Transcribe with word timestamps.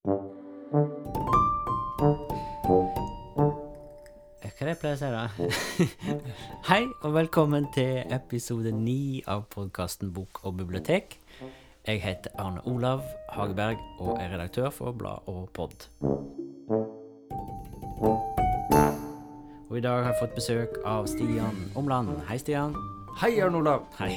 Hva 0.00 0.14
er 4.40 4.64
det 4.64 4.70
jeg 4.70 4.78
pleier 4.80 4.94
å 4.94 5.00
si, 5.00 5.08
da? 5.12 5.24
Hei, 6.70 6.86
og 7.04 7.12
velkommen 7.12 7.66
til 7.74 8.00
episode 8.08 8.72
ni 8.72 9.20
av 9.28 9.44
podkasten 9.52 10.08
Bok 10.16 10.40
og 10.48 10.56
bibliotek. 10.62 11.18
Jeg 11.84 12.00
heter 12.00 12.32
Arne 12.40 12.64
Olav 12.64 13.04
Hageberg 13.34 13.76
og 14.00 14.16
er 14.16 14.32
redaktør 14.32 14.72
for 14.72 14.96
Blad 14.96 15.28
og 15.28 15.52
Pod. 15.52 15.76
Og 19.68 19.76
i 19.76 19.84
dag 19.84 20.00
har 20.00 20.14
jeg 20.14 20.20
fått 20.22 20.36
besøk 20.40 20.80
av 20.88 21.12
Stian 21.12 21.68
Omland. 21.76 22.16
Hei, 22.30 22.40
Stian. 22.40 22.72
Hei, 23.20 23.36
Arne 23.44 23.60
Olav. 23.60 23.84
Hei. 24.00 24.14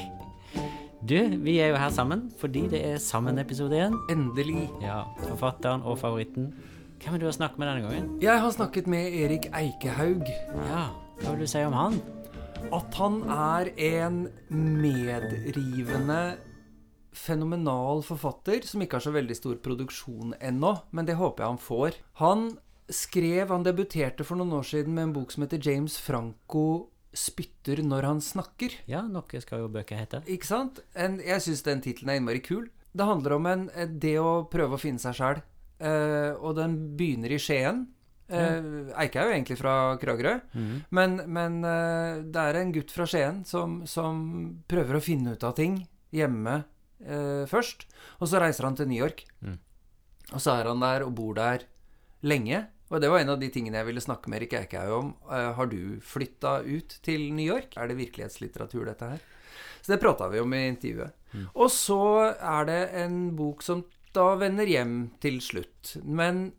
Du, 1.04 1.18
vi 1.44 1.58
er 1.60 1.68
jo 1.68 1.76
her 1.76 1.90
sammen 1.92 2.30
fordi 2.40 2.62
det 2.72 2.78
er 2.80 3.00
sammen-episode 3.02 3.76
igjen. 3.76 3.96
Endelig. 4.08 4.70
Ja, 4.80 5.02
forfatteren 5.26 5.82
og 5.84 5.98
favoritten. 6.00 6.46
Hvem 7.02 7.18
er 7.18 7.20
du 7.20 7.26
har 7.28 7.34
snakket 7.36 7.60
med 7.60 7.68
denne 7.68 7.82
gangen? 7.84 8.06
Jeg 8.22 8.40
har 8.40 8.54
snakket 8.54 8.88
med 8.88 9.12
Erik 9.12 9.50
Eikehaug. 9.52 10.24
Ja, 10.64 10.86
hva 11.20 11.34
vil 11.34 11.44
du 11.44 11.50
si 11.50 11.60
om 11.60 11.76
han? 11.76 11.98
At 12.72 12.96
han 12.96 13.18
er 13.28 13.68
en 13.76 14.22
medrivende, 14.48 16.22
fenomenal 17.12 18.00
forfatter 18.02 18.64
som 18.64 18.80
ikke 18.80 18.96
har 18.96 19.04
så 19.04 19.12
veldig 19.12 19.36
stor 19.36 19.60
produksjon 19.60 20.32
ennå, 20.40 20.72
men 20.96 21.04
det 21.04 21.18
håper 21.20 21.44
jeg 21.44 21.52
han 21.52 21.64
får. 21.66 22.00
Han 22.24 22.48
skrev 22.88 23.52
Han 23.52 23.62
debuterte 23.64 24.24
for 24.24 24.40
noen 24.40 24.56
år 24.56 24.64
siden 24.72 24.96
med 24.96 25.10
en 25.10 25.14
bok 25.20 25.36
som 25.36 25.44
heter 25.44 25.60
James 25.60 26.00
Franco 26.00 26.93
spytter 27.14 27.80
når 27.86 28.08
han 28.10 28.22
snakker. 28.24 28.74
Ja, 28.90 29.04
noe 29.06 29.40
skal 29.42 29.64
jo 29.64 29.72
bøker 29.72 29.98
hete. 29.98 30.22
Ikke 30.30 30.48
sant? 30.48 30.82
En, 30.98 31.20
jeg 31.22 31.42
syns 31.44 31.64
den 31.66 31.82
tittelen 31.84 32.12
er 32.12 32.20
innmari 32.20 32.42
kul. 32.44 32.68
Det 32.94 33.08
handler 33.08 33.36
om 33.38 33.48
en, 33.50 33.66
det 34.02 34.16
å 34.22 34.44
prøve 34.50 34.76
å 34.76 34.82
finne 34.82 35.02
seg 35.02 35.16
sjæl. 35.18 35.42
Uh, 35.82 36.38
og 36.38 36.54
den 36.58 36.76
begynner 36.98 37.34
i 37.34 37.40
Skien. 37.42 37.86
Uh, 38.30 38.92
Eike 39.02 39.20
er 39.20 39.28
jo 39.28 39.34
egentlig 39.34 39.56
fra 39.60 39.72
Kragerø, 40.00 40.38
mm. 40.56 40.76
men, 40.96 41.18
men 41.28 41.58
uh, 41.60 42.22
det 42.24 42.40
er 42.40 42.56
en 42.56 42.70
gutt 42.72 42.94
fra 42.94 43.04
Skien 43.10 43.42
som, 43.44 43.82
som 43.84 44.22
prøver 44.70 44.96
å 44.96 45.02
finne 45.04 45.34
ut 45.34 45.44
av 45.44 45.52
ting 45.58 45.82
hjemme 46.14 46.62
uh, 47.04 47.44
først. 47.50 47.84
Og 48.22 48.30
så 48.30 48.40
reiser 48.40 48.68
han 48.68 48.78
til 48.78 48.88
New 48.88 49.02
York. 49.02 49.26
Mm. 49.44 49.58
Og 50.32 50.40
så 50.40 50.54
er 50.54 50.70
han 50.70 50.80
der 50.80 51.04
og 51.04 51.12
bor 51.18 51.36
der 51.36 51.66
lenge. 52.24 52.64
Og 52.94 53.02
det 53.02 53.10
var 53.10 53.24
en 53.24 53.32
av 53.34 53.40
de 53.40 53.50
tingene 53.50 53.80
jeg 53.80 53.88
ville 53.88 54.02
snakke 54.04 54.30
med 54.30 54.38
Erik 54.38 54.54
Eikhaug 54.60 54.92
om. 54.94 55.12
Eh, 55.26 55.50
har 55.58 55.70
du 55.70 55.98
flytta 56.04 56.60
ut 56.62 56.98
til 57.02 57.26
New 57.34 57.46
York? 57.46 57.74
Er 57.74 57.90
det 57.90 57.98
virkelighetslitteratur, 57.98 58.84
dette 58.86 59.08
her? 59.16 59.24
Så 59.82 59.92
det 59.92 60.00
prata 60.02 60.30
vi 60.30 60.40
om 60.40 60.54
i 60.54 60.66
intervjuet. 60.70 61.16
Mm. 61.34 61.48
Og 61.52 61.70
så 61.74 62.02
er 62.32 62.68
det 62.70 62.82
en 63.02 63.18
bok 63.36 63.64
som 63.66 63.82
da 64.14 64.30
vender 64.38 64.70
hjem 64.70 64.94
til 65.20 65.40
slutt. 65.42 65.96
Men 66.06 66.52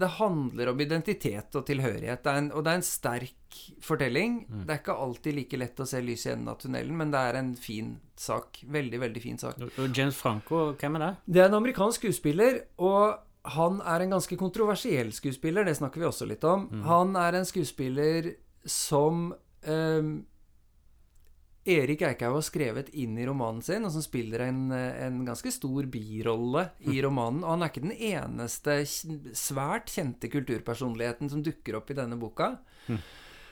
det 0.00 0.14
handler 0.16 0.70
om 0.70 0.80
identitet 0.80 1.56
og 1.58 1.66
tilhørighet. 1.68 2.22
Det 2.22 2.32
er 2.32 2.38
en, 2.40 2.52
og 2.54 2.64
det 2.64 2.72
er 2.72 2.78
en 2.78 2.86
sterk 2.86 3.58
fortelling. 3.84 4.36
Mm. 4.46 4.62
Det 4.62 4.74
er 4.74 4.80
ikke 4.80 5.00
alltid 5.04 5.36
like 5.36 5.60
lett 5.60 5.82
å 5.82 5.88
se 5.90 6.00
lys 6.04 6.28
i 6.28 6.30
enden 6.36 6.52
av 6.52 6.60
tunnelen, 6.62 6.94
men 6.96 7.10
det 7.12 7.24
er 7.26 7.40
en 7.40 7.50
fin 7.58 7.96
sak. 8.14 8.62
Veldig, 8.78 9.00
veldig 9.02 9.24
fin 9.24 9.42
sak. 9.42 9.58
Og 9.66 9.90
James 9.90 10.16
Franco, 10.16 10.70
hvem 10.78 11.00
er 11.00 11.04
det? 11.04 11.10
Det 11.26 11.42
er 11.42 11.50
en 11.50 11.58
amerikansk 11.58 12.06
skuespiller, 12.06 12.62
og 12.78 13.18
han 13.42 13.80
er 13.80 14.04
en 14.04 14.16
ganske 14.16 14.36
kontroversiell 14.36 15.12
skuespiller. 15.16 15.64
Det 15.64 15.78
snakker 15.78 16.02
vi 16.02 16.08
også 16.08 16.28
litt 16.28 16.44
om. 16.44 16.66
Mm. 16.70 16.82
Han 16.88 17.14
er 17.16 17.38
en 17.38 17.48
skuespiller 17.48 18.34
som 18.68 19.30
eh, 19.64 20.10
Erik 21.70 22.02
Eikhaug 22.04 22.38
har 22.38 22.44
skrevet 22.44 22.90
inn 22.96 23.18
i 23.20 23.26
romanen 23.28 23.62
sin, 23.64 23.84
og 23.84 23.92
som 23.94 24.04
spiller 24.04 24.46
en, 24.46 24.60
en 24.72 25.22
ganske 25.26 25.52
stor 25.52 25.88
birolle 25.92 26.66
i 26.88 27.00
romanen. 27.04 27.42
Og 27.44 27.54
han 27.54 27.64
er 27.64 27.72
ikke 27.72 27.84
den 27.84 27.96
eneste 27.96 28.80
svært 29.36 29.92
kjente 29.92 30.30
kulturpersonligheten 30.32 31.32
som 31.32 31.44
dukker 31.44 31.80
opp 31.80 31.92
i 31.92 31.98
denne 32.00 32.20
boka. 32.20 32.54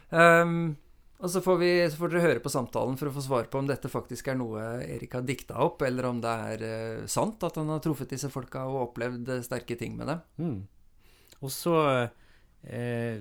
Ehm, 0.08 0.76
og 1.18 1.30
så 1.32 1.40
får, 1.42 1.56
vi, 1.58 1.70
så 1.90 1.98
får 1.98 2.12
dere 2.12 2.22
høre 2.22 2.42
på 2.42 2.52
samtalen 2.52 2.98
for 2.98 3.10
å 3.10 3.14
få 3.16 3.24
svar 3.24 3.48
på 3.50 3.58
om 3.58 3.66
dette 3.66 3.90
faktisk 3.90 4.28
er 4.30 4.36
noe 4.38 4.62
Erik 4.84 5.16
har 5.16 5.24
dikta 5.26 5.56
opp, 5.64 5.82
eller 5.82 6.06
om 6.06 6.20
det 6.22 6.34
er 6.52 6.62
eh, 6.68 7.08
sant 7.10 7.42
at 7.42 7.58
han 7.58 7.72
har 7.74 7.82
truffet 7.82 8.12
disse 8.14 8.30
folka 8.30 8.62
og 8.70 8.84
opplevd 8.84 9.32
eh, 9.34 9.42
sterke 9.42 9.74
ting 9.80 9.96
med 9.98 10.12
dem. 10.12 10.22
Mm. 10.38 10.60
Og 11.42 11.50
så 11.50 11.74
eh, 11.90 13.18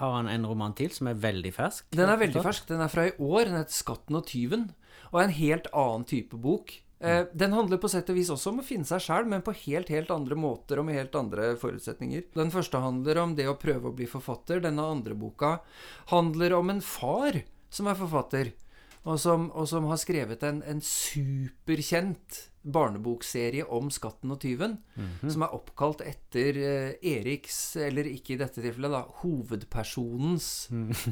har 0.00 0.16
han 0.16 0.32
en 0.32 0.48
roman 0.50 0.74
til 0.74 0.90
som 0.94 1.06
er 1.10 1.22
veldig 1.22 1.54
fersk. 1.54 1.86
Den 1.94 2.10
er 2.10 2.18
veldig 2.18 2.42
fersk. 2.42 2.66
Den 2.72 2.82
er 2.82 2.90
fra 2.90 3.06
i 3.06 3.14
år. 3.14 3.46
Den 3.46 3.60
heter 3.60 3.78
'Skatten 3.78 4.18
og 4.18 4.26
tyven', 4.26 4.72
og 5.12 5.20
er 5.20 5.28
en 5.28 5.38
helt 5.38 5.70
annen 5.70 6.06
type 6.10 6.42
bok. 6.42 6.74
Eh, 6.98 7.24
den 7.32 7.52
handler 7.52 7.80
på 7.80 7.90
sett 7.92 8.08
og 8.08 8.16
vis 8.16 8.30
også 8.32 8.54
om 8.54 8.62
å 8.62 8.66
finne 8.66 8.88
seg 8.88 9.02
sjæl, 9.04 9.28
men 9.28 9.44
på 9.44 9.54
helt 9.66 9.90
helt 9.92 10.12
andre 10.14 10.38
måter 10.38 10.80
og 10.80 10.88
med 10.88 10.96
helt 10.96 11.16
andre 11.18 11.52
forutsetninger. 11.60 12.30
Den 12.36 12.52
første 12.54 12.80
handler 12.80 13.20
om 13.20 13.34
det 13.36 13.48
å 13.50 13.58
prøve 13.60 13.90
å 13.90 13.96
bli 13.96 14.08
forfatter. 14.08 14.62
Denne 14.64 14.86
andre 14.96 15.16
boka 15.18 15.58
handler 16.12 16.56
om 16.56 16.72
en 16.72 16.80
far 16.84 17.42
som 17.68 17.90
er 17.90 17.98
forfatter, 17.98 18.54
og 19.06 19.20
som, 19.22 19.50
og 19.54 19.68
som 19.70 19.86
har 19.90 20.00
skrevet 20.00 20.42
en, 20.46 20.62
en 20.66 20.80
superkjent 20.82 22.46
barnebokserie 22.66 23.62
om 23.70 23.90
Skatten 23.94 24.32
og 24.34 24.40
tyven, 24.42 24.76
som 25.30 25.44
er 25.46 25.54
oppkalt 25.54 26.02
etter 26.02 26.58
eh, 26.58 27.12
Eriks, 27.14 27.76
eller 27.78 28.08
ikke 28.10 28.34
i 28.34 28.40
dette 28.40 28.58
tilfellet, 28.58 28.90
da, 28.90 29.04
hovedpersonens 29.22 30.48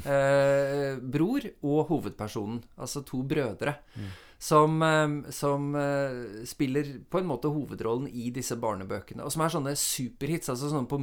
eh, 0.02 0.98
bror 0.98 1.46
og 1.62 1.92
hovedpersonen, 1.92 2.58
altså 2.74 3.04
to 3.06 3.22
brødre, 3.30 3.76
som, 4.44 4.82
eh, 4.82 5.30
som 5.32 5.74
eh, 5.74 6.44
spiller 6.44 6.90
på 7.10 7.18
en 7.18 7.28
måte 7.28 7.48
hovedrollen 7.48 8.10
i 8.12 8.28
disse 8.34 8.56
barnebøkene, 8.60 9.24
og 9.24 9.32
som 9.32 9.44
er 9.44 9.54
sånne 9.54 9.72
superhits, 9.80 10.50
altså 10.52 10.68
sånne 10.68 10.90
på 10.90 11.00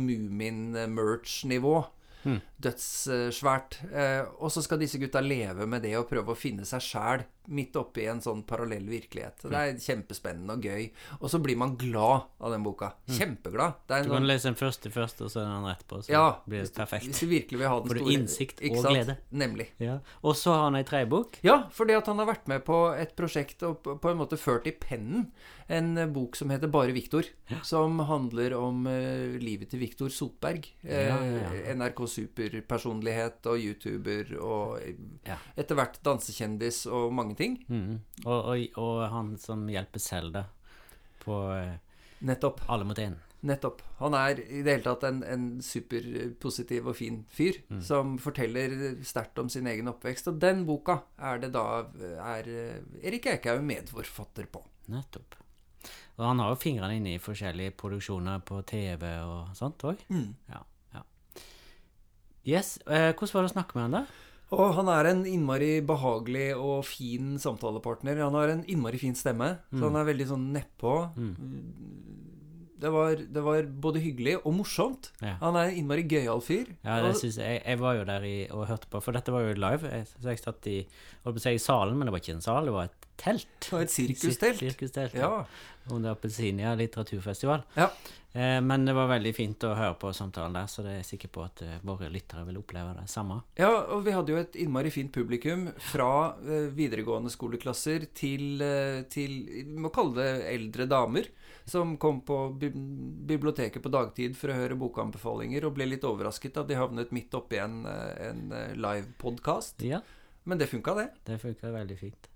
Moomin-merch-nivå. 2.24 2.42
Dødssvært. 2.62 3.80
Eh, 3.92 4.26
og 4.40 4.52
så 4.54 4.62
skal 4.62 4.82
disse 4.82 5.00
gutta 5.02 5.22
leve 5.22 5.66
med 5.70 5.82
det 5.86 5.96
og 5.98 6.10
prøve 6.10 6.34
å 6.34 6.38
finne 6.38 6.66
seg 6.68 6.84
sjæl 6.86 7.24
midt 7.52 7.76
oppi 7.76 8.06
en 8.08 8.22
sånn 8.22 8.44
parallell 8.48 8.86
virkelighet. 8.86 9.48
Det 9.50 9.58
er 9.58 9.80
kjempespennende 9.82 10.54
og 10.54 10.66
gøy. 10.66 10.92
Og 11.20 11.32
så 11.34 11.40
blir 11.42 11.58
man 11.58 11.74
glad 11.80 12.28
av 12.40 12.54
den 12.54 12.64
boka. 12.64 12.92
Kjempeglad. 13.10 13.82
Det 13.90 13.98
er 13.98 14.04
Du 14.06 14.12
kan 14.12 14.22
sånn, 14.22 14.30
lese 14.30 14.50
den 14.52 14.60
først 14.60 14.72
første 14.72 14.92
først, 14.94 15.22
og 15.26 15.32
så 15.32 15.42
den 15.44 15.52
andre 15.52 15.76
etterpå. 15.76 16.02
Så 16.06 16.14
ja, 16.14 16.26
blir 16.46 16.64
det 16.64 16.74
perfekt. 16.76 17.08
hvis 17.10 17.20
du 17.20 17.28
virkelig 17.28 17.60
vil 17.60 17.68
ha 17.68 17.80
den 17.80 17.92
Får 17.92 18.00
du 18.00 18.12
innsikt 18.14 18.62
og 18.70 18.86
glede. 18.86 19.18
Nemlig. 19.32 19.68
Ja. 19.82 20.00
Og 20.24 20.38
så 20.40 20.54
har 20.56 20.64
han 20.70 20.80
ei 20.80 20.86
tredjebok. 20.88 21.42
Ja, 21.46 21.58
fordi 21.74 21.98
at 21.98 22.08
han 22.08 22.22
har 22.22 22.30
vært 22.30 22.48
med 22.52 22.64
på 22.68 22.80
et 22.96 23.16
prosjekt 23.18 23.64
og 23.68 23.82
på 23.84 23.98
på 24.02 24.10
en 24.10 24.18
måte 24.18 24.38
ført 24.40 24.66
i 24.68 24.72
pennen 24.72 25.28
en 25.72 25.90
eh, 25.98 26.08
bok 26.12 26.36
som 26.36 26.50
heter 26.54 26.68
Bare 26.72 26.92
Viktor. 26.96 27.28
Som 27.68 28.00
handler 28.10 28.54
om 28.58 28.84
uh, 28.88 29.38
livet 29.42 29.70
til 29.72 29.80
Viktor 29.84 30.10
Sotberg. 30.14 30.68
Eh, 30.84 31.08
Ja, 31.08 31.18
ja, 31.24 31.54
ja. 31.56 31.74
NRK 31.78 32.04
Superpersonlighet 32.18 33.46
og 33.52 33.60
YouTuber 33.60 34.36
og 34.42 34.78
eh, 34.82 34.96
Ja. 35.28 35.38
etter 35.56 35.76
hvert 35.80 36.00
dansekjendis 36.06 36.84
og 36.92 37.14
mange 37.14 37.36
ting. 37.40 37.58
Mm. 37.70 38.00
Og, 38.26 38.40
og, 38.52 38.78
og 38.82 39.02
han 39.14 39.36
som 39.42 39.68
hjelper 39.72 40.00
Selda 40.04 40.46
på 41.24 41.42
eh, 41.56 41.76
Nettopp. 42.22 42.62
Alle 42.70 42.86
mot 42.86 43.00
én. 43.02 43.16
Nettopp. 43.42 43.80
Han 43.98 44.14
er 44.14 44.38
i 44.44 44.60
det 44.62 44.76
hele 44.76 44.84
tatt 44.86 45.04
en, 45.08 45.24
en 45.26 45.46
superpositiv 45.66 46.92
og 46.92 46.96
fin 47.00 47.24
fyr 47.34 47.58
Mm. 47.72 47.80
som 47.82 48.18
forteller 48.22 49.00
sterkt 49.08 49.40
om 49.42 49.48
sin 49.50 49.66
egen 49.72 49.88
oppvekst. 49.90 50.28
Og 50.30 50.38
den 50.44 50.66
boka 50.68 51.00
er 51.18 51.40
det 51.42 51.50
da 51.56 51.64
er 52.36 52.50
eh, 52.52 52.82
Erik 53.08 53.26
Eikhaug 53.32 53.64
medforfatter 53.66 54.46
på. 54.52 54.62
Nettopp. 54.92 55.38
Og 56.18 56.26
han 56.28 56.40
har 56.44 56.52
jo 56.54 56.60
fingrene 56.62 56.98
inne 57.00 57.16
i 57.16 57.22
forskjellige 57.22 57.74
produksjoner 57.80 58.42
på 58.46 58.60
TV 58.70 59.06
og 59.26 59.56
sånt 59.58 59.82
òg. 59.90 60.02
Mm. 60.12 60.28
Ja, 60.52 60.62
ja. 60.98 61.06
Yes. 62.46 62.76
Eh, 62.88 63.12
hvordan 63.14 63.34
var 63.38 63.46
det 63.48 63.52
å 63.52 63.56
snakke 63.56 63.78
med 63.78 63.84
han, 63.88 63.98
da? 64.02 64.06
Og 64.52 64.74
han 64.76 64.90
er 64.92 65.08
en 65.14 65.22
innmari 65.30 65.78
behagelig 65.88 66.50
og 66.60 66.82
fin 66.84 67.38
samtalepartner. 67.40 68.18
Han 68.20 68.36
har 68.36 68.52
en 68.52 68.66
innmari 68.68 69.00
fin 69.00 69.16
stemme, 69.16 69.54
så 69.72 69.80
Mm. 69.80 69.86
han 69.94 69.96
er 70.02 70.10
veldig 70.14 70.28
sånn 70.28 70.50
nedpå. 70.52 70.92
Det, 72.82 72.90
var, 72.90 73.14
det 73.16 73.42
var 73.46 73.68
både 73.84 74.02
hyggelig 74.02 74.40
og 74.42 74.56
morsomt. 74.58 75.12
Ja. 75.22 75.36
Han 75.44 75.56
er 75.56 75.70
en 75.70 75.78
innmari 75.78 76.04
gøyal 76.10 76.42
fyr. 76.42 76.72
Ja, 76.84 76.98
det 77.06 77.14
syns 77.20 77.38
jeg, 77.38 77.62
jeg 77.62 77.80
var 77.80 77.94
jo 78.00 78.06
der 78.10 78.24
i, 78.26 78.36
og 78.50 78.66
hørte 78.68 78.90
på, 78.90 79.00
for 79.06 79.14
dette 79.14 79.32
var 79.32 79.46
jo 79.46 79.54
live. 79.54 79.88
Jeg, 79.94 80.08
så 80.18 80.32
jeg 80.34 80.42
satt 80.42 80.68
i 80.72 80.78
holdt 81.24 81.38
på 81.38 81.44
å 81.44 81.46
si 81.46 81.54
i 81.56 81.62
salen, 81.62 81.96
men 82.00 82.10
det 82.10 82.16
var 82.16 82.24
ikke 82.24 82.34
en 82.40 82.42
sal, 82.44 82.66
det 82.66 82.74
var 82.74 82.90
et 82.90 83.01
telt. 83.20 83.48
Det 83.60 83.74
var 83.74 83.86
et 83.86 83.94
sirkustelt. 83.94 84.60
Sirkustelt, 84.66 85.14
Ja. 85.18 85.46
Under 85.90 86.12
Appelsinia 86.14 86.76
litteraturfestival. 86.78 87.64
Ja. 87.74 87.88
Eh, 88.34 88.62
men 88.62 88.86
det 88.86 88.94
var 88.94 89.10
veldig 89.10 89.32
fint 89.36 89.64
å 89.68 89.74
høre 89.76 89.96
på 90.00 90.12
samtalen 90.16 90.54
der, 90.56 90.68
så 90.72 90.84
det 90.86 90.92
er 90.94 91.00
jeg 91.02 91.08
sikker 91.10 91.32
på 91.36 91.44
at 91.44 91.64
eh, 91.66 91.80
våre 91.84 92.08
lyttere 92.14 92.46
vil 92.48 92.62
oppleve 92.62 92.94
det 92.96 93.08
samme. 93.12 93.42
Ja, 93.60 93.72
og 93.92 94.06
vi 94.06 94.14
hadde 94.16 94.32
jo 94.32 94.40
et 94.40 94.56
innmari 94.62 94.94
fint 94.94 95.12
publikum 95.16 95.66
fra 95.92 96.38
eh, 96.46 96.70
videregående 96.78 97.34
skoleklasser 97.34 98.08
til, 98.16 98.62
eh, 98.64 99.02
til 99.12 99.36
Vi 99.52 99.66
må 99.84 99.92
kalle 99.94 100.16
det 100.22 100.48
eldre 100.54 100.88
damer. 100.92 101.32
Som 101.72 101.94
kom 102.02 102.24
på 102.26 102.38
bi 102.58 102.72
biblioteket 102.72 103.84
på 103.84 103.92
dagtid 103.94 104.34
for 104.36 104.50
å 104.50 104.56
høre 104.58 104.78
bokanbefalinger 104.80 105.68
og 105.68 105.76
ble 105.76 105.86
litt 105.92 106.08
overrasket 106.08 106.58
at 106.58 106.72
de 106.72 106.80
havnet 106.80 107.12
midt 107.14 107.36
oppi 107.38 107.60
en, 107.62 107.84
eh, 107.86 108.30
en 108.32 108.48
live 108.78 109.12
livepodkast. 109.12 109.84
Ja, 109.86 110.02
Men 110.44 110.58
det 110.58 110.72
funka, 110.72 110.96
det. 110.96 111.10
det 111.26 111.38
funka 111.42 111.70
veldig 111.70 112.00
fint. 112.00 112.31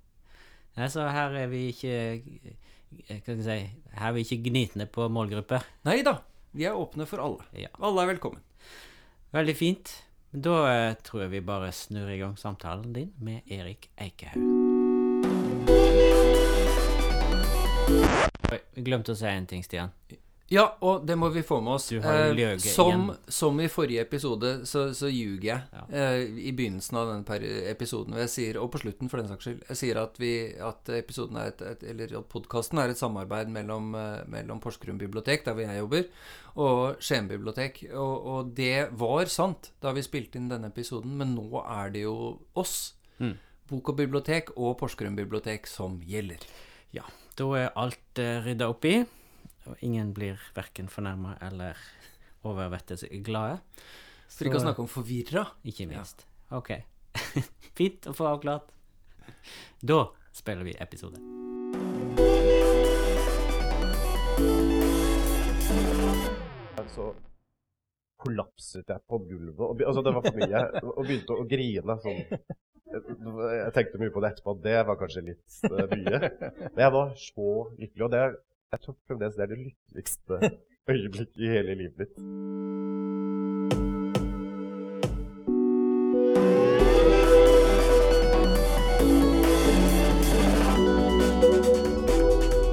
Nei, 0.75 0.89
så 0.91 1.05
her 1.07 1.35
er 1.39 1.47
vi 1.47 1.69
ikke 1.71 1.91
eh, 1.95 2.55
Hva 3.07 3.19
skal 3.21 3.37
jeg 3.37 3.43
si 3.45 3.93
Her 3.95 4.09
er 4.09 4.15
vi 4.17 4.25
ikke 4.25 4.41
gnitne 4.49 4.87
på 4.91 5.07
målgrupper. 5.07 5.63
Nei 5.87 6.01
da. 6.03 6.17
Vi 6.55 6.65
er 6.67 6.75
åpne 6.75 7.07
for 7.07 7.23
alle. 7.23 7.45
Ja. 7.55 7.71
Alle 7.79 8.03
er 8.03 8.09
velkommen. 8.11 8.41
Veldig 9.35 9.55
fint. 9.55 9.93
Da 10.35 10.57
eh, 10.67 10.97
tror 10.99 11.25
jeg 11.25 11.31
vi 11.31 11.41
bare 11.47 11.71
snur 11.75 12.11
i 12.11 12.19
gang 12.19 12.35
samtalen 12.39 12.91
din 12.95 13.13
med 13.23 13.47
Erik 13.47 13.87
Eikehaug. 13.95 14.43
Oi, 18.51 18.59
vi 18.75 18.83
glemte 18.83 19.15
å 19.15 19.19
si 19.19 19.31
en 19.31 19.47
ting, 19.47 19.63
Stian. 19.63 19.95
Ja, 20.53 20.75
og 20.85 21.07
det 21.09 21.15
må 21.17 21.31
vi 21.33 21.41
få 21.41 21.57
med 21.65 21.73
oss. 21.73 21.87
Du 21.89 21.97
har 22.03 22.27
Eh, 22.27 22.33
løyet 22.37 22.61
som, 22.61 23.07
igjen. 23.09 23.17
som 23.33 23.59
i 23.59 23.65
forrige 23.67 24.01
episode, 24.05 24.51
så, 24.69 24.93
så 24.93 25.07
ljuger 25.09 25.43
jeg 25.47 25.61
Ja. 25.73 25.85
eh, 25.89 26.21
i 26.37 26.51
begynnelsen 26.53 26.97
av 26.99 27.07
denne 27.09 27.39
episoden. 27.71 28.13
Og, 28.13 28.29
sier, 28.29 28.59
og 28.61 28.69
på 28.71 28.77
slutten, 28.83 29.09
for 29.09 29.17
den 29.17 29.27
saks 29.31 29.43
skyld. 29.47 29.63
Jeg 29.71 29.77
sier 29.79 29.97
at, 30.03 30.19
vi, 30.21 30.53
at 30.61 30.91
episoden 30.93 31.37
er 31.41 31.47
et, 31.49 31.61
et 31.61 31.83
Eller 31.89 32.13
at 32.19 32.29
podkasten 32.29 32.77
er 32.77 32.89
et 32.93 32.97
samarbeid 33.01 33.49
mellom, 33.49 33.95
eh, 33.97 34.21
mellom 34.29 34.61
Porsgrunn 34.61 35.01
bibliotek, 35.01 35.43
der 35.45 35.53
hvor 35.57 35.65
jeg 35.65 35.81
jobber, 35.81 36.05
og 36.61 37.01
Skien 37.01 37.27
bibliotek. 37.27 37.81
Og, 37.95 38.25
og 38.35 38.53
det 38.55 38.89
var 39.01 39.25
sant 39.33 39.71
da 39.81 39.91
vi 39.97 40.05
spilte 40.05 40.37
inn 40.37 40.49
denne 40.53 40.69
episoden, 40.69 41.17
men 41.17 41.33
nå 41.35 41.49
er 41.65 41.89
det 41.95 42.05
jo 42.05 42.39
oss, 42.55 42.93
Mm. 43.17 43.37
Bok 43.71 43.87
og 43.89 43.95
bibliotek 43.97 44.49
og 44.59 44.73
Porsgrunn 44.77 45.15
bibliotek, 45.15 45.65
som 45.65 46.01
gjelder. 46.03 46.41
Ja, 46.93 47.05
da 47.39 47.45
er 47.55 47.69
alt 47.79 48.19
uh, 48.19 48.43
rydda 48.43 48.67
opp 48.69 48.83
i, 48.85 49.05
og 49.67 49.77
ingen 49.81 50.13
blir 50.13 50.39
verken 50.55 50.87
fornærma 50.91 51.37
eller 51.41 51.77
overvettes 52.45 53.05
glade. 53.25 53.59
For 54.29 54.45
ikke 54.45 54.57
å 54.57 54.61
Så- 54.61 54.67
snakke 54.67 54.79
om 54.85 54.87
forvirra. 54.91 55.45
Ikke 55.65 55.87
minst. 55.89 56.25
Ok. 56.51 56.71
Fint 57.79 58.07
å 58.07 58.13
få 58.13 58.27
avklart. 58.35 58.69
Da 59.81 60.05
spiller 60.35 60.63
vi 60.67 60.75
episode. 60.79 61.21
så 66.95 67.09
kollapset 68.21 68.87
jeg 68.89 69.03
på 69.09 69.19
gulvet. 69.27 69.59
Og, 69.59 69.81
altså, 69.83 70.03
det 70.05 70.13
var 70.15 70.25
for 70.25 70.37
mye. 70.39 70.61
Og 70.95 71.01
begynte 71.07 71.35
å 71.35 71.45
grine. 71.49 71.97
Sånn. 72.03 72.21
Jeg- 72.95 73.73
tenkte 73.75 73.99
mye 73.99 74.13
på 74.13 74.21
det 74.23 74.29
etterpå, 74.33 74.53
at 74.55 74.61
det 74.63 74.75
var 74.87 74.95
kanskje 75.01 75.23
litt 75.25 75.57
eh, 75.67 75.87
mye. 75.91 76.19
Men 76.71 76.83
jeg 76.85 76.91
var 76.95 77.09
så 77.19 77.47
lykkelig, 77.81 78.05
og 78.07 78.11
det 78.13 78.23
jeg 78.73 78.81
tror 78.81 78.95
fremdeles 79.07 79.35
det 79.37 79.43
er 79.45 79.51
det 79.51 79.59
lykkeligste 79.61 80.37
øyeblikket 80.93 81.41
i 81.41 81.51
hele 81.53 81.75
livet 81.79 81.97
mitt. 82.01 82.15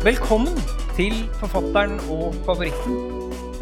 Velkommen 0.02 0.56
til 0.96 1.14
Forfatteren 1.38 2.00
og 2.10 2.34
favoritten. 2.46 2.96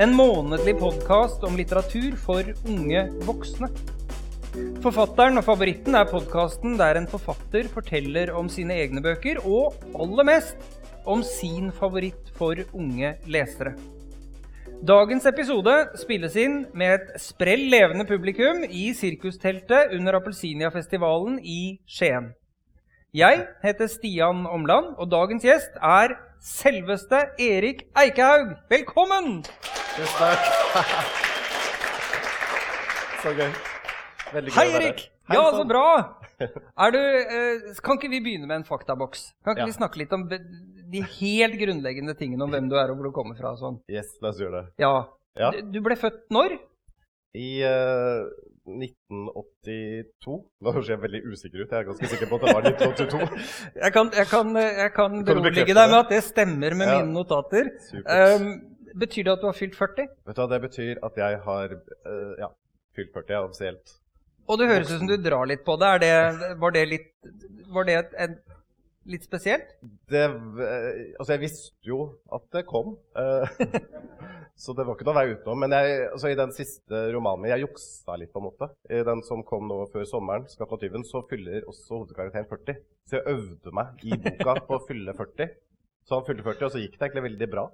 En 0.00 0.14
månedlig 0.16 0.78
podkast 0.80 1.42
om 1.44 1.58
litteratur 1.60 2.16
for 2.16 2.46
unge 2.64 3.02
voksne. 3.26 3.68
Forfatteren 4.80 5.36
og 5.36 5.44
favoritten 5.44 5.98
er 5.98 6.08
podkasten 6.08 6.78
der 6.80 6.96
en 6.96 7.10
forfatter 7.10 7.68
forteller 7.68 8.32
om 8.32 8.48
sine 8.48 8.80
egne 8.80 9.02
bøker, 9.04 9.42
og 9.44 9.76
aller 9.92 10.26
mest 10.32 10.79
om 11.10 11.22
sin 11.26 11.70
favoritt 11.74 12.30
for 12.38 12.60
unge 12.76 13.16
lesere. 13.30 13.74
Dagens 14.86 15.26
episode 15.28 15.72
spilles 16.00 16.36
inn 16.40 16.62
med 16.78 16.94
et 16.94 17.20
sprell 17.20 17.66
levende 17.72 18.06
publikum 18.08 18.62
i 18.64 18.90
sirkusteltet 18.96 19.92
under 19.96 20.16
Appelsinia-festivalen 20.20 21.36
i 21.44 21.76
Skien. 21.90 22.30
Jeg 23.12 23.42
heter 23.64 23.90
Stian 23.90 24.46
Omland, 24.46 24.94
og 24.96 25.10
dagens 25.12 25.44
gjest 25.44 25.74
er 25.82 26.14
selveste 26.40 27.24
Erik 27.42 27.82
Eikehaug. 27.98 28.54
Velkommen! 28.70 29.42
Tusen 29.98 30.16
takk. 30.16 30.46
Så 33.20 33.34
gøy. 33.36 33.50
Veldig 34.32 34.52
gøy 34.54 34.56
Hei, 34.62 34.66
Erik! 34.78 35.02
her. 35.28 35.36
Ja, 35.36 35.44
så 35.58 35.66
bra! 35.68 35.86
Er 36.80 36.94
du, 36.94 36.96
eh, 36.96 37.74
kan 37.84 37.98
ikke 37.98 38.08
vi 38.14 38.22
begynne 38.24 38.46
med 38.48 38.62
en 38.62 38.64
faktaboks? 38.64 39.26
Kan 39.44 39.52
ikke 39.58 39.66
Ja. 39.66 39.68
vi 39.68 39.76
snakke 39.76 39.98
litt 40.00 40.12
om 40.16 40.22
de 40.90 41.00
helt 41.20 41.56
grunnleggende 41.60 42.14
tingene 42.18 42.44
om 42.46 42.50
hvem 42.54 42.68
du 42.70 42.76
er 42.80 42.90
og 42.92 42.98
hvor 42.98 43.08
du 43.10 43.14
kommer 43.16 43.36
fra? 43.38 43.52
og 43.54 43.60
sånn? 43.62 43.78
Yes, 43.90 44.16
la 44.22 44.32
oss 44.32 44.40
gjøre 44.42 44.60
det. 44.60 44.66
Ja. 44.82 44.94
Ja. 45.38 45.50
Du- 45.54 45.72
Du 45.76 45.80
ble 45.86 45.96
født 45.96 46.24
når? 46.34 46.56
I 47.38 47.62
uh, 47.62 48.26
1982 48.66 50.34
Nå 50.64 50.72
høres 50.74 50.88
jeg 50.90 51.00
veldig 51.02 51.20
usikker 51.30 51.62
ut. 51.62 51.70
Jeg 51.70 51.78
er 51.84 51.86
ganske 51.90 52.10
sikker 52.10 52.30
på 52.30 52.38
at 52.40 52.46
det 52.46 52.54
var 52.56 52.66
1982. 52.72 53.46
Jeg 53.84 53.92
kan, 53.94 54.10
jeg 54.16 54.26
kan, 54.30 54.50
jeg 54.56 54.92
kan 54.96 55.16
berolige 55.26 55.66
deg 55.70 55.76
med 55.92 55.98
at 56.00 56.10
det 56.12 56.20
stemmer 56.26 56.74
med 56.78 56.88
Ja. 56.90 56.98
mine 57.00 57.14
notater. 57.14 57.70
Um, 58.02 58.50
betyr 58.98 59.28
det 59.28 59.32
at 59.36 59.42
du 59.44 59.48
har 59.50 59.56
fylt 59.56 59.76
40? 59.78 60.08
Vet 60.26 60.36
du 60.36 60.42
hva, 60.42 60.48
det 60.50 60.60
betyr 60.66 61.00
at 61.06 61.18
jeg 61.22 61.40
har 61.46 61.74
uh, 61.78 62.32
ja, 62.42 62.48
fylt 62.98 63.12
40 63.14 63.36
ja, 63.36 63.42
offisielt. 63.46 63.96
Og 64.50 64.58
det 64.58 64.66
høres 64.66 64.90
ut 64.90 64.98
som 65.04 65.06
du 65.10 65.16
drar 65.22 65.46
litt 65.46 65.62
på 65.64 65.76
det. 65.78 65.86
Er 65.94 66.02
det 66.02 66.54
var 66.58 66.74
det 66.74 66.86
litt, 66.90 67.10
var 67.70 67.86
det 67.86 67.98
et, 68.00 68.40
litt 69.08 69.24
spesielt? 69.24 69.72
Det, 70.10 70.24
eh, 70.24 71.14
altså, 71.18 71.32
jeg 71.34 71.42
visste 71.44 71.88
jo 71.88 72.00
at 72.32 72.44
det 72.54 72.66
kom. 72.68 72.96
eh, 73.16 73.60
så 74.62 74.74
det 74.76 74.84
var 74.86 74.96
ikke 74.96 75.06
noe 75.08 75.16
vei 75.16 75.26
utenom. 75.32 75.60
Men 75.64 75.74
jeg, 75.76 76.06
altså, 76.10 76.30
i 76.30 76.38
den 76.38 76.52
siste 76.56 77.02
romanen 77.14 77.44
min 77.44 77.54
Jeg 77.54 77.64
juksa 77.64 78.18
litt, 78.20 78.32
på 78.34 78.42
en 78.42 78.48
måte. 78.50 78.70
I 78.90 79.02
den 79.06 79.24
som 79.26 79.44
kom 79.46 79.68
nå 79.70 79.82
før 79.94 80.06
sommeren, 80.08 80.46
'Skatt 80.48 80.72
av 80.76 80.80
tyven', 80.82 81.06
så 81.06 81.24
fyller 81.30 81.66
også 81.70 82.02
hovedkarakteren 82.02 82.48
40. 82.50 82.80
Så 83.08 83.18
jeg 83.18 83.36
øvde 83.36 83.74
meg 83.74 84.04
i 84.04 84.16
boka 84.16 84.58
på 84.66 84.76
å 84.76 84.84
fylle 84.86 85.16
40. 85.16 85.54
Så 86.06 86.18
han 86.18 86.26
fylte 86.26 86.44
40, 86.46 86.66
og 86.66 86.74
så 86.74 86.82
gikk 86.82 86.98
det 86.98 87.06
egentlig 87.06 87.28
veldig 87.30 87.48
bra. 87.52 87.68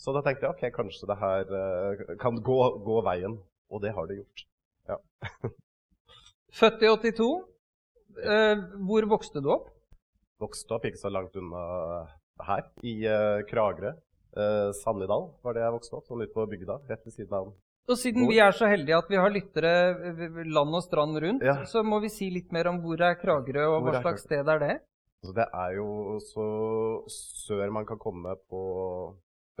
Så 0.00 0.14
da 0.16 0.22
tenkte 0.24 0.46
jeg 0.46 0.54
ok, 0.54 0.62
kanskje 0.76 1.08
det 1.10 1.18
her 1.20 1.50
eh, 1.60 2.04
kan 2.20 2.38
gå, 2.40 2.58
gå 2.86 3.00
veien. 3.04 3.36
Og 3.70 3.82
det 3.84 3.92
har 3.94 4.08
det 4.08 4.16
gjort. 4.22 4.46
Født 6.60 6.82
i 6.82 6.88
82. 6.90 7.28
Eh, 8.24 8.62
hvor 8.88 9.06
vokste 9.12 9.42
du 9.44 9.50
opp? 9.52 9.68
Vokste 10.40 10.76
opp 10.76 10.86
ikke 10.88 11.00
så 11.00 11.10
langt 11.12 11.34
unna 11.36 11.62
her, 12.46 12.62
i 12.86 12.94
uh, 13.04 13.42
Kragerø. 13.48 13.92
Uh, 14.30 14.70
Sannidal 14.78 15.26
var 15.44 15.56
det 15.56 15.64
jeg 15.64 15.74
vokste 15.74 15.98
opp, 15.98 16.06
sånn 16.08 16.22
ute 16.22 16.32
på 16.32 16.46
bygda, 16.48 16.78
rett 16.88 17.02
ved 17.04 17.12
siden 17.16 17.34
av 17.34 17.50
Og 17.90 17.98
siden 17.98 18.22
Hvor? 18.24 18.30
vi 18.30 18.38
er 18.40 18.54
så 18.54 18.68
heldige 18.70 18.98
at 19.02 19.08
vi 19.10 19.18
har 19.18 19.32
lyttere 19.34 19.72
eh, 20.12 20.38
land 20.46 20.76
og 20.78 20.84
strand 20.86 21.18
rundt, 21.24 21.42
Ja. 21.42 21.56
så 21.66 21.82
må 21.82 21.98
vi 22.04 22.08
si 22.14 22.30
litt 22.30 22.52
mer 22.54 22.70
om 22.70 22.78
hvor 22.84 23.02
er 23.02 23.18
Kragerø, 23.18 23.64
og 23.74 23.82
Hvor 23.82 23.96
hva 23.96 24.02
slags 24.04 24.22
sted 24.28 24.46
er 24.48 24.62
det? 24.62 24.76
Altså, 25.20 25.34
det 25.36 25.46
er 25.52 25.74
jo 25.76 25.88
så 26.24 26.46
sør 27.10 27.72
man 27.74 27.84
kan 27.88 27.98
komme 28.00 28.36
på 28.48 28.62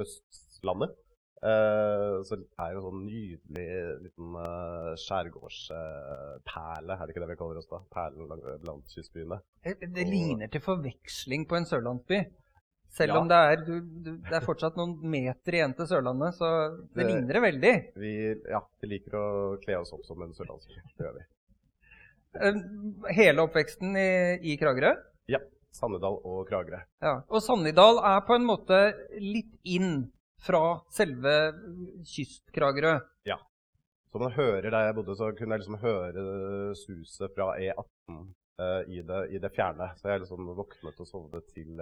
Østlandet. 0.00 0.94
Eh, 1.40 2.18
så 2.28 2.36
er 2.60 2.74
jo 2.74 2.82
sånn 2.84 3.04
nydelig 3.06 3.68
liten 4.04 4.34
uh, 4.36 4.90
skjærgårdsperle, 5.00 6.96
er 6.96 7.06
det 7.06 7.14
ikke 7.14 7.22
det 7.24 7.30
vi 7.30 7.36
kaller 7.40 7.60
oss 7.62 7.68
da? 7.70 7.78
Perlen 7.94 8.28
lang- 8.28 8.42
blant 8.60 8.92
kystbyene. 8.92 9.38
Det, 9.64 9.76
det 9.80 10.04
Og- 10.04 10.10
ligner 10.12 10.48
til 10.52 10.60
forveksling 10.60 11.46
på 11.48 11.56
en 11.56 11.64
sørlandsby. 11.70 12.20
Selv 12.90 13.14
Ja. 13.14 13.20
om 13.20 13.28
det 13.30 13.36
er, 13.38 13.56
du, 13.64 13.80
du, 13.80 14.10
det 14.18 14.32
er 14.34 14.40
fortsatt 14.44 14.76
noen 14.76 14.96
meter 15.00 15.52
igjen 15.54 15.74
til 15.78 15.86
Sørlandet, 15.86 16.34
så 16.34 16.48
det, 16.92 16.96
Det- 16.96 17.06
ligner 17.06 17.32
det 17.38 17.42
veldig. 17.42 17.74
Vi, 17.96 18.12
ja, 18.50 18.60
vi 18.82 18.88
liker 18.90 19.14
å 19.14 19.26
kle 19.62 19.76
oss 19.78 19.92
opp 19.94 20.04
som 20.04 20.20
en 20.22 20.32
sørlandsby. 20.34 20.74
Det 20.98 21.06
gjør 21.06 21.14
vi. 21.20 21.24
Eh, 22.34 23.14
Hele 23.14 23.42
oppveksten 23.46 23.94
i, 23.96 24.08
i 24.42 24.56
Kragerø? 24.58 24.92
Ja. 25.28 25.38
Sannedal 25.72 26.18
og 26.26 26.48
Kragerø. 26.48 26.80
Ja. 27.00 27.22
Og 27.30 27.40
Sannidal 27.40 27.98
er 28.02 28.20
på 28.26 28.34
en 28.34 28.44
måte 28.44 28.80
litt 29.22 29.54
inn 29.64 30.10
fra 30.40 30.62
selve 30.92 31.34
kyst-Kragerø. 32.06 32.98
Ja. 33.28 33.36
Så 34.12 34.18
man 34.18 34.32
hører 34.34 34.70
der 34.70 34.86
jeg 34.88 34.94
bodde, 34.98 35.14
så 35.16 35.30
kunne 35.38 35.54
jeg 35.54 35.62
liksom 35.64 35.80
høre 35.84 36.22
suset 36.78 37.30
fra 37.36 37.52
E18 37.60 38.20
eh, 38.58 38.80
i, 38.96 39.02
det, 39.06 39.20
i 39.36 39.38
det 39.42 39.52
fjerne. 39.54 39.92
Så 40.00 40.10
jeg 40.10 40.24
liksom 40.24 40.48
våknet 40.58 40.98
og 41.04 41.06
sovnet 41.06 41.46
til, 41.54 41.78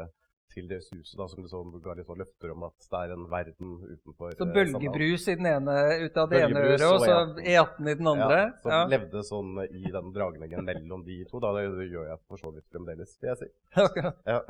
til 0.53 0.69
det 0.69 0.83
suset, 0.85 1.15
da, 1.17 1.29
som 1.31 1.41
liksom 1.41 1.73
ga 1.85 1.95
litt 1.97 2.09
sånn 2.11 2.21
løfter 2.21 2.53
om 2.53 2.67
at 2.69 2.89
det 2.91 3.01
er 3.01 3.15
en 3.17 3.25
verden 3.33 3.73
utenfor 3.95 4.37
Så 4.37 4.45
eh, 4.45 4.53
bølgebrus 4.59 5.25
i 5.33 5.39
den 5.41 5.49
ene, 5.55 5.79
ut 6.05 6.21
av 6.21 6.29
det 6.35 6.43
ene 6.45 6.67
øret, 6.67 6.85
og 6.91 7.01
så 7.07 7.17
E18 7.41 7.89
i 7.95 7.97
den 8.03 8.13
andre. 8.13 8.39
Ja, 8.43 8.53
som 8.61 8.75
Ja. 8.77 8.83
levde 8.93 9.25
sånn 9.31 9.65
i 9.71 9.85
den 9.97 10.13
dragningen 10.19 10.69
mellom 10.69 11.07
de 11.09 11.23
to. 11.33 11.41
Da. 11.41 11.55
Det, 11.57 11.65
det 11.81 11.89
gjør 11.95 12.11
jeg 12.13 12.21
for 12.29 12.45
så 12.45 12.53
vidt 12.53 12.69
fremdeles, 12.77 13.17
vil 13.23 13.33
jeg 13.33 13.41
si. 13.47 13.53
Akkurat. 13.89 14.21
Ja. 14.29 14.43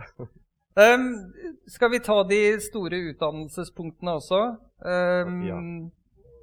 Um, 0.78 1.06
skal 1.66 1.90
vi 1.90 1.98
ta 2.06 2.20
de 2.28 2.40
store 2.62 3.00
utdannelsespunktene 3.10 4.12
også? 4.20 4.40
Um, 4.84 5.40
Ja. 5.46 5.58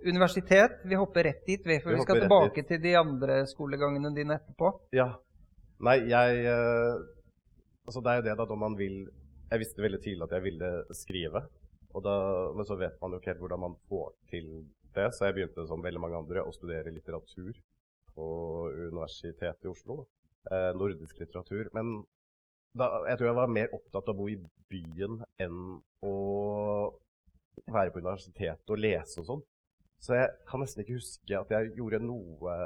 Universitet. 0.05 0.81
Vi 0.85 0.95
hopper 0.99 1.23
rett 1.25 1.45
dit, 1.47 1.61
vi, 1.65 1.79
for 1.81 1.89
Vi 1.89 1.95
vi, 1.95 2.01
skal 2.03 2.19
tilbake 2.21 2.59
dit. 2.61 2.67
til 2.67 2.81
de 2.83 2.91
andre 2.99 3.39
skolegangene 3.49 4.11
dine 4.15 4.35
etterpå. 4.37 4.73
ja. 4.93 5.13
Nei, 5.83 5.97
jeg 6.07 6.45
eh, 6.47 6.93
Altså, 7.85 7.99
det 8.01 8.11
er 8.11 8.15
jo 8.21 8.23
det, 8.23 8.35
da, 8.39 8.45
når 8.47 8.55
man 8.61 8.77
vil 8.79 9.09
Jeg 9.51 9.59
visste 9.59 9.81
veldig 9.83 9.99
tidlig 10.01 10.23
at 10.23 10.31
jeg 10.37 10.43
ville 10.45 10.69
skrive. 10.95 11.41
Og 11.93 12.03
da, 12.03 12.13
men 12.55 12.65
så 12.65 12.77
vet 12.79 12.95
man 13.01 13.11
jo 13.11 13.19
ikke 13.19 13.31
helt 13.33 13.41
hvordan 13.43 13.59
man 13.59 13.75
får 13.89 14.13
til 14.31 14.47
det, 14.95 15.09
så 15.13 15.25
jeg 15.25 15.35
begynte 15.35 15.65
som 15.67 15.83
veldig 15.83 15.99
mange 16.01 16.17
andre 16.17 16.43
å 16.47 16.53
studere 16.55 16.93
litteratur 16.95 17.51
på 18.15 18.25
Universitetet 18.93 19.65
i 19.65 19.67
Oslo. 19.73 20.05
Eh, 20.51 20.71
nordisk 20.77 21.19
litteratur. 21.19 21.67
Men 21.75 22.05
da, 22.75 22.91
jeg 23.09 23.19
tror 23.19 23.29
jeg 23.29 23.39
var 23.39 23.51
mer 23.55 23.75
opptatt 23.75 24.09
av 24.11 24.15
å 24.15 24.19
bo 24.19 24.29
i 24.31 24.39
byen 24.71 25.19
enn 25.41 25.59
å 26.05 26.15
være 27.71 27.93
på 27.93 28.01
universitetet 28.03 28.73
og 28.73 28.81
lese 28.81 29.21
og 29.21 29.29
sånn. 29.29 29.45
Så 30.03 30.17
jeg 30.17 30.33
kan 30.49 30.61
nesten 30.61 30.83
ikke 30.83 30.97
huske 30.99 31.37
at 31.39 31.53
jeg 31.55 31.71
gjorde 31.77 32.03
noe 32.03 32.57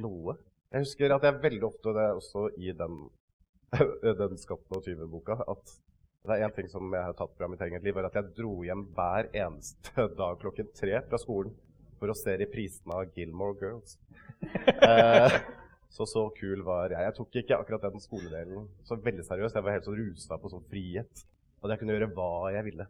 noe. 0.00 0.36
Jeg 0.70 0.84
husker 0.84 1.14
at 1.14 1.24
jeg 1.26 1.42
veldig 1.42 1.66
ofte, 1.66 1.94
det 1.96 2.02
er 2.06 2.18
også 2.18 2.46
i 2.60 2.74
den, 2.76 2.98
den 4.22 4.40
Skatten 4.40 4.78
og 4.78 4.84
tyven-boka, 4.86 5.40
at 5.50 5.76
det 6.26 6.36
er 6.36 6.44
én 6.44 6.54
ting 6.54 6.68
som 6.68 6.92
jeg 6.92 7.06
har 7.06 7.16
tatt 7.16 7.32
fra 7.38 7.48
mitt 7.48 7.62
eget 7.64 7.84
liv, 7.84 7.96
er 7.96 8.10
at 8.10 8.18
jeg 8.18 8.34
dro 8.36 8.52
hjem 8.66 8.84
hver 8.96 9.30
eneste 9.32 10.06
dag 10.20 10.40
klokken 10.42 10.68
tre 10.76 11.00
fra 11.08 11.20
skolen 11.20 11.54
for 12.00 12.12
å 12.12 12.16
se 12.16 12.36
reprisene 12.40 12.96
av 12.96 13.16
Gilmore 13.16 13.58
Girls. 13.60 13.98
Eh, 14.80 15.34
så 15.90 16.06
så 16.06 16.22
kul 16.36 16.62
var 16.66 16.92
jeg. 16.92 17.02
Jeg 17.02 17.16
tok 17.16 17.36
ikke 17.42 17.58
akkurat 17.58 17.84
den 17.88 18.02
skoledelen 18.02 18.68
så 18.86 18.96
veldig 18.96 19.26
seriøst. 19.26 19.58
Jeg 19.58 19.66
var 19.66 19.74
helt 19.74 19.88
sånn 19.88 19.98
rusa 19.98 20.38
på 20.38 20.50
sånn 20.52 20.66
frihet. 20.70 21.22
Og 21.60 21.72
jeg 21.72 21.80
kunne 21.80 21.96
gjøre 21.96 22.12
hva 22.14 22.30
jeg 22.54 22.66
ville. 22.70 22.86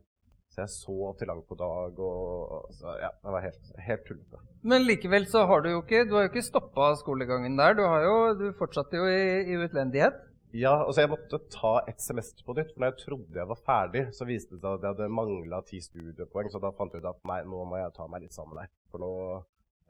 Så 0.51 0.65
jeg 0.65 0.73
så 0.75 1.13
til 1.19 1.31
langt 1.31 1.47
på 1.47 1.57
dag 1.59 2.01
og 2.03 2.73
så, 2.75 2.97
Ja, 2.99 3.13
det 3.23 3.35
var 3.37 3.45
helt, 3.45 3.69
helt 3.87 4.03
tullete. 4.07 4.41
Men 4.67 4.83
likevel 4.83 5.29
så 5.31 5.45
har 5.47 5.63
du 5.63 5.71
jo 5.71 5.83
ikke 5.85 6.03
Du 6.09 6.17
har 6.17 6.27
jo 6.27 6.33
ikke 6.33 6.43
stoppa 6.43 6.91
skolegangen 6.99 7.57
der. 7.59 7.77
Du, 7.79 7.85
har 7.87 8.03
jo, 8.05 8.17
du 8.35 8.47
fortsatte 8.59 8.99
jo 8.99 9.07
i, 9.07 9.23
i 9.47 9.61
utlendighet. 9.63 10.19
Ja, 10.51 10.73
altså 10.83 11.05
jeg 11.05 11.13
måtte 11.13 11.39
ta 11.55 11.77
et 11.89 12.03
semester 12.03 12.43
på 12.45 12.57
nytt. 12.59 12.73
For 12.75 12.83
når 12.83 12.91
jeg 12.91 13.03
trodde 13.05 13.39
jeg 13.39 13.51
var 13.53 13.61
ferdig, 13.67 14.03
så 14.17 14.27
viste 14.27 14.57
det 14.57 14.65
seg 14.65 14.73
at 14.75 14.85
jeg 14.85 14.97
hadde 14.97 15.15
mangla 15.15 15.63
ti 15.69 15.79
studiepoeng. 15.85 16.51
Så 16.51 16.61
da 16.63 16.75
fant 16.75 16.93
jeg 16.93 17.05
ut 17.05 17.13
at 17.13 17.23
nei, 17.31 17.41
nå 17.47 17.63
må 17.71 17.79
jeg 17.79 17.95
ta 17.95 18.09
meg 18.11 18.27
litt 18.27 18.35
sammen 18.35 18.59
her. 18.59 18.73
For 18.91 19.03
nå, 19.03 19.13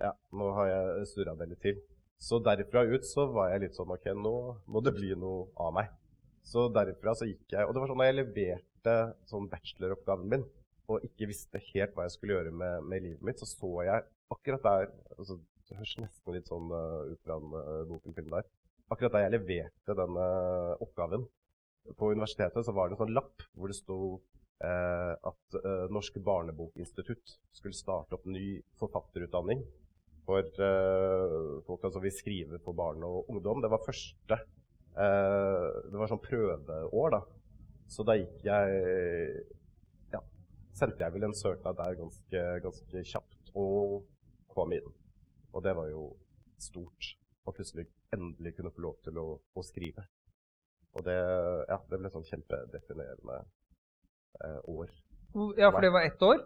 ja, 0.05 0.13
nå 0.37 0.53
har 0.61 0.69
jeg 0.69 1.09
surra 1.15 1.35
det 1.41 1.49
litt 1.55 1.65
til. 1.65 1.81
Så 2.21 2.39
derfra 2.45 2.85
ut 2.85 3.07
så 3.09 3.25
var 3.33 3.55
jeg 3.55 3.65
litt 3.65 3.77
sånn 3.79 3.93
OK, 3.95 4.11
nå 4.13 4.35
må 4.69 4.83
det 4.85 4.93
bli 4.97 5.15
noe 5.17 5.49
av 5.61 5.73
meg. 5.79 5.89
Så 6.45 6.67
derfra 6.73 7.15
så 7.17 7.29
gikk 7.29 7.53
jeg 7.53 7.69
Og 7.69 7.75
det 7.75 7.83
var 7.83 7.91
sånn 7.91 8.01
da 8.01 8.07
jeg 8.09 8.17
leverte 8.17 8.95
sånn 9.29 9.49
bacheloroppgaven 9.53 10.31
min 10.33 10.47
og 10.91 11.05
ikke 11.07 11.29
visste 11.31 11.61
helt 11.71 11.93
hva 11.95 12.07
jeg 12.07 12.17
skulle 12.17 12.35
gjøre 12.35 12.51
med, 12.51 12.87
med 12.91 13.05
livet 13.05 13.23
mitt, 13.23 13.39
så 13.39 13.47
så 13.47 13.69
jeg 13.87 14.07
akkurat 14.35 14.65
der 14.65 14.89
altså, 15.17 15.37
Det 15.69 15.77
høres 15.79 15.93
nesten 16.03 16.35
litt 16.35 16.49
sånn 16.51 16.73
uh, 16.75 17.13
ut 17.13 17.21
fra 17.23 17.37
en 17.39 17.53
uh, 17.55 17.85
Boken-film 17.87 18.33
der. 18.35 18.49
Akkurat 18.91 19.15
da 19.15 19.21
jeg 19.23 19.35
leverte 19.37 19.95
den 19.95 20.17
uh, 20.19 20.73
oppgaven 20.83 21.29
på 21.95 22.11
universitetet, 22.11 22.67
så 22.67 22.75
var 22.75 22.89
det 22.89 22.97
en 22.97 23.05
sånn 23.05 23.15
lapp 23.15 23.45
hvor 23.55 23.71
det 23.71 23.77
sto 23.79 24.01
uh, 24.19 25.15
at 25.15 25.59
uh, 25.63 25.87
Norsk 25.95 26.19
barnebokinstitutt 26.27 27.37
skulle 27.55 27.79
starte 27.79 28.19
opp 28.19 28.27
ny 28.27 28.59
forfatterutdanning 28.83 29.63
for 30.31 30.63
folk 31.67 31.85
altså 31.89 32.03
vi 32.05 32.15
skriver 32.15 32.63
for 32.65 32.77
barn 32.79 33.03
og 33.07 33.29
ungdom. 33.33 33.63
Det 33.63 33.71
var 33.73 33.83
første 33.87 34.39
Det 34.95 35.99
var 35.99 36.11
sånn 36.11 36.23
prøveår, 36.23 37.15
da. 37.15 37.21
Så 37.91 38.07
da 38.07 38.17
gikk 38.19 38.45
jeg 38.47 38.81
Ja, 40.15 40.23
sendte 40.79 41.03
jeg 41.03 41.15
vel 41.17 41.29
en 41.29 41.37
søknad 41.37 41.79
der 41.79 41.99
ganske, 41.99 42.43
ganske 42.65 43.05
kjapt 43.13 43.55
og 43.59 44.05
kom 44.55 44.75
inn. 44.75 44.91
Og 45.55 45.65
det 45.67 45.75
var 45.75 45.91
jo 45.91 46.05
stort 46.63 47.15
å 47.47 47.55
plutselig 47.55 47.89
endelig 48.15 48.55
kunne 48.57 48.73
få 48.75 48.85
lov 48.85 48.99
til 49.05 49.19
å, 49.21 49.27
å 49.39 49.65
skrive. 49.67 50.05
Og 50.99 51.07
det, 51.07 51.17
ja, 51.71 51.79
det 51.91 52.01
ble 52.01 52.11
sånn 52.13 52.27
kjempedefinerende 52.27 53.39
eh, 54.45 54.61
år. 54.71 54.91
Ja, 55.59 55.71
for 55.71 55.83
det 55.85 55.93
var 55.95 56.07
ett 56.07 56.23
år? 56.27 56.43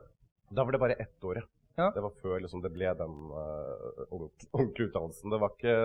Da 0.53 0.65
var 0.65 0.77
det 0.77 0.83
bare 0.83 0.99
ett 1.01 1.25
år, 1.25 1.41
ja. 1.41 1.47
Ja. 1.79 1.91
Det 1.95 2.05
var 2.05 2.15
før 2.23 2.43
liksom, 2.45 2.63
det 2.63 2.71
ble 2.75 2.93
den 2.99 3.15
uh, 3.35 4.05
ordentlige 4.11 4.89
utdannelsen. 4.89 5.33
Det 5.33 5.41
var 5.43 5.55
ikke 5.55 5.77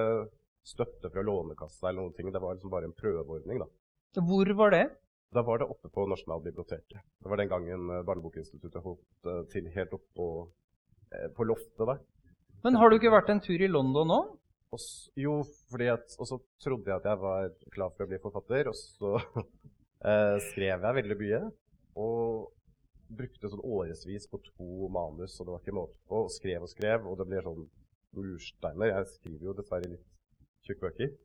støtte 0.70 1.10
fra 1.10 1.24
Lånekassa 1.26 1.90
eller 1.90 2.04
noen 2.04 2.16
ting. 2.18 2.32
Det 2.34 2.42
var 2.44 2.58
liksom 2.58 2.74
bare 2.74 2.90
en 2.90 2.98
prøveordning. 2.98 3.64
da. 3.64 3.70
Hvor 4.26 4.54
var 4.62 4.76
det? 4.76 4.84
Da 5.34 5.44
var 5.46 5.62
det 5.62 5.70
oppe 5.70 5.92
på 5.94 6.06
Nasjonalbiblioteket. 6.10 7.02
Det 7.02 7.32
var 7.32 7.42
den 7.42 7.52
gangen 7.52 7.90
uh, 7.90 8.04
Barnebokinstituttet 8.06 8.86
holdt 8.86 9.30
uh, 9.30 9.44
til 9.54 9.70
helt 9.74 9.94
oppe 9.98 10.10
på, 10.18 10.30
uh, 11.16 11.28
på 11.38 11.50
loftet 11.50 11.86
der. 11.86 12.04
Men 12.66 12.76
har 12.76 12.90
du 12.90 12.98
ikke 12.98 13.14
vært 13.14 13.30
en 13.32 13.42
tur 13.42 13.62
i 13.62 13.72
London 13.72 14.10
nå? 14.10 14.20
Og 14.76 14.82
jo, 15.18 15.40
fordi 15.72 15.90
at, 15.90 16.14
og 16.22 16.28
så 16.30 16.38
trodde 16.62 16.92
jeg 16.92 17.00
at 17.00 17.08
jeg 17.10 17.22
var 17.24 17.50
klar 17.74 17.94
for 17.96 18.06
å 18.06 18.10
bli 18.10 18.20
forfatter, 18.22 18.70
og 18.70 18.78
så 18.78 19.16
eh, 20.10 20.36
skrev 20.52 20.86
jeg 20.86 20.98
veldig 21.00 21.18
mye. 21.24 21.42
Og 22.00 22.52
brukte 23.10 23.50
sånn 23.50 23.64
årevis 23.66 24.28
på 24.30 24.40
to 24.46 24.90
manus, 24.94 25.38
og 25.40 25.48
det 25.48 25.54
var 25.54 25.64
ikke 25.64 25.78
måte 25.78 25.98
på. 26.10 26.26
Og 26.26 26.34
skrev 26.34 26.66
og 26.66 26.72
skrev, 26.72 27.08
og 27.08 27.18
det 27.20 27.28
ble 27.30 27.42
sånn 27.46 27.66
mursteiner. 28.18 28.94
Jeg 28.94 29.10
skriver 29.16 29.50
jo 29.50 29.58
dessverre 29.58 29.92
litt 29.92 30.06
tjukke 30.66 30.88
bøker. 30.88 31.16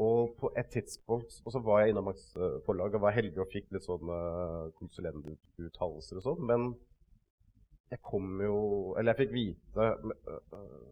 Og 0.00 0.32
på 0.40 0.48
et 0.56 0.70
tidspunkt 0.72 1.42
Og 1.44 1.52
så 1.52 1.60
var 1.60 1.82
jeg 1.82 1.92
innom 1.92 2.06
Max 2.08 2.30
eh, 2.40 2.54
forlag 2.64 2.94
og 2.96 3.02
var 3.04 3.12
heldig 3.12 3.42
og 3.42 3.50
fikk 3.52 3.66
litt 3.74 3.84
sånne 3.84 4.16
eh, 4.16 4.70
konsulentuttalelser 4.78 6.16
og 6.16 6.24
sånn, 6.24 6.46
men 6.48 6.64
jeg 7.92 8.00
kom 8.08 8.40
jo 8.40 8.56
Eller 8.96 9.12
jeg 9.12 9.26
fikk 9.26 9.34
vite 9.34 9.88
øh, 9.92 10.40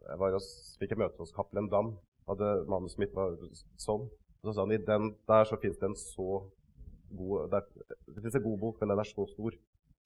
Jeg 0.04 0.20
var 0.20 0.36
hos, 0.36 0.50
fikk 0.82 0.92
et 0.92 1.00
møte 1.00 1.22
hos 1.22 1.32
Cappelen 1.32 1.70
Dam. 1.72 1.94
Hadde 2.28 2.50
Manuset 2.68 3.00
mitt 3.00 3.16
var 3.16 3.38
sånn. 3.80 4.04
Og 4.40 4.48
så 4.48 4.52
sa 4.52 4.66
han 4.66 4.76
i 4.76 4.82
den 4.84 5.14
der 5.28 5.48
så 5.48 5.56
fins 5.60 5.80
det 5.80 5.88
en 5.88 5.96
så 5.96 6.42
god 7.16 7.48
der, 7.54 7.64
Det 8.04 8.22
fins 8.22 8.36
en 8.36 8.44
god 8.44 8.60
bok, 8.60 8.80
men 8.80 8.92
den 8.92 9.00
er 9.00 9.08
så 9.08 9.24
stor. 9.32 9.56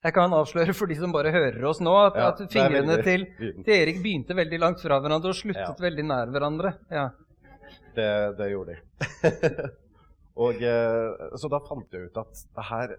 Jeg 0.05 0.13
kan 0.13 0.33
avsløre 0.37 0.73
for 0.77 0.91
de 0.91 0.95
som 0.99 1.13
bare 1.13 1.31
hører 1.33 1.63
oss 1.65 1.79
nå, 1.81 1.93
at, 1.97 2.17
Ja, 2.19 2.27
at 2.29 2.41
er 2.43 2.49
fingrene 2.53 2.97
til, 3.05 3.23
til 3.39 3.71
Erik 3.73 4.03
begynte 4.03 4.35
veldig 4.37 4.59
langt 4.61 4.83
fra 4.83 4.99
hverandre 5.01 5.31
og 5.33 5.37
sluttet 5.39 5.65
Ja. 5.65 5.85
veldig 5.87 6.05
nær 6.05 6.29
hverandre. 6.33 6.75
Ja. 6.93 7.07
Det, 7.95 8.09
det 8.37 8.49
gjorde 8.51 8.75
de. 8.75 9.31
og 10.45 10.61
eh, 10.61 11.23
Så 11.41 11.49
da 11.49 11.61
fant 11.65 11.95
jeg 11.95 12.09
ut 12.11 12.19
at 12.21 12.41
det 12.57 12.65
her 12.69 12.93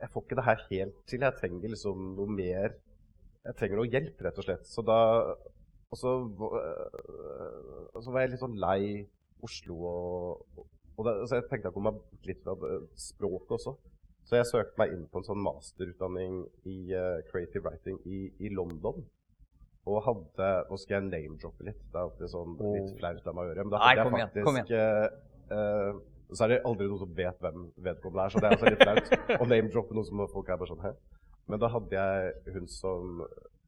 Jeg 0.00 0.08
får 0.14 0.24
ikke 0.24 0.38
det 0.40 0.46
her 0.48 0.64
helt 0.70 0.96
til. 1.06 1.20
Jeg 1.20 1.36
trenger 1.38 1.74
liksom 1.74 2.08
noe 2.16 2.32
mer 2.32 2.74
Jeg 3.46 3.58
trenger 3.60 3.78
noe 3.82 3.92
hjelp, 3.92 4.16
rett 4.26 4.40
og 4.40 4.48
slett. 4.48 4.66
Så 4.66 4.82
da 4.88 4.98
Og 5.92 6.00
så, 6.00 6.16
øh, 6.24 7.84
og 7.94 8.02
så 8.02 8.10
var 8.10 8.24
jeg 8.26 8.32
litt 8.34 8.42
sånn 8.42 8.58
lei 8.58 9.06
Oslo 9.46 9.76
og, 9.92 10.64
og 10.98 11.06
det, 11.06 11.14
Så 11.30 11.38
jeg 11.38 11.46
tenkte 11.52 11.70
jeg 11.70 11.76
kom 11.76 11.86
meg 11.86 12.00
bort 12.00 12.26
litt 12.32 12.42
fra 12.42 12.56
språket 12.98 13.54
også. 13.60 13.76
Så 14.28 14.36
jeg 14.36 14.48
søkte 14.50 14.76
meg 14.76 14.92
inn 14.92 15.06
på 15.08 15.22
en 15.22 15.24
sånn 15.24 15.40
masterutdanning 15.40 16.42
i 16.68 16.76
uh, 16.92 17.22
creative 17.30 17.64
writing 17.64 17.96
i, 18.04 18.26
i 18.44 18.50
London. 18.52 19.06
Og 19.88 20.02
hadde 20.04 20.48
Nå 20.68 20.76
skal 20.82 20.98
jeg 20.98 21.08
name-droppe 21.08 21.64
litt. 21.64 21.80
Det 21.88 21.96
er 21.96 22.04
alltid 22.04 22.32
sånn 22.34 22.58
litt 22.60 22.94
flaut 23.00 23.24
av 23.24 23.38
meg 23.38 23.46
å 23.46 23.48
gjøre. 23.48 23.64
Men 23.64 23.72
da 23.72 23.80
Nei, 23.80 23.86
hadde 23.88 24.02
jeg 24.02 24.10
faktisk 24.10 24.42
igjen, 24.44 24.58
faktisk 24.58 24.72
kom 25.48 25.56
eh, 25.56 26.00
Så 26.28 26.44
er 26.44 26.52
det 26.52 26.58
aldri 26.68 26.88
noen 26.90 27.02
som 27.04 27.14
vet 27.22 27.44
hvem 27.46 27.62
vedkommende 27.88 28.26
er, 28.26 28.34
så 28.34 28.42
det 28.42 28.50
er 28.50 28.58
også 28.58 28.72
litt 28.74 28.84
flaut 28.84 29.14
å 29.42 29.48
name-droppe 29.48 29.96
noe 29.96 30.08
som 30.10 30.24
folk 30.34 30.50
er 30.52 30.60
bare 30.60 30.72
sånn 30.74 30.84
Hæ? 30.84 30.92
Men 31.48 31.62
da 31.62 31.70
hadde 31.72 32.02
jeg 32.02 32.56
hun 32.58 32.68
som 32.68 33.22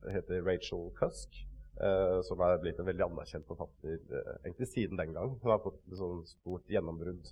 heter 0.08 0.44
Rachel 0.44 0.90
Cusk, 1.00 1.46
Uh, 1.80 2.18
som 2.26 2.36
er 2.44 2.58
blitt 2.60 2.76
en 2.76 2.84
veldig 2.84 3.06
anerkjent 3.06 3.46
forfatter 3.48 3.94
egentlig 4.42 4.66
siden 4.68 4.98
den 5.00 5.14
gang. 5.16 5.30
Hun 5.40 5.48
har 5.48 5.62
fått 5.64 5.78
et 5.78 5.94
sånn 5.96 6.18
stort 6.28 6.68
gjennombrudd 6.68 7.30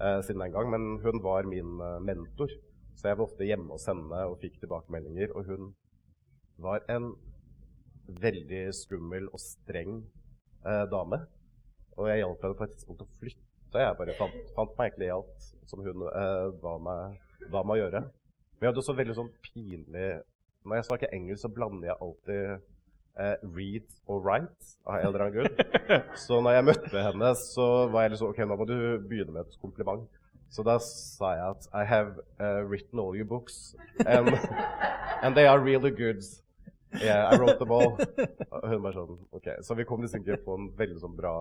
eh, 0.00 0.20
siden 0.24 0.44
den 0.44 0.54
gang, 0.54 0.70
men 0.72 0.98
hun 1.02 1.22
var 1.24 1.48
min 1.48 1.80
eh, 1.80 1.98
mentor. 2.04 2.52
Så 2.96 3.10
jeg 3.10 3.18
var 3.18 3.26
ofte 3.26 3.48
hjemme 3.48 3.74
hos 3.74 3.86
henne 3.90 4.22
og 4.30 4.38
fikk 4.40 4.60
tilbakemeldinger, 4.62 5.34
og 5.36 5.50
hun 5.50 5.72
var 6.62 6.84
en 6.92 7.10
veldig 8.06 8.62
skummel 8.76 9.28
og 9.32 9.42
streng 9.42 9.98
eh, 10.66 10.84
dame. 10.92 11.20
Og 11.96 12.08
jeg 12.10 12.22
hjalp 12.22 12.44
henne 12.44 12.58
på 12.58 12.66
et 12.66 12.76
tidspunkt 12.76 13.04
å 13.04 13.10
flytte. 13.20 13.82
Jeg 13.82 13.98
bare 13.98 14.14
fant, 14.16 14.36
fant 14.56 14.72
meg 14.78 14.88
egentlig 14.88 15.08
i 15.10 15.16
alt 15.16 15.50
som 15.68 15.82
hun 15.84 16.06
eh, 16.08 16.46
ba, 16.62 16.76
meg, 16.80 17.18
ba 17.52 17.64
meg 17.66 17.82
gjøre. 17.82 18.06
Men 18.56 18.64
jeg 18.64 18.70
hadde 18.70 18.82
også 18.84 18.96
veldig 18.96 19.14
sånn 19.18 19.34
pinlig 19.44 20.06
Når 20.64 20.78
jeg 20.78 20.86
snakker 20.86 21.12
engelsk, 21.12 21.42
så 21.42 21.50
blander 21.52 21.90
jeg 21.90 22.00
alltid 22.06 22.62
eh, 23.20 23.36
read 23.56 23.88
og 24.06 24.24
write 24.24 24.76
av 24.86 25.00
en 25.00 25.08
eller 25.08 25.24
annen 25.24 25.36
grunn. 25.36 26.04
Så 26.26 26.40
når 26.40 26.58
jeg 26.58 26.68
møtte 26.70 27.04
henne, 27.08 27.32
så 27.40 27.66
var 27.92 28.06
jeg 28.06 28.14
liksom 28.14 28.32
OK, 28.32 28.40
nå 28.44 28.58
må 28.60 28.68
du 28.68 28.76
begynne 29.08 29.34
med 29.34 29.46
et 29.46 29.60
kompliment. 29.62 30.06
Så 30.52 30.62
da 30.66 30.76
sa 30.82 31.32
jeg 31.34 31.46
at 31.56 31.68
I 31.74 31.84
have 31.84 32.20
uh, 32.40 32.62
written 32.64 33.00
all 33.02 33.16
your 33.18 33.26
books, 33.26 33.74
and, 34.06 34.30
and 35.22 35.34
they 35.36 35.46
are 35.46 35.58
really 35.58 35.90
good. 35.90 36.22
Yeah, 36.94 37.28
I 37.28 37.36
wrote 37.36 37.58
them 37.58 37.72
all. 37.74 37.96
Og 37.98 38.68
hun 38.70 38.84
bare 38.84 38.94
sånn 38.94 39.18
OK. 39.36 39.50
Så 39.66 39.74
vi 39.76 39.84
kom 39.88 40.04
liksom 40.04 40.22
ikke 40.22 40.38
på 40.46 40.54
en 40.56 40.70
veldig 40.78 41.02
sånn 41.02 41.16
bra 41.18 41.32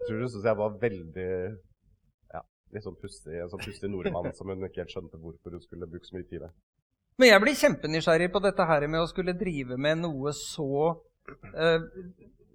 Jeg 0.00 0.08
tror 0.08 0.18
hun 0.20 0.28
syntes 0.28 0.48
jeg 0.50 0.58
var 0.58 0.74
veldig 0.82 1.30
ja, 2.34 2.42
litt 2.74 2.84
sånn 2.84 2.98
pussig, 3.00 3.38
en 3.40 3.52
sånn 3.52 3.62
pussig 3.62 3.88
nordmann 3.88 4.34
som 4.36 4.50
hun 4.52 4.66
ikke 4.66 4.82
helt 4.82 4.92
skjønte 4.92 5.20
hvorfor 5.22 5.56
hun 5.56 5.62
skulle 5.64 5.88
bruke 5.88 6.08
så 6.08 6.18
mye 6.18 6.28
tid 6.28 6.44
med. 6.44 6.58
Men 7.16 7.30
jeg 7.30 7.42
blir 7.42 7.56
kjempenysgjerrig 7.56 8.28
på 8.32 8.42
dette 8.44 8.64
her 8.68 8.84
med 8.92 9.00
å 9.00 9.08
skulle 9.08 9.36
drive 9.36 9.78
med 9.80 10.02
noe 10.02 10.32
så 10.36 10.90
eh, 11.56 11.86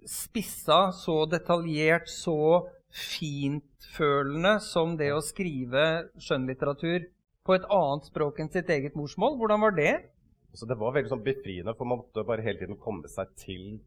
spissa, 0.06 0.92
så 0.94 1.24
detaljert, 1.30 2.06
så 2.10 2.68
fintfølende 2.92 4.58
som 4.62 4.94
det 5.00 5.10
å 5.14 5.22
skrive 5.24 6.12
skjønnlitteratur 6.20 7.08
på 7.42 7.56
et 7.56 7.66
annet 7.74 8.06
språk 8.06 8.38
enn 8.42 8.52
sitt 8.54 8.70
eget 8.70 8.94
morsmål. 8.98 9.34
Hvordan 9.40 9.64
var 9.64 9.74
det? 9.74 9.94
Så 10.54 10.68
det 10.68 10.76
var 10.78 10.94
veldig 10.94 11.10
sånn 11.10 11.24
befriende, 11.24 11.74
for 11.74 11.88
man 11.88 12.02
måtte 12.02 12.26
bare 12.28 12.44
hele 12.44 12.60
tiden 12.60 12.78
komme 12.78 13.08
seg 13.10 13.32
til 13.40 13.80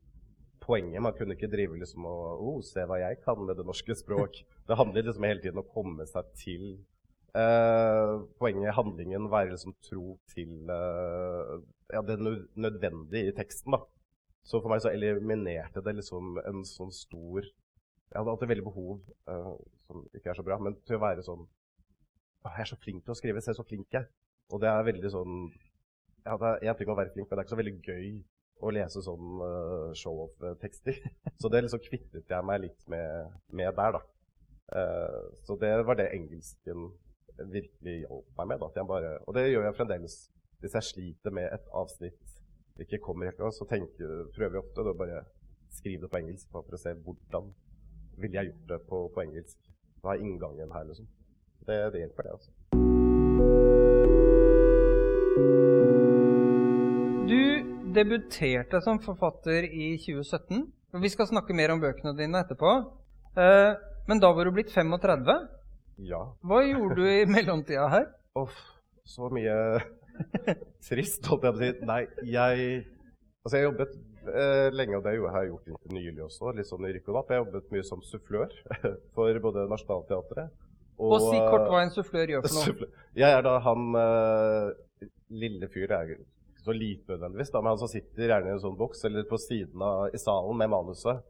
poenget. 0.65 1.03
Man 1.05 1.15
kunne 1.15 1.37
ikke 1.37 1.51
drive 1.51 1.77
liksom 1.79 2.07
og 2.09 2.41
oh, 2.41 2.59
se 2.65 2.83
hva 2.89 2.99
jeg 3.03 3.21
kan 3.23 3.39
med 3.45 3.55
det 3.59 3.67
norske 3.67 3.95
språk. 3.95 4.41
Det 4.67 4.75
handlet 4.79 5.05
liksom 5.05 5.27
hele 5.27 5.43
tiden 5.43 5.61
om 5.61 5.63
å 5.63 5.73
komme 5.75 6.07
seg 6.09 6.31
til 6.41 6.63
eh, 7.35 8.13
poenget, 8.39 8.75
handlingen, 8.77 9.29
være 9.31 9.53
liksom 9.53 9.75
tro 9.85 10.15
til 10.31 10.69
eh, 10.71 11.53
ja, 11.93 12.01
det 12.01 12.17
nødvendige 12.55 13.29
i 13.29 13.35
teksten. 13.35 13.75
da. 13.75 13.83
Så 14.45 14.61
for 14.61 14.69
meg 14.69 14.83
så 14.83 14.93
eliminerte 14.93 15.81
det 15.81 15.95
liksom 15.97 16.37
en 16.45 16.65
sånn 16.69 16.91
stor 16.93 17.41
Jeg 17.41 18.19
hadde 18.19 18.31
alltid 18.31 18.51
veldig 18.51 18.63
behov, 18.67 18.99
uh, 19.27 19.55
som 19.87 20.03
ikke 20.13 20.29
er 20.29 20.37
så 20.37 20.43
bra, 20.45 20.59
men 20.61 20.75
til 20.85 20.99
å 20.99 21.01
være 21.01 21.23
sånn 21.25 21.41
Jeg 22.45 22.61
er 22.61 22.69
så 22.69 22.77
flink 22.77 23.03
til 23.03 23.15
å 23.15 23.17
skrive. 23.17 23.41
Se 23.41 23.55
så 23.57 23.65
flink 23.65 23.89
jeg. 23.91 24.05
Og 24.53 24.61
det 24.61 24.69
er 24.69 24.85
veldig 24.85 25.09
sånn 25.11 25.39
ja, 26.21 26.37
Det 26.37 26.51
er 26.51 26.69
én 26.69 26.77
ting 26.77 26.91
å 26.93 26.97
være 26.97 27.11
flink, 27.15 27.27
men 27.27 27.35
det 27.35 27.41
er 27.41 27.47
ikke 27.47 27.55
så 27.55 27.61
veldig 27.63 27.75
gøy 27.81 28.11
å 28.63 28.71
lese 28.71 29.01
sånn 29.03 29.41
uh, 29.41 29.89
show-off-tekster. 29.97 31.01
Så 31.41 31.49
det 31.51 31.65
liksom 31.65 31.81
kvittet 31.83 32.29
jeg 32.31 32.47
meg 32.47 32.61
litt 32.63 32.85
med, 32.91 33.33
med 33.51 33.73
der, 33.75 33.97
da. 33.97 34.03
Uh, 34.65 35.25
så 35.45 35.57
det 35.61 35.73
var 35.85 35.97
det 35.99 36.07
engelsken 36.15 36.87
virkelig 37.39 37.95
hjalp 38.05 38.39
meg 38.39 38.47
med. 38.51 38.61
Da. 38.61 38.69
At 38.71 38.79
jeg 38.79 38.89
bare, 38.89 39.11
og 39.27 39.37
det 39.37 39.45
gjør 39.51 39.67
jeg 39.69 39.77
fremdeles. 39.77 40.17
Hvis 40.63 40.77
jeg 40.77 40.89
sliter 40.89 41.35
med 41.35 41.51
et 41.53 41.67
avsnitt 41.75 42.35
ikke 42.79 42.99
kommer 43.03 43.29
helt 43.29 43.39
så 43.55 43.65
tenker, 43.69 44.09
prøver 44.35 44.57
jeg 44.57 44.63
ofte 44.65 44.83
å 44.83 44.95
bare 44.99 45.21
skrive 45.75 46.03
det 46.03 46.11
på 46.11 46.19
engelsk 46.19 46.49
for 46.51 46.75
å 46.75 46.79
se 46.79 46.91
hvordan 47.05 47.47
ville 48.19 48.35
jeg 48.39 48.51
gjort 48.51 48.67
det 48.71 48.79
på, 48.89 48.99
på 49.15 49.23
engelsk. 49.23 49.57
har 50.03 50.15
er 50.15 50.23
inngangen 50.23 50.71
her, 50.71 50.83
liksom. 50.87 51.07
Det, 51.65 51.77
det 51.93 52.01
hjelper, 52.03 52.27
det. 52.27 52.31
altså. 52.35 52.51
Du 57.25 57.41
debuterte 57.95 58.81
som 58.85 58.99
forfatter 59.01 59.65
i 59.65 59.95
2017. 59.97 60.67
Vi 61.01 61.09
skal 61.11 61.31
snakke 61.31 61.55
mer 61.57 61.73
om 61.73 61.81
bøkene 61.81 62.13
dine 62.17 62.43
etterpå. 62.43 62.75
Eh, 63.35 63.73
Men 64.07 64.19
da 64.21 64.29
var 64.37 64.45
du 64.45 64.51
blitt 64.53 64.69
35. 64.69 65.25
Ja. 66.03 66.21
Hva 66.43 66.63
gjorde 66.65 66.97
du 66.99 67.05
i 67.07 67.25
mellomtida 67.29 67.87
her? 67.91 68.09
Uff, 68.39 68.57
så 69.07 69.29
mye 69.33 69.55
trist, 70.87 71.25
holdt 71.29 71.47
jeg 71.47 71.55
på 71.55 71.59
å 71.59 71.63
si. 71.63 71.71
Nei, 71.87 72.01
jeg 72.27 72.83
Altså, 73.45 73.59
jeg 73.59 73.67
jobbet 73.67 73.91
eh, 74.25 74.67
lenge, 74.73 74.97
og 74.97 75.03
det 75.05 75.11
har 75.21 75.43
jeg 75.43 75.51
gjort 75.51 75.67
inntil 75.69 75.91
nylig 75.93 76.21
også, 76.25 76.49
litt 76.57 76.65
sånn 76.65 76.87
i 76.87 76.93
rykk 76.95 77.11
og 77.11 77.17
napp. 77.19 77.29
Jeg 77.29 77.43
jobbet 77.43 77.67
mye 77.75 77.83
som 77.85 77.99
sufflør 78.01 78.55
for 79.17 79.41
både 79.43 79.67
Nationaltheatret 79.69 80.55
Og 80.97 81.13
si 81.21 81.37
kort 81.37 81.67
hva 81.69 81.83
en 81.83 81.93
sufflør 81.93 82.33
gjør 82.33 82.47
for 82.47 82.57
noe. 82.57 82.63
Sufflør. 82.71 82.95
Jeg 83.21 83.37
er 83.37 83.45
da 83.45 83.59
han 83.67 83.99
eh, 84.01 85.05
lille 85.45 85.69
fyr 85.69 85.85
Jeg 85.85 85.93
er 85.93 86.15
ikke 86.15 86.65
så 86.65 86.73
lite 86.73 87.13
nødvendigvis, 87.13 87.53
da, 87.53 87.61
men 87.61 87.75
han 87.75 87.83
som 87.83 87.91
sitter 87.91 88.31
gjerne 88.33 88.49
i 88.49 88.55
en 88.55 88.63
sånn 88.65 88.79
boks 88.79 89.05
eller 89.05 89.29
på 89.29 89.37
siden 89.37 89.85
av 89.85 90.17
i 90.17 90.17
salen 90.17 90.57
med 90.57 90.71
manuset 90.73 91.21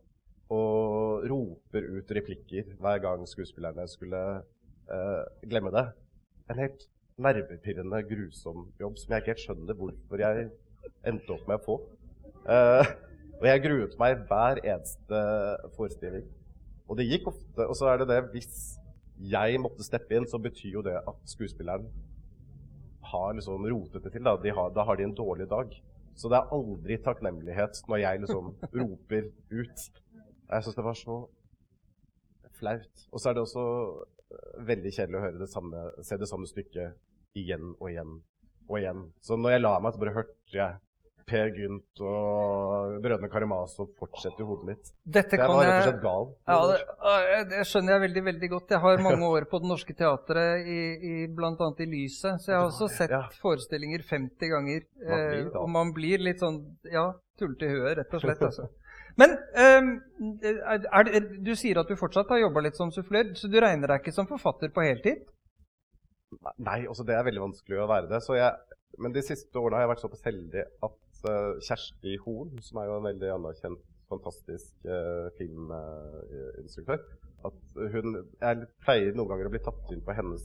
og 0.55 1.25
roper 1.27 1.87
ut 1.97 2.11
replikker 2.15 2.69
hver 2.79 3.01
gang 3.03 3.25
skuespillerne 3.27 3.87
skulle 3.91 4.21
eh, 4.91 5.23
glemme 5.49 5.73
det. 5.73 5.85
En 6.51 6.61
helt 6.61 6.85
nervepirrende, 7.21 8.01
grusom 8.09 8.65
jobb 8.79 8.97
som 8.99 9.13
jeg 9.13 9.23
ikke 9.23 9.33
helt 9.33 9.43
skjønner 9.45 9.77
hvorfor 9.79 10.21
jeg 10.21 10.47
endte 11.07 11.35
opp 11.35 11.45
med 11.49 11.59
å 11.59 11.65
få. 11.65 11.77
Eh, 12.45 12.93
og 13.35 13.45
jeg 13.49 13.63
gruet 13.65 13.95
meg 13.99 14.25
hver 14.29 14.61
eneste 14.63 15.21
forestilling. 15.75 16.25
Og 16.85 16.99
det 16.99 17.07
gikk 17.09 17.29
ofte. 17.31 17.65
Og 17.65 17.75
så 17.77 17.89
er 17.91 18.01
det 18.01 18.09
det 18.11 18.21
hvis 18.33 18.75
jeg 19.31 19.59
måtte 19.63 19.85
steppe 19.85 20.17
inn, 20.17 20.27
så 20.27 20.39
betyr 20.41 20.77
jo 20.77 20.83
det 20.85 20.95
at 20.99 21.29
skuespilleren 21.29 21.87
har 23.05 23.35
liksom 23.37 23.65
rotet 23.71 24.03
det 24.03 24.13
til. 24.13 24.25
Da, 24.25 24.35
de 24.41 24.53
har, 24.55 24.71
da 24.75 24.85
har 24.87 24.99
de 24.99 25.07
en 25.07 25.15
dårlig 25.17 25.47
dag. 25.49 25.71
Så 26.15 26.31
det 26.31 26.39
er 26.39 26.53
aldri 26.55 26.97
takknemlighet 27.03 27.81
når 27.89 28.03
jeg 28.03 28.21
liksom 28.23 28.51
roper 28.79 29.31
ut. 29.51 29.87
Jeg 30.45 30.63
syns 30.63 30.77
det 30.77 30.85
var 30.85 30.99
så 30.99 31.17
flaut. 32.59 33.07
Og 33.11 33.19
så 33.19 33.29
er 33.29 33.35
det 33.35 33.43
også 33.43 33.65
veldig 34.67 34.91
kjedelig 34.95 35.19
å 35.19 35.25
høre 35.27 35.41
det 35.43 35.49
samme, 35.51 35.83
se 36.03 36.17
det 36.17 36.29
samme 36.31 36.47
stykket 36.49 36.97
igjen 37.37 37.73
og 37.79 37.91
igjen 37.91 38.17
og 38.69 38.79
igjen. 38.79 39.05
Så 39.21 39.37
når 39.37 39.57
jeg 39.57 39.61
la 39.65 39.77
meg, 39.79 39.93
så 39.93 40.01
bare 40.01 40.15
hørte 40.15 40.55
jeg 40.57 40.81
Per 41.25 41.47
Gynt 41.57 42.01
og 42.05 42.99
Brødrene 43.01 43.29
Karamazov 43.33 43.87
fortsette 43.97 44.43
i 44.43 44.45
hodet 44.45 44.67
mitt. 44.69 44.91
Dette 45.09 45.39
jeg 45.39 45.49
var 45.49 45.63
rett 45.65 45.79
og 45.79 45.87
slett 45.87 46.03
gal. 46.03 46.27
ja, 46.45 46.57
det, 46.69 47.39
det 47.49 47.63
skjønner 47.65 47.95
jeg 47.95 48.03
veldig 48.03 48.23
veldig 48.27 48.49
godt. 48.51 48.73
Jeg 48.75 48.81
har 48.83 49.01
mange 49.01 49.29
år 49.33 49.47
på 49.49 49.59
Det 49.63 49.69
Norske 49.71 49.95
Teatret, 49.97 50.69
i, 50.69 50.77
i, 51.01 51.13
bl.a. 51.33 51.49
i 51.81 51.87
Lyset. 51.89 52.43
Så 52.43 52.51
jeg 52.53 52.59
har 52.59 52.67
også 52.69 52.89
sett 52.93 53.13
Ja. 53.15 53.23
forestillinger 53.41 54.05
50 54.05 54.53
ganger. 54.53 54.85
Man 55.01 55.25
blir 55.31 55.41
Eh, 55.49 55.59
og 55.63 55.69
man 55.73 55.93
blir 55.97 56.21
litt 56.29 56.45
sånn 56.45 56.61
ja, 56.93 57.07
tullete 57.41 57.71
i 57.71 57.73
huet, 57.73 57.97
rett 58.03 58.13
og 58.13 58.21
slett. 58.21 58.45
Altså. 58.45 58.69
Men 59.19 59.37
ehm, 59.55 59.91
er, 60.43 61.07
det, 61.07 61.21
du 61.45 61.53
sier 61.55 61.79
at 61.79 61.89
du 61.89 61.95
fortsatt 61.99 62.31
har 62.33 62.41
jobba 62.41 62.65
litt 62.65 62.79
som 62.79 62.91
sufflør, 62.91 63.31
så 63.39 63.47
du 63.51 63.57
regner 63.63 63.91
deg 63.91 64.03
ikke 64.03 64.15
som 64.15 64.27
forfatter 64.27 64.73
på 64.75 64.83
heltid? 64.83 65.23
Nei, 66.59 66.81
altså 66.83 67.05
det 67.07 67.15
er 67.15 67.27
veldig 67.27 67.45
vanskelig 67.45 67.79
å 67.79 67.89
være 67.89 68.09
det. 68.11 68.21
Jeg, 68.35 68.79
men 68.99 69.15
de 69.15 69.23
siste 69.23 69.59
årene 69.59 69.79
har 69.79 69.85
jeg 69.85 69.93
vært 69.93 70.03
såpass 70.03 70.25
heldig 70.27 70.63
at 70.87 71.27
eh, 71.31 71.51
Kjersti 71.67 72.15
Horn, 72.25 72.55
som 72.65 72.81
er 72.81 72.89
jo 72.89 72.97
en 72.99 73.09
veldig 73.09 73.31
anerkjent, 73.37 73.91
fantastisk 74.05 74.85
uh, 74.85 75.31
filminstruktør 75.33 76.99
At 77.47 77.77
hun 77.89 78.19
Jeg 78.37 78.67
pleier 78.83 79.15
noen 79.17 79.31
ganger 79.31 79.49
å 79.49 79.53
bli 79.55 79.61
tatt 79.65 79.93
inn 79.95 80.03
på 80.05 80.13
hennes 80.13 80.43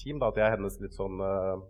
team. 0.00 0.16
da, 0.16 0.30
At 0.30 0.38
jeg 0.40 0.46
er 0.46 0.54
hennes 0.56 0.78
litt 0.80 0.96
sånn 0.96 1.20
uh, 1.20 1.60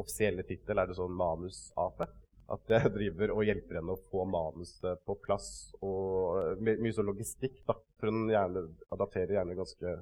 offisielle 0.00 0.42
tittel 0.48 0.82
er 0.82 0.90
det 0.90 0.96
sånn 0.98 1.14
manus-AP. 1.14 2.02
At 2.50 2.72
jeg 2.74 2.92
driver 2.96 3.34
og 3.36 3.44
hjelper 3.46 3.80
henne 3.80 3.94
å 3.94 4.02
få 4.10 4.24
manuset 4.28 5.04
på 5.06 5.16
plass. 5.22 5.50
Og 5.86 6.58
my 6.62 6.76
mye 6.82 6.96
sånn 6.96 7.10
logistikk, 7.10 7.62
da. 7.68 7.76
For 8.00 8.10
hun 8.10 8.32
gjerne, 8.32 8.66
adapterer 8.94 9.38
gjerne 9.38 9.58
ganske 9.58 9.94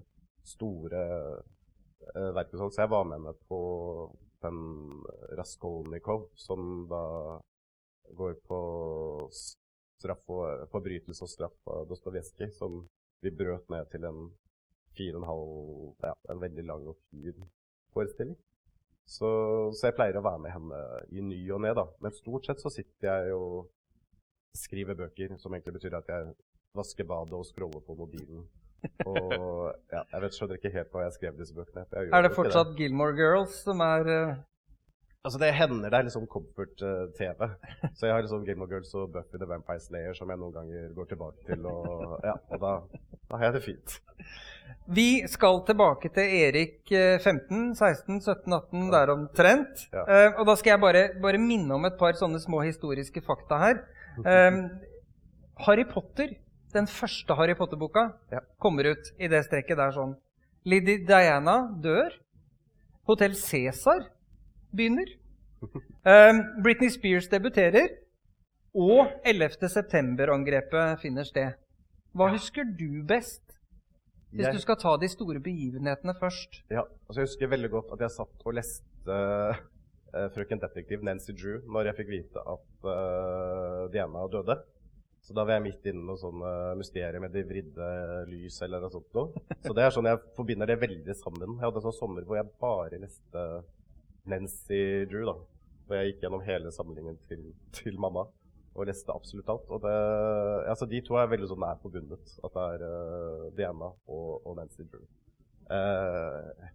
store 0.49 1.05
eh, 2.15 2.31
verk 2.37 2.55
sånn. 2.55 2.73
Så 2.73 2.85
jeg 2.85 2.95
var 2.95 3.07
med 3.09 3.21
henne 3.21 3.37
på 3.51 3.61
den 4.45 4.59
Raskolnikov, 5.39 6.29
som 6.39 6.87
da 6.91 7.05
går 8.19 8.37
på 8.49 8.59
straff 9.99 10.31
og, 10.31 10.69
forbrytelse 10.73 11.27
og 11.27 11.33
straff 11.33 11.73
av 11.75 11.89
Dostojevskij, 11.91 12.53
som 12.57 12.85
vi 13.23 13.33
brøt 13.35 13.67
ned 13.73 13.91
til 13.93 14.07
en 14.09 14.29
fire 14.97 15.19
og 15.19 15.23
en 15.23 15.29
halv 15.29 16.07
Ja, 16.07 16.15
en 16.33 16.43
veldig 16.43 16.65
lang 16.67 16.87
og 16.87 16.99
fin 17.11 17.49
forestilling. 17.95 18.39
Så, 19.09 19.29
så 19.73 19.89
jeg 19.89 19.97
pleier 19.97 20.19
å 20.21 20.25
være 20.25 20.43
med 20.45 20.53
henne 20.53 20.79
i 21.17 21.25
ny 21.25 21.41
og 21.57 21.63
ne, 21.65 21.73
da. 21.77 21.87
Men 22.05 22.13
stort 22.13 22.49
sett 22.49 22.61
så 22.61 22.73
sitter 22.73 23.09
jeg 23.09 23.37
og 23.37 23.71
skriver 24.57 24.99
bøker, 24.99 25.37
som 25.41 25.55
egentlig 25.55 25.79
betyr 25.79 25.97
at 25.97 26.11
jeg 26.13 26.33
vasker 26.77 27.09
badet 27.09 27.37
og 27.39 27.47
scroller 27.49 27.85
på 27.87 27.97
mobilen. 27.97 28.45
Og 29.09 29.33
ja, 29.91 30.03
jeg 30.13 30.23
vet, 30.23 30.37
skjønner 30.37 30.61
ikke 30.61 30.75
helt 30.75 30.93
hva 30.93 31.07
jeg 31.07 31.17
skrev 31.17 31.41
disse 31.41 31.57
bøkene. 31.57 31.87
jeg 31.91 32.13
Er 32.15 32.27
det 32.27 32.35
fortsatt 32.37 32.75
det. 32.75 32.77
Gilmore 32.83 33.17
Girls 33.17 33.57
som 33.65 33.81
er 33.83 34.13
eh, 34.13 34.37
Altså 35.29 35.41
Det 35.43 35.51
hender 35.53 35.91
det 35.93 35.99
er 35.99 36.07
liksom 36.07 36.25
comfort-TV. 36.33 37.49
Så 37.99 38.07
jeg 38.09 38.15
har 38.15 38.23
liksom 38.25 38.47
Game 38.47 38.65
of 38.65 38.71
Girls 38.73 38.95
og 38.97 39.11
Buffy 39.13 39.37
the 39.37 39.49
Vampire 39.51 39.83
Slayer 39.85 40.15
som 40.17 40.31
jeg 40.33 40.41
noen 40.41 40.55
ganger 40.55 40.87
går 40.97 41.11
tilbake 41.11 41.45
til. 41.51 41.67
Og, 41.69 42.15
ja, 42.25 42.33
og 42.49 42.63
da, 42.63 42.71
da 43.29 43.41
har 43.43 43.51
jeg 43.51 43.57
det 43.59 43.63
fint. 43.67 43.99
Vi 44.89 45.05
skal 45.29 45.61
tilbake 45.69 46.09
til 46.17 46.33
Erik 46.39 46.93
eh, 46.97 47.21
15, 47.21 47.75
16, 47.77 48.23
17, 48.25 48.57
18, 48.57 48.87
der 48.95 49.13
omtrent. 49.13 49.85
Ja. 49.93 50.07
Uh, 50.09 50.41
og 50.41 50.49
da 50.49 50.55
skal 50.57 50.75
jeg 50.75 50.83
bare, 50.87 51.03
bare 51.21 51.41
minne 51.43 51.77
om 51.77 51.85
et 51.85 51.99
par 52.01 52.17
sånne 52.17 52.41
små 52.41 52.63
historiske 52.65 53.21
fakta 53.27 53.61
her. 53.61 53.83
Eh, 54.25 54.63
Harry 55.67 55.85
Potter, 55.93 56.39
den 56.73 56.89
første 56.89 57.37
Harry 57.37 57.57
Potter-boka, 57.59 58.09
Ja. 58.33 58.41
kommer 58.61 58.95
ut 58.95 59.13
i 59.21 59.29
det 59.29 59.45
strekket 59.45 59.77
der 59.77 59.93
sånn. 59.93 60.17
Lady 60.65 61.03
Diana 61.05 61.67
dør. 61.85 62.17
Hotell 63.09 63.37
Cæsar 63.37 64.09
begynner. 64.75 65.09
Eh, 66.07 66.33
Britney 66.63 66.89
Spears 66.95 67.27
debuterer. 67.29 67.89
Og 68.79 69.09
11. 69.27 69.67
september-angrepet 69.69 71.01
finner 71.03 71.27
sted. 71.27 71.57
Hva 72.17 72.29
husker 72.33 72.65
du 72.79 73.03
best? 73.09 73.43
Hvis 74.31 74.47
Jeg- 74.47 74.55
du 74.55 74.61
skal 74.63 74.77
ta 74.77 74.97
de 74.97 75.09
store 75.09 75.41
begivenhetene 75.41 76.15
først. 76.21 76.63
Ja, 76.71 76.83
altså 77.09 77.21
Jeg 77.21 77.27
husker 77.29 77.49
veldig 77.49 77.71
godt 77.71 77.93
at 77.93 78.01
jeg 78.07 78.11
satt 78.15 78.47
og 78.47 78.55
leste 78.55 79.19
uh, 80.15 80.29
Frøken 80.35 80.61
Detektiv 80.63 81.03
Nancy 81.03 81.33
Drew 81.33 81.59
når 81.67 81.87
jeg 81.91 81.97
fikk 81.97 82.09
vite 82.15 82.39
at 82.47 82.87
uh, 82.87 83.89
Diana 83.93 84.27
døde. 84.31 84.57
Så 85.27 85.35
da 85.35 85.45
var 85.45 85.59
jeg 85.59 85.63
midt 85.67 85.85
inne 85.91 86.01
i 86.01 86.07
noe 86.09 86.17
sånn 86.17 86.41
mysterium 86.79 87.21
med 87.27 87.33
de 87.35 87.43
vridde 87.45 87.89
lys 88.31 88.63
eller 88.63 88.81
noe 88.81 88.91
sånt. 88.95 89.09
noe. 89.13 89.43
Så 89.67 89.75
det 89.77 89.83
er 89.85 89.91
sånn 89.93 90.07
jeg 90.09 90.23
forbinder 90.39 90.71
det 90.71 90.79
veldig 90.81 91.17
sammen. 91.19 91.59
Jeg 91.59 91.67
hadde 91.67 91.83
en 91.83 91.87
sånn 91.91 91.99
sommer 91.99 92.23
hvor 92.25 92.39
jeg 92.39 92.49
bare 92.63 93.01
leste 93.03 93.43
Nancy 94.29 95.07
Drew. 95.11 95.25
da. 95.29 95.37
Og 95.89 95.95
jeg 95.97 96.11
gikk 96.11 96.27
gjennom 96.27 96.45
hele 96.45 96.73
samlingen 96.75 97.17
til, 97.31 97.47
til 97.73 97.97
mamma 98.01 98.27
og 98.79 98.87
leste 98.87 99.15
absolutt 99.15 99.49
alt. 99.51 99.71
Og 99.75 99.83
det, 99.83 99.95
altså 100.71 100.87
De 100.87 101.01
to 101.05 101.17
er 101.19 101.31
veldig 101.31 101.49
sånn 101.51 101.63
nær 101.65 101.81
forbundet. 101.83 102.35
At 102.47 102.55
det 102.59 102.67
er 102.75 102.85
uh, 102.85 103.47
Diana 103.57 103.91
og, 103.91 104.29
og 104.45 104.59
Nancy 104.59 104.85
Drew. 104.85 105.07
Uh, 105.69 106.69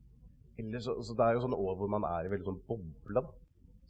ellers, 0.60 0.84
så, 0.88 0.98
så 1.06 1.16
det 1.18 1.26
er 1.28 1.38
jo 1.38 1.46
sånne 1.46 1.62
år 1.62 1.80
hvor 1.80 1.94
man 1.94 2.06
er 2.10 2.28
i 2.28 2.34
veldig 2.34 2.50
sånn 2.50 2.62
boble. 2.68 3.22
da. 3.22 3.26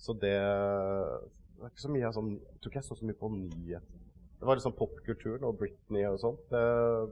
Så 0.03 0.15
det, 0.19 0.35
det 0.35 1.65
er 1.65 1.71
ikke 1.71 1.85
så 1.85 1.91
mye 1.93 2.07
av 2.09 2.15
sånn 2.15 2.31
Jeg 2.33 2.57
tror 2.59 2.71
ikke 2.71 2.81
jeg 2.81 2.87
så 2.89 2.97
så 2.99 3.07
mye 3.07 3.19
på 3.19 3.31
nyheter. 3.33 3.99
Det 4.43 4.47
var 4.49 4.59
liksom 4.59 4.75
popkulturen 4.75 5.45
og 5.47 5.55
Britney 5.61 6.03
og 6.09 6.19
sånt. 6.19 6.41
Det, 6.51 6.63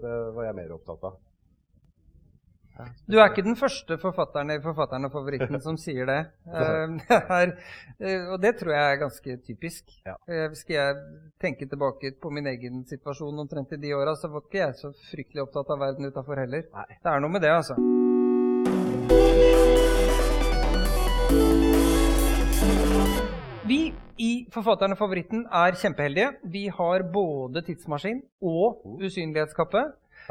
det 0.03 0.15
var 0.35 0.49
jeg 0.49 0.57
mer 0.57 0.73
opptatt 0.75 1.05
av. 1.07 1.19
Du 3.05 3.17
er 3.19 3.27
ikke 3.29 3.43
den 3.45 3.57
første 3.59 3.97
forfatteren 4.01 4.53
i 4.53 4.59
Forfatteren 4.63 5.05
og 5.05 5.13
favoritten 5.13 5.59
som 5.61 5.77
sier 5.79 6.07
det. 6.09 6.19
Det 6.51 7.17
er, 7.19 7.53
eh, 8.03 8.27
og 8.31 8.41
det 8.41 8.55
tror 8.59 8.73
jeg 8.73 8.93
er 8.93 9.01
ganske 9.01 9.37
typisk. 9.45 9.91
Ja. 10.07 10.15
Eh, 10.27 10.49
Skal 10.57 10.75
jeg 10.75 10.95
tenke 11.41 11.67
tilbake 11.69 12.13
på 12.21 12.31
min 12.33 12.47
egen 12.47 12.83
situasjon 12.89 13.43
omtrent 13.43 13.73
i 13.75 13.81
de 13.81 13.93
åra, 13.95 14.15
så 14.15 14.31
var 14.31 14.45
ikke 14.45 14.63
jeg 14.63 14.79
så 14.81 14.93
fryktelig 15.11 15.45
opptatt 15.45 15.73
av 15.73 15.81
verden 15.83 16.09
utafor 16.09 16.41
heller. 16.41 16.67
Nei. 16.73 16.87
Det 16.97 17.13
er 17.13 17.23
noe 17.23 17.35
med 17.35 17.45
det, 17.45 17.53
altså. 17.61 17.77
Vi 23.71 23.81
i 24.21 24.31
Forfatteren 24.53 24.93
og 24.93 24.99
favoritten 24.99 25.45
er 25.47 25.77
kjempeheldige. 25.79 26.33
Vi 26.43 26.67
har 26.67 27.05
både 27.13 27.63
tidsmaskin 27.65 28.21
og 28.41 28.83
usynlighetskappe. 29.01 29.85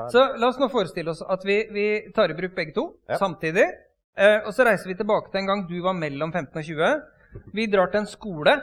Så 0.08 0.36
la 0.38 0.48
oss 0.48 0.58
nå 0.58 0.68
forestille 0.70 1.10
oss 1.10 1.22
at 1.22 1.44
vi, 1.44 1.56
vi 1.70 1.86
tar 2.16 2.30
i 2.30 2.34
bruk 2.38 2.54
begge 2.54 2.72
to 2.74 2.94
Ja. 3.08 3.18
samtidig. 3.18 3.66
Eh, 4.16 4.40
og 4.46 4.52
så 4.52 4.64
reiser 4.66 4.88
vi 4.88 4.94
tilbake 4.94 5.30
til 5.30 5.40
en 5.40 5.46
gang 5.46 5.66
du 5.68 5.80
var 5.82 5.92
mellom 5.94 6.32
15 6.32 6.56
og 6.58 6.64
20. 6.64 7.02
Vi 7.54 7.66
drar 7.66 7.90
til 7.90 8.00
en 8.00 8.06
skole 8.06 8.56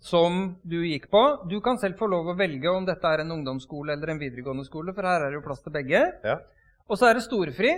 som 0.00 0.56
du 0.66 0.76
gikk 0.82 1.08
på. 1.10 1.48
Du 1.48 1.60
kan 1.60 1.78
selv 1.78 1.96
få 1.98 2.06
lov 2.10 2.26
å 2.26 2.36
velge 2.38 2.68
om 2.70 2.84
dette 2.86 3.04
er 3.06 3.20
en 3.20 3.30
ungdomsskole 3.32 3.92
eller 3.92 4.08
en 4.10 4.18
videregående 4.18 4.64
skole, 4.66 4.92
for 4.94 5.02
her 5.02 5.22
er 5.26 5.30
det 5.30 5.38
jo 5.40 5.46
plass 5.46 5.62
til 5.62 5.72
begge. 5.72 6.02
Ja. 6.24 6.38
Og 6.88 6.96
så 6.98 7.08
er 7.10 7.14
det 7.18 7.22
storefri, 7.24 7.72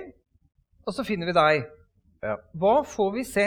og 0.87 0.93
så 0.95 1.05
finner 1.05 1.27
vi 1.27 1.33
deg. 1.33 1.67
Ja. 2.23 2.37
Hva 2.57 2.83
får 2.85 3.13
vi 3.15 3.25
se? 3.25 3.47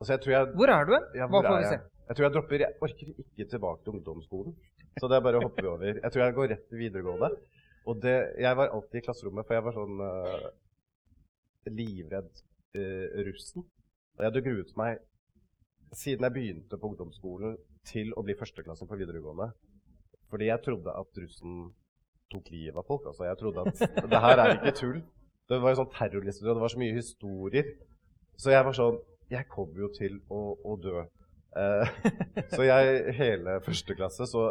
Altså, 0.00 0.12
jeg 0.16 0.20
tror 0.24 0.32
jeg, 0.34 0.46
Hvor 0.58 0.68
er 0.74 0.84
du? 0.84 0.94
ja, 1.18 1.26
Hva 1.30 1.42
får 1.42 1.58
vi 1.58 1.64
se? 1.64 1.70
jeg? 1.78 1.80
Jeg 2.08 2.16
tror 2.16 2.24
jeg 2.26 2.32
dropper 2.34 2.58
Jeg 2.60 2.72
orker 2.82 3.06
ikke 3.22 3.50
tilbake 3.50 3.84
til 3.84 3.92
ungdomsskolen. 3.94 4.54
Så 5.00 5.08
det 5.08 5.16
er 5.16 5.20
bare 5.24 5.38
å 5.38 5.42
hoppe 5.46 5.64
over. 5.66 5.84
Jeg 6.02 6.10
tror 6.12 6.22
jeg 6.24 6.34
går 6.34 6.48
rett 6.52 6.68
til 6.68 6.78
videregående. 6.78 7.30
Og 7.84 8.00
det, 8.00 8.14
jeg 8.40 8.56
var 8.56 8.72
alltid 8.72 9.00
i 9.00 9.04
klasserommet, 9.04 9.46
for 9.46 9.56
jeg 9.56 9.64
var 9.66 9.76
sånn 9.76 10.00
uh, 10.00 10.46
livredd 11.68 12.30
uh, 12.78 13.22
russen. 13.26 13.66
Og 14.14 14.22
jeg 14.22 14.30
hadde 14.30 14.44
gruet 14.46 14.72
meg 14.78 15.02
siden 15.94 16.26
jeg 16.26 16.34
begynte 16.34 16.78
på 16.80 16.90
ungdomsskolen 16.90 17.56
til 17.86 18.12
å 18.18 18.24
bli 18.26 18.36
førsteklassen 18.38 18.88
på 18.90 18.98
videregående. 18.98 19.50
Fordi 20.32 20.48
jeg 20.48 20.62
trodde 20.64 20.94
at 20.96 21.20
russen 21.20 21.58
tok 22.32 22.48
livet 22.50 22.78
av 22.80 22.86
folk. 22.88 23.06
Altså, 23.10 23.26
jeg 23.28 23.38
trodde 23.40 23.66
at 23.66 23.82
det 24.12 24.22
her 24.26 24.42
er 24.42 24.54
ikke 24.56 24.76
tull. 24.80 25.02
Det 25.50 25.60
var 25.60 25.74
jo 25.74 25.82
sånn 25.82 25.92
terrorlister, 25.92 26.48
og 26.48 26.56
det 26.56 26.64
var 26.64 26.72
så 26.72 26.80
mye 26.80 26.96
historier. 26.96 27.74
Så 28.40 28.54
jeg 28.54 28.66
var 28.66 28.76
sånn 28.76 29.02
Jeg 29.32 29.46
kommer 29.48 29.78
jo 29.80 29.88
til 29.94 30.18
å, 30.32 30.40
å 30.68 30.74
dø. 30.78 31.04
Uh, 31.56 31.88
så 32.54 32.66
jeg 32.66 33.14
hele 33.16 33.56
første 33.64 33.96
klasse 33.96 34.26
så 34.28 34.50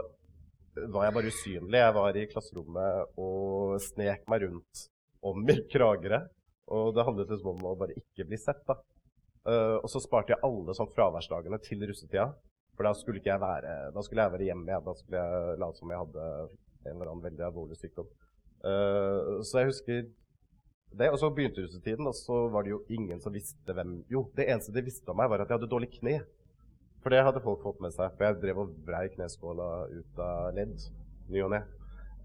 var 0.76 1.08
jeg 1.08 1.16
bare 1.18 1.32
usynlig. 1.34 1.80
Jeg 1.80 1.96
var 1.98 2.18
i 2.18 2.26
klasserommet 2.32 3.20
og 3.22 3.76
snek 3.84 4.26
meg 4.32 4.48
rundt 4.48 4.88
om 5.24 5.46
i 5.50 5.60
Kragerø. 5.72 6.24
Og 6.74 6.96
det 6.96 7.06
handlet 7.06 7.32
liksom 7.34 7.54
om 7.58 7.70
å 7.70 7.78
bare 7.80 7.96
ikke 8.00 8.26
bli 8.28 8.40
sett, 8.40 8.64
da. 8.68 8.78
Uh, 9.44 9.78
og 9.84 9.90
så 9.92 10.00
sparte 10.00 10.32
jeg 10.32 10.44
alle 10.48 10.72
sånn 10.78 10.92
fraværsdagene 10.96 11.60
til 11.64 11.84
russetida. 11.90 12.30
For 12.74 12.88
da 12.88 12.94
skulle 12.98 13.22
være 13.22 13.74
Da 13.94 14.02
skulle 14.02 14.24
jeg 14.24 14.34
være 14.34 14.46
hjemme 14.48 14.72
igjen. 14.72 14.86
Da 14.86 14.94
skulle 14.98 15.24
jeg 15.24 15.58
late 15.62 15.80
som 15.82 15.92
jeg 15.92 16.04
hadde 16.06 16.28
en 16.84 16.94
eller 16.96 17.10
annen 17.12 17.26
veldig 17.28 17.48
alvorlig 17.50 17.80
sykdom. 17.80 18.08
Uh, 18.64 19.42
så 19.44 19.62
jeg 19.62 19.72
husker 19.74 20.06
det. 20.94 21.10
Og 21.12 21.20
så 21.20 21.30
begynte 21.36 21.66
russetiden, 21.66 22.08
og 22.08 22.16
så 22.18 22.46
var 22.54 22.64
det 22.64 22.74
jo 22.74 22.84
ingen 22.94 23.22
som 23.22 23.36
visste 23.36 23.76
hvem 23.76 24.00
Jo, 24.12 24.26
det 24.38 24.48
eneste 24.48 24.74
de 24.76 24.86
visste 24.86 25.12
om 25.12 25.20
meg, 25.20 25.30
var 25.30 25.44
at 25.44 25.52
jeg 25.52 25.60
hadde 25.60 25.72
dårlig 25.72 25.92
kne. 26.00 26.22
For 27.04 27.12
det 27.12 27.24
hadde 27.26 27.42
folk 27.44 27.62
fått 27.66 27.82
med 27.84 27.92
seg. 27.96 28.14
For 28.16 28.26
jeg 28.30 28.40
drev 28.42 28.62
og 28.64 28.76
vrei 28.88 29.08
kneskåla 29.12 29.70
ut 29.92 30.20
av 30.24 30.54
ledd 30.56 30.78
ny 31.34 31.42
og 31.44 31.52
ne. 31.52 31.60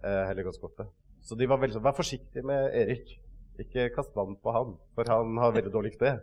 Eh, 0.05 0.25
Helligåndskortet. 0.31 0.87
Så 1.27 1.35
de 1.37 1.49
var 1.51 1.59
veldig 1.59 1.75
sånn 1.77 1.85
Vær 1.85 1.97
forsiktig 1.99 2.45
med 2.47 2.71
Erik. 2.79 3.17
Ikke 3.59 3.89
kast 3.91 4.15
vann 4.15 4.37
på 4.39 4.53
han, 4.55 4.77
for 4.95 5.11
han 5.11 5.35
har 5.43 5.55
veldig 5.57 5.73
dårlig 5.75 5.97
kne. 5.97 6.21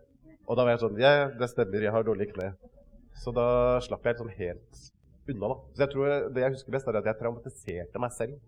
Og 0.48 0.56
da 0.56 0.64
var 0.64 0.76
jeg 0.76 0.84
sånn 0.86 1.00
Ja, 1.02 1.28
det 1.36 1.50
stemmer, 1.52 1.84
jeg 1.84 1.92
har 1.92 2.06
dårlig 2.08 2.30
kne. 2.32 2.54
Så 3.20 3.34
da 3.36 3.80
slapp 3.84 4.08
jeg 4.08 4.16
liksom 4.16 4.32
helt 4.38 4.84
unna, 5.28 5.50
da. 5.52 5.56
Så 5.76 5.84
jeg 5.84 5.92
tror 5.92 6.30
det 6.32 6.44
jeg 6.46 6.56
husker 6.56 6.76
best, 6.76 6.88
er 6.88 7.00
at 7.02 7.10
jeg 7.10 7.20
traumatiserte 7.20 8.00
meg 8.00 8.14
selv 8.16 8.40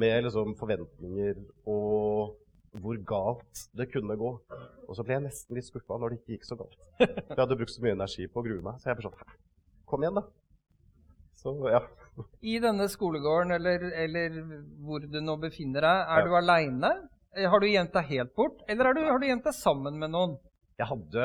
med 0.00 0.24
liksom 0.24 0.54
forventninger 0.56 1.40
og 1.68 2.36
hvor 2.80 2.96
galt 3.04 3.64
det 3.76 3.88
kunne 3.92 4.16
gå. 4.16 4.32
Og 4.86 4.96
så 4.96 5.04
ble 5.04 5.16
jeg 5.18 5.24
nesten 5.26 5.58
litt 5.58 5.66
skuffa 5.66 5.98
når 5.98 6.14
det 6.14 6.20
ikke 6.20 6.36
gikk 6.36 6.46
så 6.48 6.56
galt. 6.60 6.78
Jeg 7.02 7.36
hadde 7.36 7.56
brukt 7.58 7.74
så 7.74 7.82
mye 7.84 7.96
energi 7.98 8.28
på 8.30 8.40
å 8.40 8.46
grue 8.46 8.62
meg. 8.64 8.78
Så 8.80 8.88
jeg 8.88 9.00
ble 9.00 9.08
sånn 9.08 9.18
"Hæ? 9.20 9.36
Kom 9.90 10.04
igjen, 10.04 10.18
da. 10.20 10.24
Så 11.40 11.54
ja. 11.72 11.80
I 12.44 12.58
denne 12.62 12.86
skolegården, 12.92 13.54
eller, 13.56 13.84
eller 14.04 14.34
hvor 14.84 15.02
du 15.02 15.20
nå 15.24 15.36
befinner 15.40 15.82
deg, 15.86 16.02
er 16.14 16.20
Ja. 16.20 16.26
du 16.28 16.34
aleine? 16.36 16.90
Har 17.50 17.62
du 17.62 17.66
gjemt 17.70 17.92
deg 17.94 18.08
helt 18.10 18.34
bort, 18.34 18.58
eller 18.68 18.90
er 18.90 18.94
du, 18.98 19.00
har 19.06 19.18
du 19.22 19.26
gjemt 19.28 19.44
deg 19.46 19.54
sammen 19.54 19.96
med 19.98 20.10
noen? 20.10 20.36
Jeg 20.80 20.88
hadde 20.88 21.24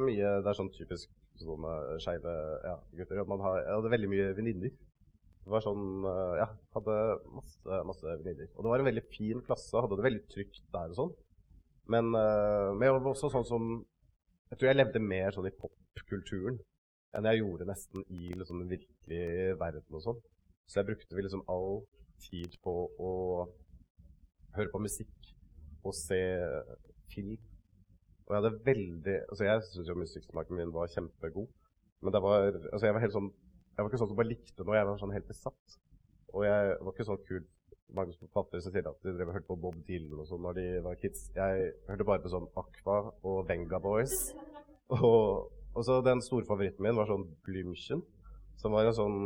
mye 0.00 0.28
Det 0.42 0.48
er 0.50 0.56
sånn 0.56 0.70
typisk 0.72 1.10
sånne 1.36 1.72
skeive 2.00 2.32
ja, 2.64 2.76
gutter. 2.96 3.22
Man 3.28 3.42
har, 3.44 3.58
jeg 3.60 3.74
hadde 3.76 3.90
veldig 3.92 4.08
mye 4.12 4.28
venninner. 4.38 4.70
Det 5.46 5.52
var 5.52 5.62
sånn 5.62 5.82
eh, 6.08 6.34
Ja, 6.40 6.46
hadde 6.78 6.94
masse, 7.36 7.80
masse 7.90 8.06
venninner. 8.22 8.48
Og 8.56 8.64
det 8.64 8.70
var 8.72 8.82
en 8.82 8.88
veldig 8.88 9.04
fin 9.12 9.42
klasse. 9.46 9.74
Hadde 9.76 9.98
det 10.00 10.06
veldig 10.08 10.22
trygt 10.32 10.62
der 10.72 10.94
og 10.94 10.96
sånn. 11.00 11.12
Men, 11.92 12.08
eh, 12.18 12.70
men 12.74 12.86
jeg 12.88 12.94
var 12.96 13.10
også 13.12 13.30
sånn 13.34 13.46
som 13.46 13.68
Jeg 14.50 14.58
tror 14.58 14.68
jeg 14.70 14.78
levde 14.80 15.02
mer 15.02 15.34
sånn 15.34 15.46
i 15.50 15.54
popkulturen 15.60 16.58
enn 17.16 17.28
jeg 17.30 17.42
gjorde 17.42 17.68
nesten 17.68 18.04
i 18.10 18.32
liksom, 18.32 18.62
den 18.62 18.72
virkelige 18.72 19.54
verden 19.60 19.98
og 19.98 20.04
sånn. 20.04 20.20
Så 20.66 20.80
jeg 20.80 20.88
brukte 20.90 21.22
liksom 21.22 21.44
all 21.52 21.84
tid 22.22 22.56
på 22.64 22.74
å 22.98 23.12
høre 24.56 24.72
på 24.72 24.82
musikk 24.82 25.32
og 25.86 25.94
se 25.94 26.20
film. 27.12 27.36
Og 28.26 28.34
jeg 28.34 28.40
hadde 28.40 28.66
veldig 28.66 29.16
Altså, 29.30 29.44
jeg 29.46 29.64
syns 29.68 29.90
jo 29.90 29.98
musikksmaken 30.00 30.58
min 30.58 30.72
var 30.74 30.90
kjempegod. 30.90 31.50
Men 32.02 32.14
det 32.14 32.22
var 32.24 32.48
Altså, 32.48 32.86
jeg 32.88 32.96
var 32.96 33.04
helt 33.04 33.14
sånn 33.14 33.28
Jeg 33.30 33.84
var 33.84 33.90
ikke 33.90 34.00
sånn 34.00 34.10
som 34.10 34.18
bare 34.18 34.32
likte 34.32 34.64
noe, 34.64 34.78
jeg 34.78 34.88
var 34.88 34.98
sånn 34.98 35.14
helt 35.14 35.28
besatt. 35.28 35.76
Og 36.34 36.46
jeg 36.48 36.72
var 36.80 36.92
ikke 36.92 37.06
sånn 37.06 37.22
kul 37.28 37.44
mange 37.94 38.16
forfattere 38.18 38.62
som 38.64 38.72
sier 38.74 38.88
at 38.90 39.04
de 39.04 39.12
drev 39.14 39.30
og 39.30 39.36
hørte 39.36 39.46
på 39.46 39.58
Bob 39.62 39.76
Dylan 39.86 40.18
og 40.18 40.26
sånn 40.26 40.42
når 40.42 40.56
de 40.58 40.64
var 40.82 40.98
kids. 40.98 41.28
Jeg 41.36 41.68
hørte 41.86 42.06
bare 42.08 42.22
på 42.24 42.32
sånn 42.32 42.48
Aqua 42.58 42.96
og 43.22 43.44
Venga 43.48 43.78
Boys. 43.82 44.16
Og, 44.96 45.52
og 45.76 45.84
så 45.84 46.00
den 46.04 46.22
store 46.24 46.48
favoritten 46.48 46.84
min 46.86 46.96
var 46.96 47.08
sånn 47.10 47.26
Blümchen, 47.44 48.02
som 48.56 48.72
var 48.72 48.88
en 48.88 48.96
sånn 48.96 49.18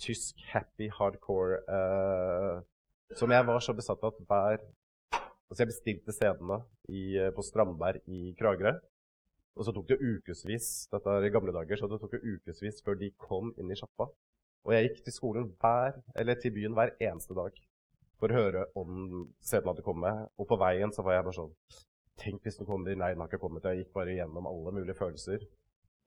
tysk 0.00 0.38
happy 0.52 0.88
hardcore 0.96 1.60
eh, 1.68 2.60
som 3.18 3.32
jeg 3.34 3.46
var 3.46 3.60
så 3.64 3.74
besatt 3.76 4.04
av 4.04 4.14
at 4.14 4.22
hver 4.28 4.68
Altså, 5.50 5.64
jeg 5.64 5.70
bestilte 5.72 6.12
CD-ene 6.14 6.60
eh, 6.94 7.32
på 7.34 7.42
Strandberg 7.42 8.04
i 8.06 8.28
Kragerø. 8.38 8.70
Og 9.58 9.66
så 9.66 9.72
tok 9.74 9.88
det 9.90 9.96
ukevis 9.98 10.68
dette 10.92 11.10
er 11.10 11.26
i 11.26 11.32
gamle 11.34 11.50
dager, 11.50 11.74
så 11.80 11.88
det 11.90 11.98
tok 11.98 12.14
jo 12.14 12.36
ukevis 12.36 12.78
før 12.86 12.94
de 13.00 13.08
kom 13.18 13.50
inn 13.58 13.72
i 13.74 13.78
sjappa. 13.80 14.06
Og 14.62 14.74
jeg 14.76 14.86
gikk 14.86 15.00
til 15.08 15.16
skolen 15.16 15.48
hver, 15.58 15.98
eller 16.14 16.38
til 16.38 16.54
byen 16.54 16.76
hver 16.78 16.94
eneste 17.02 17.34
dag 17.34 17.58
for 18.22 18.30
å 18.30 18.38
høre 18.38 18.62
om 18.78 19.26
CD-en 19.42 19.72
hadde 19.72 19.86
kommet. 19.88 20.30
Og 20.38 20.46
på 20.52 20.60
veien 20.60 20.94
så 20.94 21.02
var 21.02 21.18
jeg 21.18 21.26
bare 21.26 21.40
sånn 21.40 21.56
Tenk 22.20 22.44
hvis 22.44 22.58
den 22.60 22.68
kommer. 22.68 22.92
Nei, 22.92 23.14
den 23.14 23.22
har 23.24 23.30
ikke 23.30 23.40
kommet. 23.40 23.64
Jeg 23.64 23.86
gikk 23.86 23.94
bare 23.96 24.12
gjennom 24.12 24.46
alle 24.46 24.74
mulige 24.76 24.98
følelser. 24.98 25.46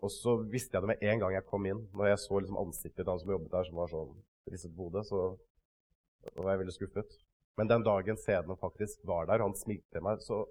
Og 0.04 0.12
så 0.12 0.36
visste 0.52 0.76
jeg 0.76 0.84
det 0.84 0.92
med 0.92 1.04
en 1.10 1.22
gang 1.22 1.36
jeg 1.38 1.48
kom 1.48 1.68
inn. 1.70 1.86
Når 1.96 2.12
jeg 2.12 2.22
så 2.26 2.40
liksom 2.40 2.60
ansiktet 2.60 3.04
til 3.04 3.12
han 3.12 3.22
som 3.22 3.32
jobbet 3.34 3.54
der, 3.54 3.68
som 3.70 3.80
var 3.80 3.92
sånn 3.92 4.16
ristet 4.52 4.74
på 4.76 4.88
hodet, 4.90 5.06
så 5.08 5.22
var 6.36 6.52
jeg 6.52 6.64
veldig 6.64 6.76
skuffet. 6.76 7.16
Men 7.60 7.70
den 7.70 7.86
dagen 7.86 8.20
CD-en 8.20 8.60
faktisk 8.60 9.04
var 9.08 9.30
der, 9.30 9.44
han 9.46 9.56
smilte 9.56 9.88
til 9.94 10.04
meg, 10.04 10.24
så 10.26 10.42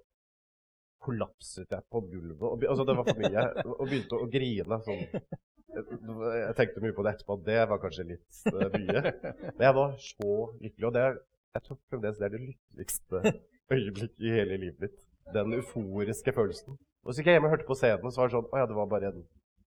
kollapset 1.03 1.73
jeg 1.75 1.85
på 1.91 2.01
gulvet. 2.07 2.45
Og, 2.47 2.63
altså, 2.63 2.85
det 2.87 2.95
var 2.97 3.09
for 3.09 3.19
mye. 3.19 3.43
Og 3.75 3.83
begynte 3.89 4.19
å 4.19 4.29
grine. 4.31 4.79
Sånn. 4.87 5.03
Jeg, 5.73 6.55
tenkte 6.57 6.83
mye 6.83 6.95
på 6.95 7.05
det 7.05 7.13
etterpå. 7.15 7.37
Det 7.45 7.59
var 7.69 7.81
kanskje 7.83 8.07
litt 8.13 8.41
uh, 8.53 8.67
mye. 8.77 9.03
Men 9.51 9.65
jeg 9.67 9.77
var 9.79 9.95
så 10.07 10.31
lykkelig. 10.63 10.87
Og 10.89 10.95
det, 10.95 11.05
jeg 11.57 11.67
tror 11.67 11.79
fremdeles 11.91 12.21
det 12.21 12.27
er 12.29 12.33
det 12.33 12.43
lykkeligste 12.47 13.23
øyeblikket 13.73 14.25
i 14.25 14.35
hele 14.37 14.59
livet 14.65 14.87
mitt. 14.87 14.99
Den 15.35 15.55
euforiske 15.59 16.33
følelsen. 16.35 16.79
Og 17.03 17.11
så 17.11 17.19
gikk 17.19 17.33
jeg 17.33 17.39
hjem 17.39 17.49
og 17.49 17.53
hørte 17.57 17.67
på 17.67 17.75
CD-en, 17.75 18.05
og 18.07 18.13
så 18.15 18.21
var 18.21 18.29
det 18.29 18.37
sånn 18.37 18.47
Å 18.47 18.59
ja, 18.61 18.67
det 18.69 18.75
var 18.77 18.91
bare 18.91 19.09
en 19.11 19.23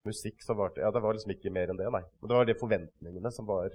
musikk 0.06 0.42
så 0.44 0.56
var 0.58 0.72
det 0.74 0.82
Ja, 0.84 0.90
det 0.94 1.02
var 1.04 1.16
liksom 1.16 1.34
ikke 1.34 1.52
mer 1.54 1.72
enn 1.72 1.80
det, 1.80 1.90
nei. 1.92 2.02
Men 2.20 2.30
det 2.32 2.38
var 2.40 2.48
de 2.48 2.56
forventningene 2.62 3.32
som 3.34 3.48
var 3.48 3.70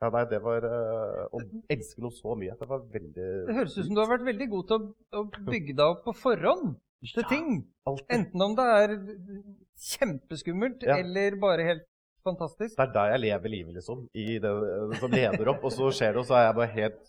Ja, 0.00 0.08
nei, 0.14 0.24
det 0.30 0.40
var 0.44 0.64
eh, 0.64 1.24
Å 1.36 1.42
elske 1.74 2.00
noe 2.04 2.14
så 2.16 2.36
mye. 2.38 2.54
Det 2.60 2.68
var 2.70 2.86
veldig 2.94 3.26
Det 3.50 3.56
høres 3.58 3.76
ut 3.76 3.84
som 3.88 3.96
du 3.98 4.00
har 4.00 4.12
vært 4.14 4.28
veldig 4.30 4.48
god 4.54 4.70
til 4.70 4.78
å, 4.78 4.94
å 5.20 5.24
bygge 5.50 5.74
deg 5.76 5.84
opp 5.86 6.06
på 6.06 6.16
forhånd 6.22 6.78
til 7.00 7.24
ting. 7.30 7.46
Alltid. 7.88 8.10
Enten 8.12 8.42
om 8.44 8.56
det 8.58 8.64
er 8.76 8.90
kjempeskummelt 9.80 10.82
Ja. 10.84 10.96
eller 11.00 11.36
bare 11.40 11.64
helt 11.64 11.86
fantastisk. 12.24 12.76
Det 12.76 12.84
er 12.88 12.92
der 12.92 13.12
jeg 13.14 13.20
lever 13.20 13.48
livet, 13.48 13.74
liksom. 13.78 14.08
I 14.14 14.38
det 14.38 14.52
som 15.00 15.10
leder 15.10 15.48
opp. 15.48 15.64
Og 15.64 15.72
så 15.72 15.88
skjer 15.90 16.12
det, 16.12 16.20
og 16.20 16.26
så 16.28 16.36
er 16.36 16.44
jeg 16.48 16.56
bare 16.58 16.74
helt 16.74 17.00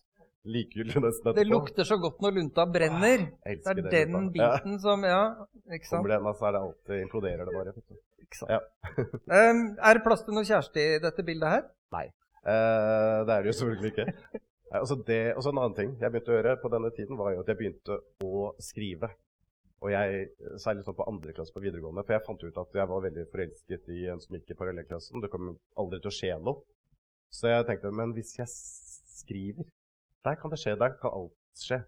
likegyldig 0.47 1.01
nesten 1.03 1.27
etterpå. 1.29 1.37
Det 1.37 1.47
lukter 1.49 1.87
så 1.87 1.97
godt 2.01 2.21
når 2.23 2.37
lunta 2.39 2.65
brenner. 2.65 3.27
Ja, 3.45 3.55
Det 3.55 3.67
er 3.67 3.81
det, 3.81 3.91
den 3.91 4.15
Lupa. 4.15 4.37
Ja. 4.41 4.51
biten 4.57 4.79
som 4.79 5.03
Ja, 5.03 5.21
ikke 5.69 5.85
sant? 5.87 6.01
Kommer 6.01 6.15
det 6.15 6.37
så 6.39 6.47
er 6.47 6.51
det 6.55 6.61
alltid 6.61 7.01
imploderer 7.01 7.45
det 7.45 7.53
bare. 7.59 7.73
Ikke 8.31 8.39
sant? 8.39 8.55
Ja. 8.55 8.63
Um, 9.27 9.65
er 9.87 9.99
det 9.99 10.05
plass 10.07 10.23
til 10.23 10.37
noe 10.37 10.47
kjæreste 10.47 10.79
i 10.79 10.99
dette 11.03 11.27
bildet 11.27 11.51
her? 11.51 11.69
Eh, 12.41 13.17
det 13.27 13.33
er 13.33 13.43
det 13.43 13.51
jo 13.51 13.57
selvfølgelig 13.59 13.91
ikke. 13.91 14.39
Altså 14.71 14.95
det, 15.07 15.35
og 15.35 15.43
så 15.43 15.51
En 15.51 15.59
annen 15.59 15.75
ting 15.77 15.91
jeg 15.99 16.11
begynte 16.13 16.31
å 16.31 16.37
gjøre 16.37 16.55
på 16.61 16.71
denne 16.73 16.89
tiden, 16.95 17.17
var 17.19 17.33
jo 17.35 17.43
at 17.43 17.51
jeg 17.51 17.59
begynte 17.59 17.97
å 18.25 18.45
skrive. 18.63 19.11
Og 19.81 19.91
jeg, 19.93 20.29
Særlig 20.61 20.85
sånn 20.85 20.97
på 20.97 21.07
andre 21.09 21.35
klasse 21.37 21.53
på 21.53 21.63
videregående. 21.63 22.05
For 22.05 22.15
jeg 22.15 22.25
fant 22.25 22.45
ut 22.45 22.61
at 22.63 22.77
jeg 22.79 22.89
var 22.93 23.03
veldig 23.05 23.25
forelsket 23.33 23.91
i 23.93 24.05
en 24.13 24.21
som 24.23 24.37
gikk 24.37 24.53
i 24.53 24.57
parallellklassen. 24.57 25.21
Det 25.21 25.31
kom 25.33 25.53
aldri 25.81 26.01
til 26.01 26.11
å 26.11 26.17
skje 26.17 26.37
noe. 26.39 26.63
Så 27.31 27.51
jeg 27.51 27.67
tenkte 27.67 27.93
men 27.95 28.13
hvis 28.15 28.35
jeg 28.39 28.49
skriver, 28.51 29.67
der 30.25 30.37
kan 30.39 30.53
det 30.53 30.59
skje. 30.61 30.77
Der 30.79 30.95
kan 31.01 31.13
alt 31.17 31.61
skje. 31.65 31.81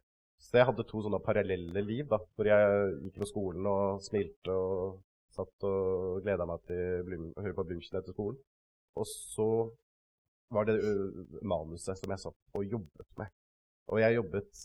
Så 0.44 0.60
jeg 0.60 0.68
hadde 0.68 0.86
to 0.90 1.02
sånne 1.06 1.22
parallelle 1.24 1.82
liv, 1.86 2.06
da, 2.10 2.20
hvor 2.36 2.48
jeg 2.50 2.94
gikk 3.06 3.22
på 3.22 3.30
skolen 3.30 3.68
og 3.70 4.04
smilte 4.04 4.54
og 4.54 4.98
satt 5.34 5.66
og 5.68 6.24
gleda 6.26 6.48
meg 6.50 6.64
til 6.70 7.14
å 7.34 7.44
høre 7.44 7.58
på 7.58 7.66
Blümchen 7.70 8.00
etter 8.00 8.16
skolen. 8.16 8.40
Og 9.00 9.08
så 9.10 9.50
var 10.54 10.68
det 10.70 10.78
manuset 11.42 11.98
som 11.98 12.14
jeg 12.14 12.22
satt 12.22 12.58
og 12.58 12.76
jobbet 12.76 13.08
med. 13.20 13.32
Og 13.92 14.00
jeg 14.00 14.18
jobbet 14.20 14.64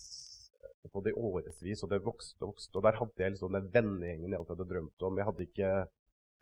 på 0.93 1.03
det 1.05 1.13
i 1.13 1.21
årevis, 1.21 1.83
og 1.85 1.93
det 1.93 2.01
vokste 2.05 2.45
og 2.45 2.53
vokste. 2.53 2.77
Og 2.79 2.85
der 2.87 2.99
hadde 3.01 3.25
jeg 3.25 3.35
liksom 3.35 3.55
den 3.57 3.71
vennegjengen 3.75 4.33
jeg 4.33 4.41
alltid 4.41 4.55
hadde 4.57 4.69
drømt 4.73 5.07
om. 5.09 5.19
Jeg 5.19 5.29
hadde 5.29 5.47
ikke 5.49 5.71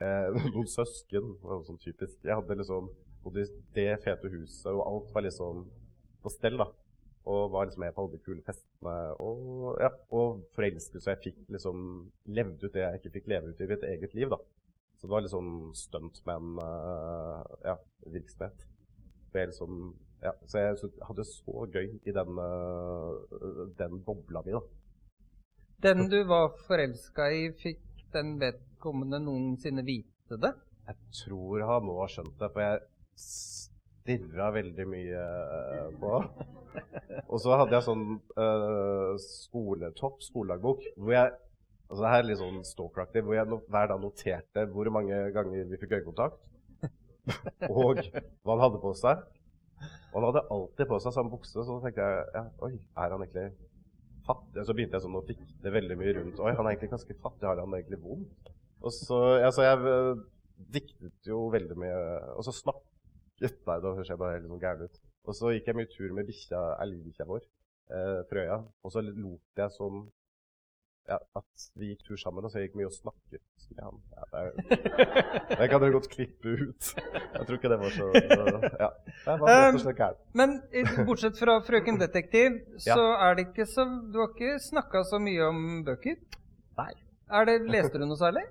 eh, 0.06 0.38
noen 0.54 0.70
søsken. 0.70 1.34
Var 1.42 1.64
sånn 1.68 1.82
typisk. 1.82 2.18
Jeg 2.26 2.38
hadde 2.38 2.58
liksom 2.60 2.90
bodd 3.24 3.40
i 3.42 3.46
det 3.78 3.88
fete 4.04 4.30
huset, 4.32 4.70
og 4.72 4.84
alt 4.86 5.14
var 5.14 5.26
liksom 5.26 5.64
på 6.22 6.34
stell. 6.34 6.58
da. 6.62 6.68
Og 7.26 7.50
var 7.50 7.66
liksom 7.66 7.82
med 7.82 7.94
på 7.94 8.04
alle 8.04 8.14
de 8.14 8.22
kule 8.22 8.42
festene. 8.46 8.94
Og, 9.22 9.72
ja, 9.82 9.90
og 10.14 10.44
forelskelse. 10.54 11.10
Jeg 11.10 11.22
fikk 11.24 11.40
liksom 11.56 11.80
levd 12.38 12.62
ut 12.62 12.72
det 12.74 12.84
jeg 12.84 13.00
ikke 13.00 13.14
fikk 13.18 13.32
leve 13.32 13.50
ut 13.50 13.62
i 13.62 13.70
mitt 13.72 13.86
eget 13.90 14.14
liv. 14.14 14.30
da. 14.30 14.38
Så 14.96 15.08
det 15.08 15.12
var 15.12 15.24
litt 15.24 15.34
sånn 15.34 15.54
stuntman 15.76 16.56
uh, 16.62 17.42
ja, 17.66 17.76
liksom 19.36 19.80
ja, 20.24 20.32
så 20.48 20.62
jeg 20.62 20.92
hadde 21.04 21.24
så 21.28 21.66
gøy 21.68 21.90
i 22.08 22.14
den, 22.16 22.38
uh, 22.40 23.66
den 23.76 23.98
bobla 24.06 24.40
mi, 24.46 24.54
da. 24.56 24.62
Den 25.84 26.08
du 26.08 26.22
var 26.24 26.54
forelska 26.66 27.28
i, 27.36 27.50
fikk 27.60 28.06
den 28.14 28.36
vedkommende 28.40 29.20
noensinne 29.20 29.84
vite 29.84 30.38
det? 30.40 30.54
Jeg 30.86 31.12
tror 31.20 31.66
han 31.68 31.84
må 31.84 31.98
ha 32.00 32.08
skjønt 32.10 32.38
det, 32.40 32.48
for 32.54 32.64
jeg 32.64 32.80
stirra 34.06 34.52
veldig 34.54 34.86
mye 34.88 35.24
uh, 35.24 35.88
på 36.00 36.12
Og 37.32 37.38
så 37.40 37.56
hadde 37.56 37.72
jeg 37.72 37.86
sånn 37.86 38.04
uh, 38.36 39.12
skoletopp, 39.20 40.20
skoledagbok, 40.24 40.84
hvor 41.00 41.14
jeg 41.16 41.32
altså 41.86 42.02
det 42.02 42.10
her 42.12 42.20
er 42.20 42.26
litt 42.28 42.40
sånn 42.40 42.58
stalkeraktig, 42.66 43.22
hvor 43.24 43.36
jeg 43.38 43.48
no 43.48 43.60
hver 43.70 43.88
dag 43.92 44.02
noterte 44.02 44.66
hvor 44.72 44.90
mange 44.94 45.20
ganger 45.34 45.70
vi 45.70 45.78
fikk 45.80 45.96
øyekontakt, 46.00 46.42
og 47.70 48.02
hva 48.02 48.52
han 48.52 48.64
hadde 48.64 48.82
på 48.82 48.92
seg. 48.98 49.22
Og 50.10 50.18
han 50.18 50.26
hadde 50.28 50.44
alltid 50.56 50.90
på 50.90 50.98
seg 51.04 51.14
samme 51.14 51.32
bukse, 51.32 51.54
så 51.54 51.78
tenkte 51.84 52.04
jeg 52.04 52.26
ja, 52.34 52.44
oi, 52.66 52.72
er 52.74 53.14
han 53.14 53.24
egentlig 53.24 53.46
fattig? 54.26 54.66
Så 54.66 54.74
begynte 54.76 54.98
jeg 54.98 55.06
sånn 55.06 55.18
å 55.18 55.24
fikte 55.26 55.72
veldig 55.72 55.98
mye 56.00 56.14
rundt. 56.18 56.42
Oi, 56.42 56.54
han 56.56 56.66
er 56.66 56.74
egentlig 56.74 56.92
ganske 56.94 57.18
fattig, 57.22 57.46
har 57.48 57.62
han 57.62 57.78
egentlig 57.78 58.00
vondt? 58.02 58.52
Og 58.82 58.94
så, 58.94 59.20
altså, 59.40 59.64
jeg 59.66 59.82
uh, 59.86 60.24
diktet 60.74 61.30
jo 61.30 61.46
veldig 61.52 61.78
mye, 61.80 61.98
og 62.36 62.46
så 62.46 62.54
snakket 62.54 62.95
Nei, 63.42 63.78
da 63.82 63.92
høres 63.92 64.08
jeg 64.08 64.20
bare 64.20 64.38
helt 64.38 64.48
sånn 64.48 64.62
gæren 64.62 64.88
ut. 64.88 65.00
Og 65.26 65.36
så 65.36 65.52
gikk 65.52 65.70
jeg 65.70 65.76
mye 65.76 65.90
tur 65.92 66.12
med 66.16 66.28
bikkja, 66.28 66.60
elgbikkja 66.84 67.26
vår, 67.28 67.42
eh, 67.90 68.20
Frøya, 68.30 68.60
og 68.82 68.94
så 68.94 69.02
lot 69.04 69.62
jeg 69.62 69.74
sånn 69.74 70.06
ja, 71.06 71.18
at 71.38 71.66
vi 71.78 71.92
gikk 71.92 72.02
tur 72.06 72.18
sammen, 72.18 72.46
og 72.46 72.50
så 72.50 72.62
gikk 72.62 72.74
mye 72.78 72.88
og 72.88 72.94
snakket 72.94 73.66
med 73.76 73.82
han. 73.84 74.00
Ja, 74.16 74.24
det, 74.32 74.40
er, 74.40 74.50
det, 75.60 75.68
kan 75.70 75.82
dere 75.82 75.94
godt 75.94 76.08
klippe 76.10 76.54
ut. 76.62 76.90
Jeg 76.96 77.46
tror 77.46 77.58
ikke 77.58 77.70
det 77.72 77.78
var 77.82 77.94
så 77.94 78.08
Ja. 78.16 78.90
Det 79.26 79.36
var 79.42 79.52
rett 79.52 79.78
og 79.78 79.82
slett 79.84 80.00
gærent. 80.00 80.22
Um, 80.26 80.36
men 80.40 80.56
bortsett 81.06 81.38
fra 81.38 81.58
'Frøken 81.62 82.00
detektiv', 82.02 82.58
så 82.88 82.98
ja. 82.98 83.28
er 83.28 83.38
det 83.38 83.48
ikke 83.48 83.68
så 83.70 83.86
Du 84.12 84.20
har 84.22 84.34
ikke 84.34 84.58
snakka 84.62 85.04
så 85.06 85.22
mye 85.22 85.50
om 85.50 85.84
bøker? 85.86 86.18
Nei. 86.78 86.92
Er 87.30 87.48
det, 87.48 87.60
leste 87.70 87.98
du 87.98 88.06
noe 88.06 88.18
særlig? 88.18 88.46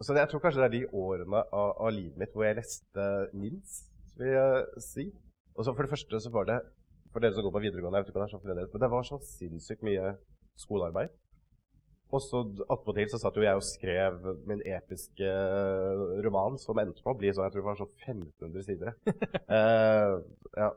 Så 0.00 0.14
jeg 0.14 0.30
tror 0.30 0.42
kanskje 0.42 0.62
det 0.62 0.66
er 0.68 0.74
de 0.76 0.96
årene 0.96 1.40
av, 1.42 1.70
av 1.82 1.90
livet 1.94 2.20
mitt 2.20 2.34
hvor 2.34 2.46
jeg 2.46 2.58
leste 2.60 3.06
minst, 3.34 3.88
vil 4.18 4.34
jeg 4.34 4.82
si. 4.84 5.06
Og 5.58 5.66
så 5.66 5.74
For 5.74 5.84
det 5.84 5.94
første 5.94 6.20
så 6.22 6.30
var 6.34 6.46
det 6.46 6.58
for 7.12 7.24
dere 7.24 7.34
som 7.34 7.46
går 7.46 7.54
på 7.54 7.62
videregående, 7.64 7.98
jeg 7.98 8.04
vet 8.04 8.10
ikke 8.12 8.20
hva 8.20 8.26
det 8.26 8.28
er 8.28 8.34
så 8.36 8.42
for 8.42 8.52
dere, 8.52 8.68
men 8.72 8.82
det 8.82 8.90
var 8.92 9.06
så 9.06 9.18
sinnssykt 9.24 9.86
mye 9.86 10.12
skolearbeid. 10.60 11.14
Og 12.08 12.22
så 12.24 12.40
attpåtil 12.72 13.10
så 13.12 13.20
satt 13.20 13.36
jo 13.36 13.44
jeg 13.44 13.58
og 13.58 13.64
skrev 13.66 14.22
min 14.48 14.62
episke 14.64 15.28
eh, 15.28 16.04
roman, 16.24 16.56
som 16.60 16.80
endte 16.80 17.04
på 17.04 17.12
å 17.12 17.18
bli 17.18 17.32
sånn, 17.34 17.48
jeg 17.48 17.56
tror 17.56 17.64
det 17.64 17.68
var 17.68 17.80
sånn 17.82 17.96
1500 18.06 18.64
sider. 18.68 18.94
uh, 19.52 20.14
ja. 20.62 20.70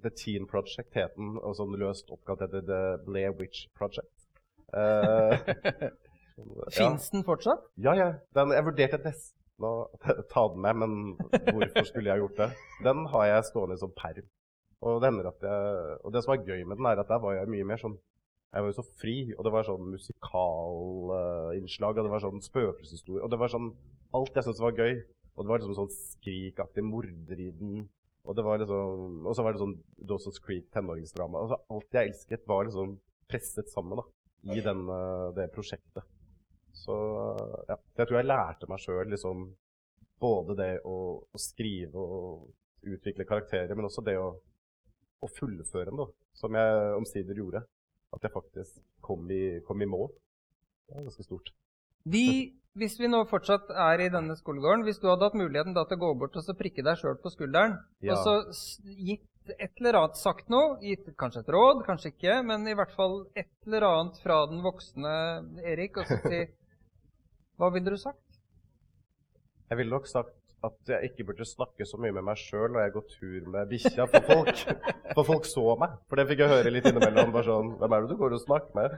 The 0.00 0.10
Teen 0.16 0.46
Project 0.48 0.94
het 0.96 1.14
den, 1.18 1.34
og 1.38 1.54
sånn 1.58 1.76
løst 1.78 2.10
oppkalt 2.14 2.46
etter 2.46 2.64
The 2.66 2.80
Blair 3.04 3.34
Witch 3.36 3.68
Project. 3.76 4.10
Uh, 4.72 5.36
Fins 6.74 7.10
den 7.12 7.24
fortsatt? 7.26 7.64
Ja, 7.80 7.94
ja. 7.98 8.10
Den, 8.36 8.54
jeg 8.56 8.66
vurderte 8.66 9.00
nesten 9.04 9.66
å 9.66 9.72
ta 10.32 10.46
den 10.52 10.62
med, 10.64 10.82
men 10.82 10.92
hvorfor 11.50 11.88
skulle 11.88 12.12
jeg 12.12 12.24
gjort 12.24 12.38
det? 12.40 12.50
Den 12.86 13.04
har 13.12 13.26
jeg 13.28 13.48
stående 13.50 13.80
som 13.80 13.92
perm. 13.96 14.28
Og 14.80 15.02
det, 15.04 15.10
jeg, 15.44 15.96
og 16.00 16.14
det 16.14 16.22
som 16.24 16.34
er 16.34 16.46
gøy 16.46 16.64
med 16.64 16.80
den, 16.80 16.88
er 16.88 17.02
at 17.02 17.10
der 17.10 17.20
var 17.20 17.36
jeg 17.36 17.52
mye 17.52 17.68
mer 17.68 17.82
sånn 17.82 17.98
jeg 18.50 18.64
var 18.64 18.72
jo 18.72 18.80
så 18.80 18.86
fri, 18.98 19.14
og 19.36 19.44
det 19.46 19.52
var 19.54 19.66
sånn 19.66 19.92
musikalinnslag, 19.92 21.94
uh, 21.94 22.00
og 22.00 22.06
det 22.06 22.10
var 22.10 22.22
sånn 22.24 22.42
spøkelseshistorie, 22.42 23.22
og 23.22 23.30
det 23.30 23.38
var 23.38 23.52
sånn 23.52 23.68
alt 24.18 24.34
jeg 24.34 24.46
syntes 24.46 24.62
var 24.64 24.74
gøy. 24.74 24.96
Og 25.36 25.44
det 25.44 25.52
var 25.52 25.60
liksom 25.60 25.76
sånn 25.78 25.92
skrikaktig 25.94 26.82
morder 26.84 27.38
i 27.40 27.50
den. 27.56 27.84
Og 28.26 28.36
det 28.36 28.44
var 28.44 28.58
liksom, 28.60 29.20
og 29.22 29.36
så 29.36 29.44
var 29.46 29.54
det 29.54 29.62
sånn 29.62 29.76
Dawson's 30.10 30.42
Creek 30.42 30.66
tenåringsdrama. 30.74 31.44
Altså, 31.44 31.60
alt 31.72 31.96
jeg 31.96 32.10
elsket, 32.10 32.42
var 32.50 32.66
liksom 32.66 32.96
presset 33.30 33.70
sammen 33.70 34.02
da, 34.02 34.04
i 34.56 34.64
den, 34.64 34.82
uh, 34.90 35.30
det 35.36 35.46
prosjektet. 35.54 36.04
Så 36.80 36.94
ja, 37.68 37.76
jeg 37.98 38.08
tror 38.08 38.18
jeg 38.20 38.28
lærte 38.30 38.68
meg 38.70 38.80
sjøl 38.80 39.10
liksom 39.12 39.50
både 40.20 40.56
det 40.58 40.70
å, 40.88 40.96
å, 41.24 41.40
skrive 41.40 42.00
og 42.00 42.90
utvikle 42.90 43.26
karakterer, 43.28 43.72
men 43.76 43.88
også 43.88 44.04
det 44.04 44.16
å, 44.20 44.32
å 45.20 45.28
fullføre 45.36 45.90
den, 45.90 46.00
da, 46.00 46.08
som 46.36 46.56
jeg 46.56 46.94
omsider 46.96 47.40
gjorde 47.40 47.64
at 48.16 48.24
jeg 48.26 48.34
faktisk 48.34 48.80
kom 49.04 49.28
i, 49.32 49.60
kom 49.66 49.82
i 49.84 49.88
mål. 49.88 50.08
Det 50.88 50.96
er 50.98 51.06
ganske 51.06 51.24
stort. 51.24 51.52
De, 52.10 52.24
hvis 52.80 52.96
vi 53.00 53.10
nå 53.10 53.22
fortsatt 53.30 53.70
er 53.70 54.06
i 54.06 54.12
denne 54.12 54.36
skolegården, 54.38 54.86
hvis 54.86 55.00
du 55.02 55.08
hadde 55.10 55.28
hatt 55.28 55.38
muligheten 55.38 55.76
da 55.76 55.84
til 55.86 56.00
å 56.00 56.04
gå 56.06 56.14
bort 56.22 56.38
og 56.40 56.46
så 56.46 56.56
prikke 56.58 56.84
deg 56.86 56.98
sjøl 56.98 57.20
på 57.20 57.32
skulderen, 57.32 57.76
ja. 58.02 58.16
og 58.16 58.24
så 58.24 58.88
gitt 58.96 59.26
et 59.56 59.80
eller 59.80 59.98
annet 60.00 60.18
sagt 60.20 60.50
noe, 60.52 60.76
gitt 60.84 61.08
kanskje 61.18 61.44
et 61.44 61.52
råd, 61.52 61.84
kanskje 61.86 62.12
ikke, 62.12 62.40
men 62.46 62.66
i 62.68 62.76
hvert 62.78 62.92
fall 62.96 63.22
et 63.38 63.50
eller 63.66 63.86
annet 63.88 64.18
fra 64.24 64.42
den 64.50 64.64
voksne 64.64 65.14
Erik, 65.66 66.00
og 66.00 66.08
så 66.08 66.18
si 66.24 66.42
Hva 67.60 67.68
ville 67.74 67.92
du 67.92 68.00
sagt? 68.00 68.38
Jeg 69.68 69.76
ville 69.76 69.92
nok 69.92 70.06
sagt 70.08 70.36
at 70.64 70.90
jeg 70.92 71.10
ikke 71.10 71.26
burde 71.28 71.44
snakke 71.44 71.84
så 71.88 71.98
mye 72.00 72.14
med 72.16 72.24
meg 72.24 72.38
sjøl 72.40 72.72
når 72.72 72.86
jeg 72.86 72.94
går 72.94 73.04
tur 73.12 73.50
med 73.52 73.68
bikkja 73.68 74.06
for 74.08 74.28
folk. 74.30 74.62
For 75.16 75.26
folk 75.26 75.46
så 75.48 75.64
meg. 75.74 75.96
For 76.06 76.20
det 76.20 76.24
fikk 76.28 76.40
jeg 76.44 76.52
høre 76.52 76.70
litt 76.70 76.84
innimellom. 76.86 77.32
bare 77.34 77.48
sånn, 77.48 77.72
Hvem 77.80 77.94
er 77.96 78.04
det 78.04 78.12
du 78.12 78.20
går 78.20 78.36
og 78.36 78.42
snakker 78.44 78.76
med? 78.78 78.92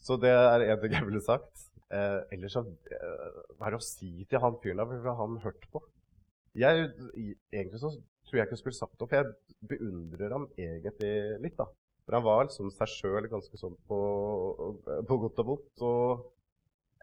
Så 0.00 0.16
det 0.16 0.30
er 0.32 0.64
én 0.64 0.80
ting 0.80 0.94
jeg 0.96 1.04
ville 1.04 1.20
sagt. 1.20 1.66
Eh, 1.92 2.16
ellers 2.32 2.54
så 2.56 2.62
eh, 2.64 3.40
Hva 3.58 3.68
er 3.68 3.74
det 3.74 3.80
å 3.80 3.84
si 3.84 4.10
til 4.30 4.40
han 4.40 4.56
fyren? 4.62 4.80
hva 4.80 4.88
ville 4.88 5.14
han 5.20 5.36
hørt 5.44 5.66
på? 5.74 5.82
Jeg, 6.58 6.88
egentlig 7.52 7.82
så 7.82 7.92
tror 7.92 8.38
jeg 8.40 8.48
ikke 8.48 8.56
jeg 8.56 8.62
skulle 8.62 8.78
sagt 8.78 8.96
det, 8.96 9.10
for 9.10 9.20
jeg 9.20 9.68
beundrer 9.74 10.34
ham 10.34 10.48
egentlig 10.56 11.12
litt. 11.44 11.58
da. 11.60 11.68
For 12.06 12.16
han 12.16 12.26
var 12.26 12.46
liksom 12.48 12.72
seg 12.74 12.90
sjøl 12.94 13.28
ganske 13.30 13.60
sånn 13.60 13.76
på, 13.86 14.00
på, 14.86 15.20
godt 15.26 15.42
og 15.44 15.50
vondt. 15.52 15.84
Og 15.84 16.24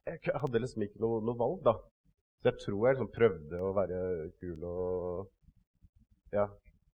jeg 0.07 0.41
hadde 0.41 0.61
liksom 0.63 0.85
ikke 0.85 1.01
noe, 1.03 1.19
noe 1.25 1.39
valg, 1.39 1.59
da. 1.65 1.75
Så 2.41 2.51
jeg 2.51 2.61
tror 2.61 2.85
jeg 2.85 2.95
liksom 2.95 3.11
prøvde 3.13 3.61
å 3.63 3.73
være 3.75 3.99
kul 4.41 4.63
og 4.69 5.27
Ja. 6.35 6.47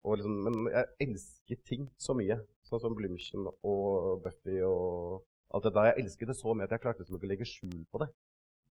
Og 0.01 0.17
liksom, 0.17 0.37
men 0.47 0.71
jeg 0.73 0.87
elsker 1.05 1.59
ting 1.69 1.89
så 2.01 2.15
mye. 2.17 2.39
Sånn 2.65 2.81
som 2.81 2.95
Blümchen 2.97 3.45
og 3.51 4.23
Buffy 4.25 4.63
og 4.65 5.21
alt 5.53 5.67
det 5.67 5.75
der. 5.77 5.91
Jeg 5.91 6.05
elsket 6.05 6.31
det 6.33 6.37
så 6.39 6.55
mye 6.55 6.69
at 6.69 6.73
jeg 6.75 6.83
klarte 6.85 7.03
liksom 7.03 7.19
ikke 7.19 7.29
å 7.29 7.33
legge 7.35 7.49
skjul 7.49 7.83
på 7.93 8.01
det. 8.01 8.09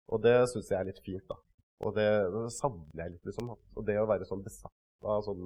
Og 0.07 0.23
det 0.23 0.35
syns 0.53 0.71
jeg 0.71 0.79
er 0.79 0.87
litt 0.87 1.03
fint, 1.03 1.25
da. 1.27 1.35
Og 1.83 1.93
det, 1.97 2.07
det 2.33 2.45
savner 2.55 3.03
jeg 3.03 3.15
litt, 3.17 3.27
liksom. 3.27 3.51
Og 3.53 3.85
det 3.85 3.97
å 3.99 4.07
være 4.09 4.27
sånn 4.29 4.45
besatt 4.45 4.73
av 5.03 5.25
sånn 5.27 5.43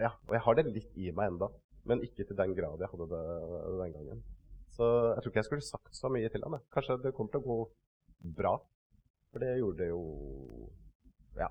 Ja. 0.00 0.14
Og 0.26 0.34
jeg 0.34 0.44
har 0.46 0.58
det 0.58 0.66
litt 0.70 0.98
i 0.98 1.10
meg 1.14 1.34
enda, 1.34 1.50
men 1.88 2.02
ikke 2.04 2.26
til 2.26 2.36
den 2.36 2.56
grad 2.56 2.82
jeg 2.82 2.90
hadde 2.90 3.08
det 3.12 3.24
den 3.80 3.96
gangen. 3.96 4.22
Så 4.76 4.86
jeg 4.86 5.22
tror 5.22 5.30
ikke 5.30 5.40
jeg 5.42 5.48
skulle 5.48 5.66
sagt 5.66 5.96
så 5.96 6.10
mye 6.12 6.28
til 6.32 6.44
ham. 6.46 6.58
Kanskje 6.72 6.98
det 7.02 7.14
kommer 7.16 7.34
til 7.34 7.42
å 7.42 7.48
gå 7.48 7.58
bra. 8.38 8.54
For 9.30 9.42
det 9.42 9.58
gjorde 9.58 9.82
det 9.82 9.90
jo 9.92 10.02
Ja. 11.38 11.48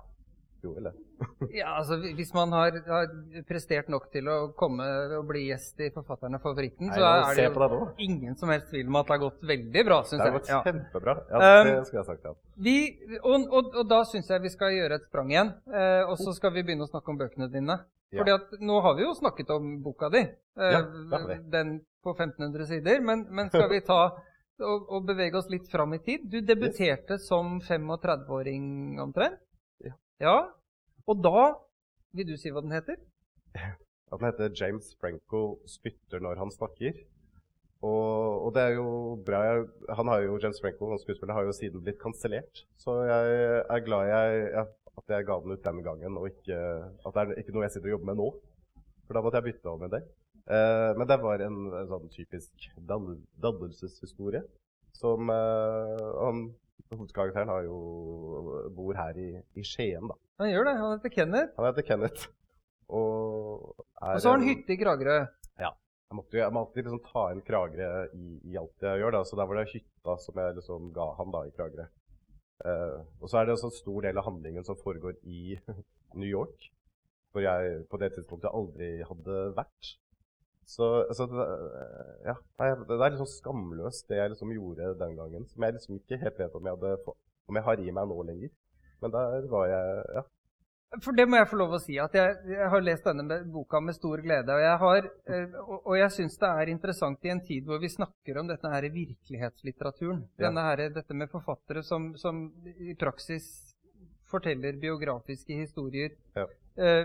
Jo 0.64 0.72
vel 0.76 0.88
det. 0.88 0.92
Ja, 1.60 1.74
altså 1.78 1.98
Hvis 2.16 2.30
man 2.36 2.52
har, 2.56 2.76
har 2.86 3.08
prestert 3.48 3.88
nok 3.92 4.06
til 4.12 4.28
å 4.30 4.36
komme 4.56 4.86
og 5.18 5.26
bli 5.28 5.46
gjest 5.50 5.80
i 5.84 5.90
Forfatterne 5.94 6.38
og 6.40 6.44
favoritten, 6.44 6.88
Nei, 6.88 6.96
så 6.96 7.04
er 7.04 7.36
det 7.36 7.46
jo 7.48 7.80
det 7.84 8.06
ingen 8.06 8.36
som 8.40 8.52
helst 8.52 8.70
tvil 8.72 8.88
om 8.88 8.98
at 9.00 9.08
det 9.10 9.16
har 9.16 9.22
gått 9.24 9.44
veldig 9.52 9.84
bra, 9.90 10.00
syns 10.08 10.22
Det 10.22 10.28
har 10.28 10.36
gått 10.38 10.50
Ja. 10.52 10.62
kjempebra. 10.66 11.16
Ja, 11.30 11.40
Um, 11.40 11.68
det 11.70 11.86
skulle 11.88 12.00
jeg 12.02 12.08
sagt, 12.10 12.24
ja. 12.24 12.34
Vi, 12.56 12.76
og, 13.20 13.46
og, 13.50 13.74
og 13.82 13.88
da 13.90 14.00
syns 14.08 14.30
jeg 14.30 14.42
vi 14.44 14.52
skal 14.52 14.74
gjøre 14.76 15.00
et 15.00 15.06
sprang 15.10 15.30
igjen. 15.32 15.52
Eh, 15.72 16.02
og 16.08 16.16
så 16.20 16.34
skal 16.36 16.52
vi 16.54 16.64
begynne 16.64 16.86
å 16.88 16.90
snakke 16.90 17.12
om 17.12 17.20
bøkene 17.20 17.50
dine. 17.52 17.78
Ja. 18.10 18.20
Fordi 18.22 18.34
at 18.34 18.56
nå 18.60 18.80
har 18.84 18.96
vi 18.98 19.04
jo 19.06 19.14
snakket 19.14 19.52
om 19.54 19.76
boka 19.84 20.08
di, 20.12 20.24
eh, 20.26 20.72
Ja, 20.74 20.82
den 21.52 21.80
på 22.02 22.14
1500 22.16 22.66
sider. 22.66 23.00
Men, 23.04 23.26
men 23.30 23.48
skal 23.52 23.68
vi 23.70 23.80
ta 23.86 24.00
og, 24.60 24.88
og 24.92 25.06
bevege 25.08 25.38
oss 25.40 25.48
litt 25.52 25.68
fram 25.72 25.94
i 25.96 26.00
tid? 26.04 26.26
Du 26.30 26.40
debuterte 26.44 27.18
som 27.22 27.60
35-åring 27.64 28.98
omtrent. 29.00 29.38
Ja. 30.20 30.36
Og 31.08 31.22
da 31.24 31.54
Vil 32.16 32.26
du 32.26 32.34
si 32.40 32.50
hva 32.50 32.60
den 32.64 32.74
heter? 32.74 32.96
At 34.10 34.18
den 34.18 34.26
heter 34.26 34.50
James 34.58 34.88
Franco 34.98 35.60
spytter 35.70 36.18
når 36.22 36.40
han 36.42 36.50
snakker. 36.50 36.96
Og, 37.86 38.46
og 38.46 38.50
det 38.56 38.62
er 38.66 38.72
jo 38.74 38.88
bra. 39.24 39.38
Jeg, 39.46 39.68
han 39.96 40.10
har 40.10 40.24
jo, 40.24 40.34
James 40.42 40.58
Franco, 40.60 40.88
han 40.90 40.98
skuespiller, 41.00 41.32
har 41.36 41.46
jo 41.46 41.54
siden 41.54 41.84
blitt 41.86 42.00
kansellert. 42.02 42.64
Så 42.82 42.96
jeg 43.06 43.36
er 43.62 43.84
glad 43.86 44.10
jeg, 44.10 44.40
jeg, 44.56 44.66
at 44.98 45.14
jeg 45.14 45.28
ga 45.30 45.36
den 45.44 45.54
ut 45.54 45.62
den 45.64 45.78
gangen, 45.86 46.18
og 46.18 46.26
ikke, 46.28 46.58
at 47.06 47.14
det 47.14 47.22
er 47.22 47.40
ikke 47.44 47.54
noe 47.54 47.64
jeg 47.68 47.76
sitter 47.76 47.88
og 47.92 47.94
jobber 47.94 48.10
med 48.10 48.18
nå. 48.20 48.26
For 49.06 49.16
da 49.16 49.22
måtte 49.24 49.40
jeg 49.40 49.46
bytte 49.52 49.70
om 49.72 49.86
en 49.86 49.94
del. 49.94 50.04
Eh, 50.50 50.90
men 50.98 51.08
det 51.08 51.20
var 51.22 51.46
en, 51.46 51.60
en 51.78 51.88
sånn 51.94 52.10
typisk 52.12 52.66
dan- 52.90 53.22
dannelseshistorie. 53.46 54.42
Som 54.98 55.30
eh, 55.32 56.04
han, 56.26 56.44
Hovedkarakteren 56.92 57.50
har 57.52 57.64
jo, 57.66 57.76
bor 58.76 58.96
her 58.98 59.18
i, 59.20 59.30
i 59.58 59.64
Skien, 59.66 60.08
da. 60.10 60.16
Han 60.40 60.50
gjør 60.50 60.68
det. 60.68 60.74
Han 60.80 60.94
heter 60.94 61.12
Kenneth. 61.14 61.52
Han 61.58 61.68
heter 61.68 61.86
Kenneth. 61.86 62.26
Og, 62.90 63.76
er 64.02 64.16
Og 64.16 64.22
så 64.22 64.32
har 64.32 64.40
han 64.40 64.48
hytte 64.48 64.74
i 64.74 64.80
Kragerø. 64.80 65.18
jeg, 65.60 66.16
måtte, 66.18 66.40
jeg 66.40 66.52
må 66.52 66.64
alltid 66.64 66.86
liksom 66.86 67.02
ta 67.06 67.24
en 67.30 67.42
Kragerø 67.46 67.90
i, 68.16 68.26
i 68.50 68.58
alt 68.58 68.86
jeg 68.88 69.02
gjør. 69.02 69.14
Da. 69.18 69.22
Så 69.28 69.38
der 69.38 69.50
var 69.50 69.60
det 69.60 69.70
hytta 69.74 70.16
som 70.24 70.42
jeg 70.42 70.58
liksom 70.58 70.90
ga 70.96 71.08
han 71.20 71.34
da 71.36 71.44
i 71.46 71.54
Kragerø. 71.54 71.86
Eh, 72.64 72.98
og 73.20 73.30
så 73.30 73.40
er 73.40 73.48
det 73.48 73.56
en 73.56 73.72
stor 73.78 74.04
del 74.04 74.20
av 74.20 74.26
handlingen 74.26 74.66
som 74.66 74.78
foregår 74.80 75.16
i 75.22 75.56
New 76.20 76.28
York. 76.28 76.70
Hvor 77.30 77.44
jeg 77.44 77.84
på 77.90 78.00
det 78.02 78.10
tidspunktet 78.16 78.50
aldri 78.50 78.90
hadde 79.06 79.42
vært. 79.56 79.94
Så, 80.70 80.86
så 81.16 81.26
det, 81.26 81.44
ja, 82.28 82.36
nei, 82.60 82.68
det 82.86 82.96
er 82.96 83.08
litt 83.10 83.22
sånn 83.24 83.32
skamløst 83.32 84.06
det 84.10 84.20
jeg 84.20 84.32
liksom 84.34 84.52
gjorde 84.54 84.92
den 85.00 85.16
gangen. 85.18 85.46
Som 85.50 85.66
jeg 85.66 85.76
liksom 85.76 85.96
ikke 85.98 86.18
helt 86.20 86.36
vet 86.38 86.58
om 86.58 86.68
jeg, 86.68 86.78
hadde, 86.78 87.14
om 87.50 87.58
jeg 87.58 87.66
har 87.66 87.82
i 87.82 87.94
meg 87.96 88.10
nå 88.10 88.26
lenger. 88.28 88.52
Men 89.02 89.14
der 89.16 89.48
var 89.50 89.66
jeg 89.70 90.04
ja. 90.18 90.26
For 90.98 91.14
det 91.14 91.28
må 91.30 91.38
jeg 91.38 91.46
få 91.46 91.58
lov 91.60 91.76
å 91.76 91.78
si, 91.78 91.94
at 92.02 92.14
jeg, 92.18 92.38
jeg 92.50 92.68
har 92.72 92.82
lest 92.82 93.04
denne 93.06 93.36
boka 93.54 93.78
med 93.82 93.94
stor 93.94 94.22
glede. 94.24 94.54
Og 94.56 94.62
jeg, 94.64 94.78
har, 94.82 95.10
eh, 95.30 95.58
og, 95.76 95.92
jeg 95.94 96.14
syns 96.16 96.38
det 96.42 96.50
er 96.50 96.72
interessant 96.72 97.26
i 97.26 97.30
en 97.30 97.42
tid 97.46 97.68
hvor 97.68 97.78
vi 97.82 97.92
snakker 97.92 98.40
om 98.42 98.50
dette 98.50 98.72
her 98.72 98.88
virkelighetslitteraturen. 98.90 100.24
Ja. 100.42 100.50
Her, 100.50 100.82
dette 100.96 101.14
med 101.14 101.30
forfattere 101.30 101.84
som, 101.86 102.10
som 102.18 102.42
i 102.74 102.96
praksis 102.98 103.46
forteller 104.30 104.82
biografiske 104.82 105.60
historier. 105.62 106.18
Ja. 106.34 106.48
Eh, 106.80 107.04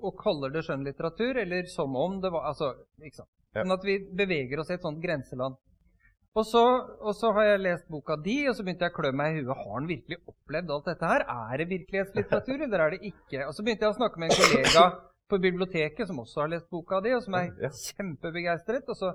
og 0.00 0.16
kaller 0.20 0.52
det 0.54 0.62
skjønnlitteratur, 0.66 1.36
eller 1.42 1.66
som 1.72 1.96
om 2.00 2.20
det 2.22 2.30
var 2.32 2.46
Altså, 2.52 2.72
ikke 3.02 3.22
sant. 3.22 3.32
Men 3.56 3.72
at 3.72 3.84
vi 3.84 3.98
beveger 4.12 4.60
oss 4.60 4.70
i 4.70 4.76
et 4.76 4.84
sånt 4.84 5.00
grenseland. 5.02 5.56
Og 6.36 6.44
så, 6.44 6.60
og 7.00 7.14
så 7.16 7.30
har 7.32 7.46
jeg 7.48 7.60
lest 7.64 7.86
boka 7.88 8.16
di, 8.20 8.42
og 8.48 8.52
så 8.56 8.64
begynte 8.64 8.84
jeg 8.84 8.92
å 8.92 8.96
klø 8.98 9.10
meg 9.16 9.38
i 9.38 9.40
huet. 9.40 9.56
Har 9.56 9.70
han 9.78 9.86
virkelig 9.88 10.18
opplevd 10.28 10.72
alt 10.74 10.88
dette 10.90 11.08
her? 11.08 11.24
Er 11.32 11.62
det 11.62 11.66
virkelighetslitteratur, 11.70 12.64
eller 12.66 12.84
er 12.84 12.90
det 12.96 12.98
ikke? 13.08 13.46
Og 13.46 13.54
så 13.56 13.64
begynte 13.64 13.86
jeg 13.86 13.94
å 13.94 13.96
snakke 13.96 14.20
med 14.20 14.34
en 14.34 14.42
kollega 14.42 14.82
på 15.32 15.38
biblioteket 15.42 16.06
som 16.10 16.20
også 16.22 16.42
har 16.44 16.50
lest 16.52 16.68
boka 16.70 17.00
di, 17.02 17.14
og 17.16 17.22
som 17.24 17.34
er 17.40 17.48
Ja. 17.64 17.70
kjempebegeistret. 17.72 18.84
Og 18.92 18.96
så, 19.00 19.14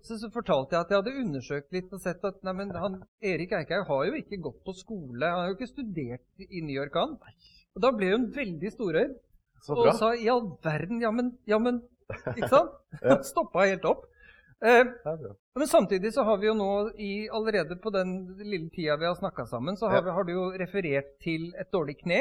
så, 0.00 0.16
så 0.24 0.30
fortalte 0.32 0.74
jeg 0.78 0.80
at 0.86 0.90
jeg 0.94 1.02
hadde 1.02 1.14
undersøkt 1.26 1.76
litt 1.76 1.92
og 1.92 2.00
sett 2.02 2.24
at 2.24 2.40
nei, 2.42 2.54
men 2.62 2.72
han, 2.74 2.96
Erik 3.20 3.52
Eikhaug 3.60 3.84
har 3.92 4.06
jo 4.08 4.16
ikke 4.24 4.40
gått 4.48 4.64
på 4.64 4.74
skole. 4.80 5.28
Han 5.28 5.44
har 5.44 5.52
jo 5.52 5.58
ikke 5.60 5.70
studert 5.74 6.24
i 6.48 6.64
New 6.64 6.74
York, 6.74 6.96
han. 6.96 7.18
Og 7.76 7.82
da 7.84 7.90
ble 7.96 8.10
hun 8.12 8.26
veldig 8.34 8.70
storøyd 8.74 9.14
og 9.72 9.92
sa 9.94 10.12
i 10.18 10.26
all 10.28 10.48
verden, 10.64 11.00
ja, 11.00 11.10
men, 11.14 11.32
ja, 11.46 11.58
men 11.62 11.82
Ikke 12.36 12.48
sant? 12.50 12.72
Ja. 13.02 13.20
Stoppa 13.30 13.64
helt 13.70 13.84
opp. 13.88 14.02
Eh, 14.62 14.84
men 15.56 15.66
samtidig 15.70 16.10
så 16.14 16.22
har 16.26 16.36
vi 16.42 16.46
jo 16.50 16.54
nå 16.54 16.68
i, 17.00 17.26
allerede 17.32 17.78
på 17.82 17.90
den 17.94 18.12
lille 18.42 18.68
tida 18.74 18.98
vi 19.00 19.06
har 19.08 19.16
snakka 19.18 19.46
sammen, 19.50 19.78
så 19.80 19.88
har, 19.88 20.02
Ja. 20.02 20.04
vi, 20.06 20.10
har 20.18 20.24
du 20.28 20.32
jo 20.34 20.44
referert 20.60 21.14
til 21.24 21.48
et 21.58 21.70
dårlig 21.72 21.96
kne. 22.02 22.20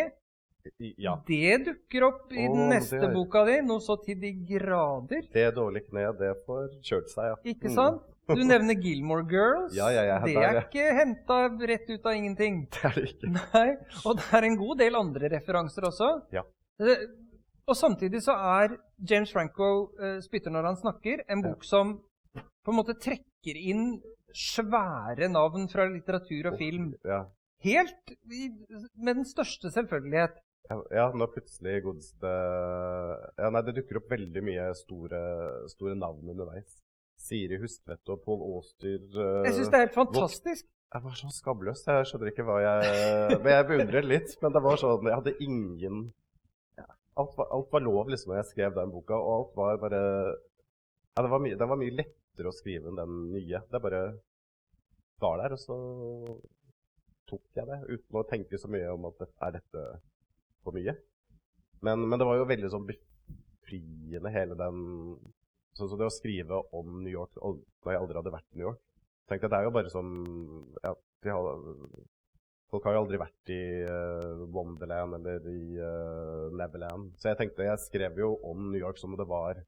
Ja. 1.02 1.16
Det 1.28 1.66
dukker 1.66 2.04
opp 2.08 2.32
i 2.34 2.46
den 2.48 2.70
neste 2.70 3.02
er- 3.02 3.14
boka 3.14 3.44
di, 3.50 3.60
noe 3.66 3.82
så 3.82 3.98
til 4.06 4.20
de 4.22 4.32
grader. 4.48 5.26
Det 5.34 5.48
dårlige 5.58 5.90
kneet, 5.90 6.18
det 6.22 6.36
får 6.46 6.70
kjørt 6.86 7.10
seg, 7.10 7.32
ja. 7.34 7.36
Ikke 7.52 7.70
Mm. 7.70 7.76
sant? 7.76 8.02
Du 8.29 8.43
nevner 8.45 8.77
Gilmore 8.77 9.25
Girls. 9.27 9.73
Ja, 9.75 9.89
ja, 9.91 10.03
ja, 10.05 10.19
det 10.23 10.36
er 10.38 10.53
ja. 10.55 10.62
ikke 10.62 10.93
henta 10.95 11.39
rett 11.67 11.89
ut 11.89 12.05
av 12.05 12.13
ingenting. 12.15 12.62
Det 12.71 12.84
er 12.88 12.95
det 12.99 13.07
ikke. 13.10 13.31
Nei, 13.34 13.65
og 14.05 14.21
det 14.21 14.29
er 14.38 14.47
en 14.47 14.57
god 14.60 14.77
del 14.84 14.99
andre 14.99 15.31
referanser 15.34 15.88
også. 15.89 16.12
Ja. 16.36 16.45
Eh, 16.79 17.07
Og 17.69 17.77
samtidig 17.77 18.23
så 18.25 18.34
er 18.34 18.73
James 19.10 19.31
Franco 19.31 19.67
uh, 20.01 20.17
'Spytter 20.21 20.51
når 20.51 20.65
han 20.71 20.79
snakker' 20.79 21.21
en 21.29 21.43
bok 21.45 21.63
som 21.63 21.93
på 22.34 22.73
en 22.73 22.77
måte 22.77 22.97
trekker 22.99 23.57
inn 23.57 24.01
svære 24.36 25.29
navn 25.29 25.67
fra 25.69 25.86
litteratur 25.89 26.51
og 26.51 26.57
film. 26.57 26.93
Ja. 27.05 27.25
Helt 27.63 28.13
i, 28.31 28.49
med 28.97 29.21
den 29.21 29.27
største 29.29 29.71
selvfølgelighet. 29.71 30.39
Ja, 30.71 30.77
ja, 30.95 31.05
nå 31.13 31.27
plutselig 31.34 31.81
godeste 31.84 32.29
ja, 32.31 33.49
Nei, 33.51 33.62
det 33.67 33.73
dukker 33.79 33.99
opp 33.99 34.12
veldig 34.13 34.43
mye 34.45 34.67
store, 34.77 35.21
store 35.73 35.95
navn 35.99 36.31
underveis. 36.34 36.79
Siri 37.21 37.60
Hustvedt 37.62 38.10
og 38.13 38.23
Pål 38.25 38.41
Aastyr 38.49 39.03
uh, 39.15 39.43
Jeg 39.45 39.57
syns 39.60 39.69
det 39.69 39.77
er 39.77 39.86
helt 39.86 39.97
fantastisk. 39.99 40.65
Jeg 40.91 41.05
var 41.05 41.13
så 41.15 41.29
skabløs. 41.31 41.86
Jeg 41.88 42.07
skjønner 42.10 42.31
ikke 42.34 42.43
hva 42.47 42.57
jeg 42.60 43.38
Men 43.43 43.53
jeg 43.53 43.67
beundrer 43.69 44.07
litt. 44.07 44.34
Men 44.41 44.55
det 44.57 44.62
var 44.65 44.81
sånn 44.81 45.07
Jeg 45.07 45.19
hadde 45.21 45.36
ingen 45.45 46.01
alt, 47.21 47.38
var, 47.38 47.47
alt 47.51 47.71
var 47.71 47.84
lov 47.86 48.10
liksom 48.12 48.34
da 48.34 48.39
jeg 48.41 48.49
skrev 48.51 48.75
den 48.77 48.93
boka, 48.93 49.17
og 49.17 49.31
alt 49.36 49.57
var 49.60 49.79
bare 49.81 50.01
ja, 50.01 51.23
det 51.23 51.31
var 51.31 51.43
mye, 51.43 51.57
Den 51.60 51.71
var 51.71 51.79
mye 51.81 51.95
lettere 51.95 52.51
å 52.51 52.55
skrive 52.55 52.88
enn 52.91 52.99
den 52.99 53.15
nye. 53.34 53.60
Det 53.71 53.81
bare 53.84 54.01
var 55.21 55.41
der, 55.43 55.55
og 55.57 55.60
så 55.62 55.77
tok 57.29 57.43
jeg 57.55 57.67
det 57.67 57.79
uten 57.89 58.19
å 58.19 58.27
tenke 58.27 58.60
så 58.60 58.71
mye 58.71 58.93
om 58.93 59.10
at 59.12 59.19
det- 59.19 59.29
er 59.47 59.51
dette 59.60 59.84
for 60.63 60.75
mye. 60.75 60.95
Men, 61.81 62.07
men 62.07 62.19
det 62.19 62.27
var 62.27 62.38
jo 62.39 62.47
veldig 62.47 62.71
sånn 62.71 62.88
befriende, 62.88 64.31
hele 64.31 64.55
den 64.55 64.79
Sånn 65.77 65.89
som 65.91 65.99
det 65.99 66.07
å 66.10 66.13
skrive 66.13 66.62
om 66.75 67.01
New 67.03 67.13
York 67.13 67.38
da 67.38 67.93
jeg 67.93 68.01
aldri 68.01 68.19
hadde 68.19 68.34
vært 68.34 68.49
i 68.51 68.60
New 68.60 68.67
York. 68.67 68.81
Tenkte 69.29 69.47
jeg, 69.47 69.51
Det 69.53 69.60
er 69.60 69.67
jo 69.67 69.75
bare 69.75 69.91
som 69.93 70.07
ja, 70.84 70.93
har, 71.31 71.62
Folk 72.71 72.88
har 72.88 72.95
jo 72.95 73.03
aldri 73.05 73.19
vært 73.19 73.51
i 73.51 73.62
uh, 73.84 74.43
Wonderland 74.51 75.17
eller 75.19 75.47
i 75.51 75.77
uh, 75.79 76.47
Neverland. 76.55 77.13
Så 77.19 77.31
jeg 77.31 77.39
tenkte, 77.39 77.67
jeg 77.67 77.84
skrev 77.84 78.19
jo 78.19 78.34
om 78.47 78.69
New 78.71 78.79
York 78.79 78.99
som 78.99 79.12
om 79.12 79.19
det 79.19 79.27
var 79.27 79.60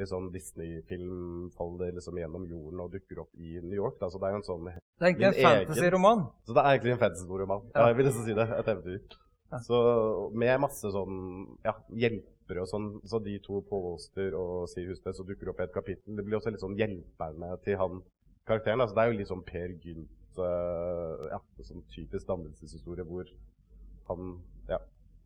liksom 0.00 0.28
Disney-film 0.32 1.50
faller 1.56 1.92
liksom 1.96 2.18
gjennom 2.20 2.44
jorden 2.48 2.84
og 2.84 2.92
dukker 2.94 3.22
opp 3.24 3.32
i 3.36 3.58
New 3.60 3.76
York. 3.76 3.98
Da. 4.00 4.10
Så 4.12 4.20
det 4.20 4.28
er 4.28 4.36
jo 4.36 4.40
en 4.40 4.46
sånn 4.46 4.68
Det 4.68 4.76
er 4.76 5.08
egentlig 5.10 5.28
en 5.30 5.40
fantasy-roman. 5.48 6.22
så 6.46 6.56
det 6.56 6.62
er 6.62 6.76
egentlig 6.76 6.94
en 6.94 7.02
fantasy-roman. 7.04 7.66
Ja. 7.74 7.88
Jeg 7.88 7.98
vil 7.98 8.08
nesten 8.10 8.28
si 8.28 8.36
det. 8.38 8.46
Et 8.58 8.70
eventyr. 8.74 9.18
Ja. 9.50 9.58
Så 9.66 9.78
med 10.40 10.60
masse 10.62 10.92
sånn 10.94 11.16
ja, 11.66 11.74
hjelpere 12.50 12.64
og 12.64 12.70
sånn, 12.70 12.88
så 13.06 13.20
de 13.22 13.38
to 13.42 13.60
påvåster 13.68 14.34
og 14.34 14.68
Siv 14.68 14.90
Hustvedt 14.90 15.16
så 15.16 15.26
dukker 15.26 15.50
opp 15.50 15.60
i 15.60 15.66
et 15.66 15.74
kapittel, 15.74 16.16
det 16.16 16.24
blir 16.24 16.38
også 16.38 16.50
litt 16.50 16.62
sånn 16.62 16.78
hjelperne 16.78 17.56
til 17.64 17.78
han 17.78 18.02
karakteren. 18.46 18.80
Altså, 18.80 18.96
det 18.96 19.02
er 19.02 19.10
jo 19.10 19.18
litt 19.18 19.30
sånn 19.30 19.44
Per 19.46 19.76
Gynt, 19.84 20.40
uh, 20.40 21.28
ja, 21.30 21.40
sånn 21.62 21.84
typisk 21.92 22.26
dannelseshistorie 22.26 23.06
hvor 23.06 23.30
han 24.10 24.34
ja, 24.68 24.80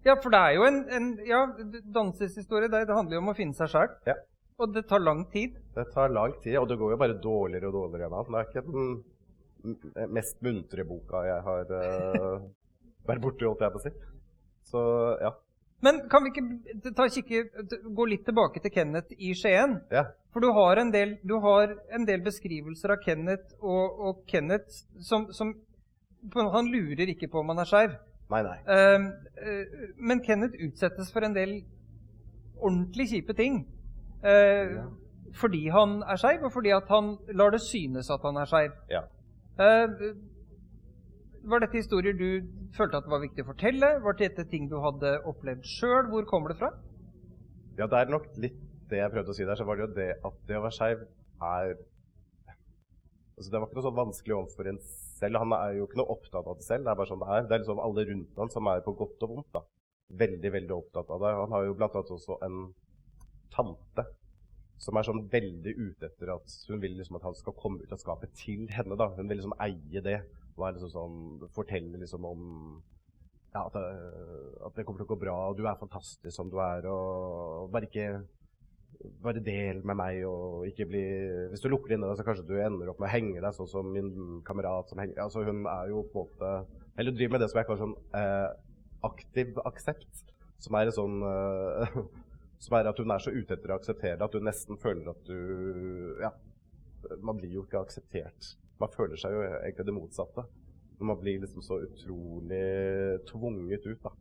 Ja, 0.04 0.16
for 0.20 0.30
det 0.34 0.40
er 0.40 0.58
jo 0.58 0.66
en, 0.68 0.82
en 0.92 1.10
ja, 1.24 1.46
danseshistorie. 1.94 2.68
Det, 2.68 2.84
det 2.90 2.96
handler 2.96 3.16
jo 3.16 3.24
om 3.24 3.32
å 3.32 3.36
finne 3.38 3.56
seg 3.56 3.72
sjøl. 3.72 3.94
Ja. 4.08 4.18
Og 4.60 4.74
det 4.74 4.84
tar 4.86 5.00
lang 5.02 5.24
tid. 5.32 5.56
Det 5.74 5.88
tar 5.94 6.12
lang 6.12 6.36
tid, 6.42 6.58
og 6.60 6.68
det 6.70 6.76
går 6.78 6.92
jo 6.92 6.98
bare 7.00 7.16
dårligere 7.18 7.70
og 7.70 7.78
dårligere 7.78 8.10
med 8.12 8.20
han. 8.20 8.34
Det 8.34 8.42
er 8.42 8.50
ikke 8.50 8.66
den 8.68 10.12
mest 10.12 10.36
muntre 10.44 10.84
boka 10.84 11.24
jeg 11.24 11.40
har 11.46 11.72
uh, 11.72 12.44
vært 13.08 13.24
borti, 13.24 13.48
holdt 13.48 13.64
jeg 13.64 13.74
på 13.74 13.80
å 13.80 13.86
si. 13.86 13.94
Så 14.68 14.84
ja. 15.24 15.32
Men 15.82 16.08
kan 16.08 16.24
vi 16.24 16.30
ikke 16.32 16.92
ta 16.96 17.08
kikke, 17.12 17.42
gå 17.94 18.06
litt 18.08 18.24
tilbake 18.24 18.60
til 18.62 18.72
Kenneth 18.72 19.14
i 19.18 19.34
Skien? 19.36 19.80
ja. 19.92 20.06
For 20.34 20.42
du 20.42 20.48
har 20.50 20.80
en 20.80 20.90
del, 20.90 21.12
du 21.22 21.36
har 21.38 21.76
en 21.94 22.06
del 22.08 22.22
beskrivelser 22.24 22.90
av 22.90 23.02
Kenneth, 23.04 23.54
og, 23.60 24.00
og 24.00 24.24
Kenneth 24.26 24.80
som, 24.98 25.28
som 25.32 25.52
Han 26.34 26.70
lurer 26.72 27.12
ikke 27.12 27.28
på 27.30 27.38
om 27.38 27.52
han 27.52 27.62
er 27.62 27.68
skeiv. 27.68 27.94
Nei, 28.32 28.40
nei. 28.42 28.56
Uh, 28.66 29.94
men 29.98 30.22
Kenneth 30.24 30.58
utsettes 30.64 31.12
for 31.12 31.22
en 31.22 31.36
del 31.36 31.58
ordentlig 32.58 33.10
kjipe 33.12 33.36
ting. 33.38 33.62
Uh, 34.24 34.80
Ja. 34.80 34.86
Fordi 35.34 35.68
han 35.68 36.02
er 36.06 36.16
skeiv, 36.16 36.44
og 36.46 36.52
fordi 36.52 36.70
at 36.70 36.88
han 36.88 37.16
lar 37.34 37.50
det 37.50 37.60
synes 37.60 38.10
at 38.10 38.22
han 38.22 38.36
er 38.38 38.46
skeiv. 38.46 38.70
Ja. 38.90 39.00
Eh, 39.58 39.88
var 41.50 41.62
dette 41.62 41.78
historier 41.78 42.16
du 42.16 42.28
følte 42.76 42.98
at 42.98 43.06
det 43.06 43.12
var 43.12 43.22
viktig 43.22 43.44
å 43.44 43.48
fortelle? 43.50 43.90
Var 44.04 44.18
dette 44.20 44.44
ting 44.50 44.68
du 44.70 44.76
hadde 44.82 45.16
opplevd 45.28 45.66
sjøl? 45.68 46.08
Hvor 46.12 46.26
kommer 46.28 46.52
det 46.52 46.60
fra? 46.60 46.70
Ja, 47.78 47.88
det 47.90 48.00
er 48.00 48.12
nok 48.12 48.28
litt 48.40 48.60
det 48.90 49.00
jeg 49.00 49.12
prøvde 49.12 49.32
å 49.32 49.36
si 49.36 49.46
der. 49.46 49.58
Så 49.58 49.66
var 49.68 49.78
det 49.78 49.86
jo 49.86 49.96
det 49.96 50.10
at 50.24 50.38
det 50.48 50.58
å 50.58 50.64
være 50.66 50.78
skeiv 50.78 51.04
er 51.42 51.76
Altså, 53.34 53.50
det 53.50 53.58
var 53.58 53.66
ikke 53.66 53.80
noe 53.80 53.82
sånn 53.88 53.96
vanskelig 53.96 54.34
overfor 54.36 54.68
en 54.70 54.76
selv. 54.86 55.38
Han 55.42 55.52
er 55.56 55.72
jo 55.74 55.86
ikke 55.88 55.98
noe 55.98 56.12
opptatt 56.14 56.46
av 56.46 56.58
det 56.60 56.66
selv. 56.68 56.84
Det 56.86 56.92
er 56.92 56.98
bare 57.00 57.10
sånn 57.10 57.22
det 57.24 57.30
er. 57.34 57.46
Det 57.48 57.56
er 57.56 57.62
liksom 57.64 57.80
alle 57.82 58.04
rundt 58.10 58.36
han 58.38 58.52
som 58.54 58.68
er 58.70 58.84
på 58.84 58.94
godt 59.00 59.24
og 59.26 59.32
vondt. 59.32 59.48
da. 59.56 59.62
Veldig, 60.20 60.52
veldig 60.54 60.76
opptatt 60.76 61.10
av 61.10 61.24
det. 61.24 61.32
Han 61.40 61.56
har 61.56 61.64
jo 61.66 61.74
blant 61.80 61.96
annet 61.98 62.12
også 62.14 62.36
en 62.46 62.60
tante 63.54 64.04
som 64.84 64.98
er 64.98 65.06
sånn 65.06 65.24
veldig 65.32 65.74
ute 65.80 66.06
etter 66.10 66.30
at 66.34 66.54
hun 66.68 66.80
vil 66.82 66.94
liksom 66.98 67.18
at 67.18 67.26
han 67.26 67.36
skal 67.38 67.56
komme 67.58 67.82
ut 67.82 67.94
av 67.94 67.98
skapet 68.02 68.34
til 68.38 68.68
henne. 68.70 68.94
da. 69.00 69.10
Hun 69.18 69.26
vil 69.26 69.40
liksom 69.40 69.58
eie 69.66 70.04
det. 70.06 70.20
Og 70.56 70.66
er 70.66 70.76
liksom 70.76 70.92
sånn, 70.92 71.16
Fortelle 71.54 71.98
liksom 72.00 72.26
om 72.28 72.44
ja, 73.54 73.64
at, 73.68 73.74
det, 73.74 73.82
at 74.66 74.74
det 74.76 74.84
kommer 74.86 75.02
til 75.02 75.06
å 75.06 75.12
gå 75.12 75.20
bra, 75.20 75.34
og 75.50 75.58
du 75.58 75.62
er 75.66 75.78
fantastisk 75.78 76.34
som 76.34 76.50
du 76.50 76.56
er. 76.62 76.88
og 76.90 77.70
Bare 77.74 77.86
ikke 77.86 78.08
bare 79.22 79.42
del 79.42 79.80
med 79.86 79.98
meg 79.98 80.20
og 80.28 80.66
ikke 80.68 80.86
bli 80.88 81.02
Hvis 81.50 81.62
du 81.64 81.68
lukker 81.68 81.94
inne, 81.94 82.12
så 82.16 82.24
kanskje 82.26 82.46
du 82.46 82.54
ender 82.62 82.90
opp 82.90 83.00
med 83.02 83.08
å 83.08 83.14
henge 83.14 83.42
deg 83.42 83.56
sånn 83.56 83.70
som 83.70 83.90
min 83.92 84.40
kamerat 84.46 84.90
som 84.90 85.00
henger 85.02 85.24
Altså 85.24 85.44
hun 85.46 85.64
er 85.70 85.90
jo 85.90 86.04
på 86.12 86.22
en 86.22 86.30
måte 86.30 86.52
Eller 87.00 87.16
driver 87.16 87.34
med 87.34 87.44
det 87.44 87.50
som 87.50 87.60
jeg 87.60 87.68
kaller 87.68 87.82
sånn 87.82 87.96
eh, 88.20 88.50
aktiv 89.04 89.58
aksept. 89.68 90.22
Som 90.62 90.78
er 90.78 90.92
sånn 90.94 91.20
eh, 91.28 91.98
Som 92.64 92.78
er 92.78 92.88
at 92.88 93.00
hun 93.02 93.12
er 93.12 93.22
så 93.22 93.34
ute 93.34 93.58
etter 93.58 93.74
å 93.74 93.78
akseptere 93.80 94.18
det 94.20 94.28
at 94.28 94.36
du 94.36 94.44
nesten 94.44 94.80
føler 94.80 95.10
at 95.12 95.24
du 95.28 96.20
Ja. 96.22 96.32
Man 97.20 97.36
blir 97.36 97.50
jo 97.52 97.66
ikke 97.66 97.82
akseptert. 97.84 98.54
Man 98.84 98.92
føler 98.92 99.20
seg 99.20 99.32
jo 99.32 99.42
egentlig 99.46 99.88
det 99.88 99.96
motsatte. 99.96 100.44
Når 100.98 101.08
man 101.08 101.20
blir 101.20 101.40
liksom 101.42 101.64
så 101.64 101.80
utrolig 101.86 102.64
tvunget 103.30 103.88
ut, 103.88 104.04
da. 104.04 104.12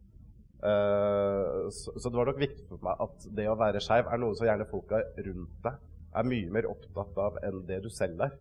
Uh, 0.64 1.70
så, 1.76 1.92
så, 2.00 2.08
det 2.08 2.16
var 2.16 2.30
nok 2.30 2.40
viktig 2.40 2.64
for 2.70 2.80
meg 2.86 3.02
at 3.04 3.26
det 3.36 3.50
å 3.52 3.58
være 3.60 3.82
skeiv 3.84 4.08
er 4.08 4.22
noe 4.22 4.36
som 4.40 4.48
gjerne 4.48 4.68
folka 4.70 5.02
rundt 5.26 5.58
deg 5.66 5.82
er 6.14 6.28
mye 6.30 6.54
mer 6.56 6.70
opptatt 6.70 7.18
av 7.20 7.40
enn 7.44 7.66
det 7.68 7.82
du 7.84 7.90
selv 7.92 8.24
er. 8.24 8.38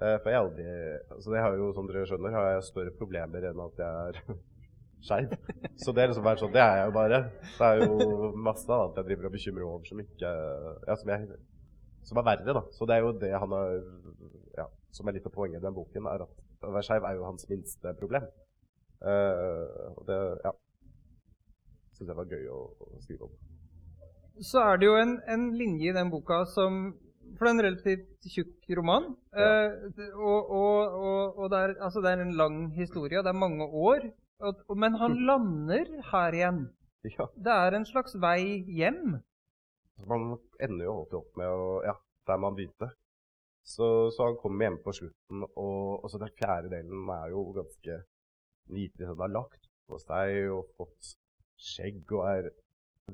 Uh, 0.00 0.16
for 0.22 0.30
jeg 0.32 0.40
aldri 0.40 0.64
altså 1.12 1.34
det 1.34 1.42
har 1.44 1.58
jo, 1.60 1.66
som 1.76 1.90
dere 1.90 2.06
skjønner, 2.08 2.32
har 2.32 2.48
jeg 2.54 2.64
større 2.70 2.94
problemer 2.96 3.44
enn 3.50 3.60
at 3.66 3.82
jeg 3.84 4.14
er 4.14 4.40
skeiv. 5.10 5.36
Så 5.76 5.92
det 5.92 6.04
er 6.04 6.12
liksom 6.14 6.24
bare 6.30 6.40
sånn, 6.40 6.54
det 6.56 6.64
er 6.64 6.80
jeg 6.80 6.88
jo 6.88 6.96
bare. 6.96 7.22
Det 7.58 7.68
er 7.68 7.84
jo 7.84 8.32
masse 8.48 8.64
annet 8.64 9.02
jeg 9.02 9.10
driver 9.10 9.28
og 9.28 9.36
bekymrer 9.36 9.68
over 9.68 9.92
som 9.92 10.04
ikke 10.06 10.32
ja, 10.32 10.96
som, 10.96 11.12
jeg, 11.12 11.40
som 12.08 12.22
er 12.22 12.28
verre, 12.30 12.56
da. 12.56 12.64
Så 12.72 12.88
det 12.88 12.96
er 12.96 13.04
jo 13.04 13.12
det 13.20 13.34
han 13.36 13.56
har 13.58 13.76
Som 14.94 15.08
er 15.08 15.16
litt 15.16 15.26
av 15.28 15.34
poenget 15.34 15.60
i 15.60 15.66
den 15.66 15.76
boken, 15.76 16.08
er 16.10 16.24
at 16.26 16.66
å 16.66 16.72
være 16.74 16.86
skeiv 16.86 17.06
er 17.06 17.18
jo 17.18 17.28
hans 17.28 17.46
minste 17.50 17.94
problem. 18.00 18.26
Uh, 19.00 19.94
og 19.96 20.02
det, 20.08 20.18
ja 20.44 20.52
syns 22.00 22.14
jeg 22.14 22.16
var 22.16 22.32
gøy 22.32 22.48
å, 22.48 22.58
å, 22.80 22.98
skrive 23.04 23.28
om. 23.28 23.36
Så 24.40 24.60
er 24.64 24.80
det 24.80 24.88
jo 24.88 24.96
en, 24.96 25.14
en, 25.28 25.46
linje 25.58 25.90
i 25.90 25.96
den 25.96 26.10
boka 26.12 26.46
som 26.48 26.94
For 27.36 27.44
det 27.44 27.50
er 27.50 27.54
en 27.54 27.64
relativt 27.66 28.28
tjukk 28.32 28.70
roman. 28.78 29.10
Ja. 29.36 29.50
Uh, 29.84 30.00
og, 30.16 30.50
og, 30.56 30.96
og, 30.96 31.40
og 31.44 31.52
det, 31.52 31.60
er, 31.60 31.74
altså 31.84 32.02
det, 32.02 32.14
er, 32.14 32.24
en 32.24 32.36
lang 32.38 32.60
historie, 32.74 33.20
og 33.20 33.26
det 33.26 33.34
er 33.34 33.44
mange 33.44 33.66
år. 33.68 34.08
men 34.74 34.96
han 35.02 35.18
lander 35.28 35.92
her 36.12 36.36
igjen. 36.38 36.62
Ja. 37.04 37.28
Det 37.36 37.58
er 37.66 37.76
en 37.76 37.86
slags 37.88 38.16
vei 38.20 38.64
hjem. 38.66 39.20
Man 40.08 40.32
ender 40.60 40.86
jo 40.86 40.96
alltid 41.02 41.20
opp 41.20 41.36
med 41.36 41.52
å 41.52 41.68
Ja, 41.84 41.94
der 42.28 42.40
man 42.40 42.56
begynte. 42.56 42.90
Så, 43.70 43.86
så, 44.10 44.26
han 44.26 44.38
kommer 44.40 44.66
hjemme 44.66 44.82
på 44.82 44.94
slutten, 44.96 45.44
og 45.62 46.06
så 46.10 46.18
den 46.18 46.32
fjerde 46.38 46.72
delen 46.72 47.10
er 47.14 47.30
jo 47.30 47.44
ganske 47.54 48.00
nydelig. 48.70 49.06
Han 49.12 49.22
har 49.22 49.34
lagt 49.34 49.68
på 49.86 49.98
seg 50.02 50.50
og 50.54 50.72
fått 50.78 51.14
skjegg 51.60 52.14
og 52.16 52.26
er 52.30 52.50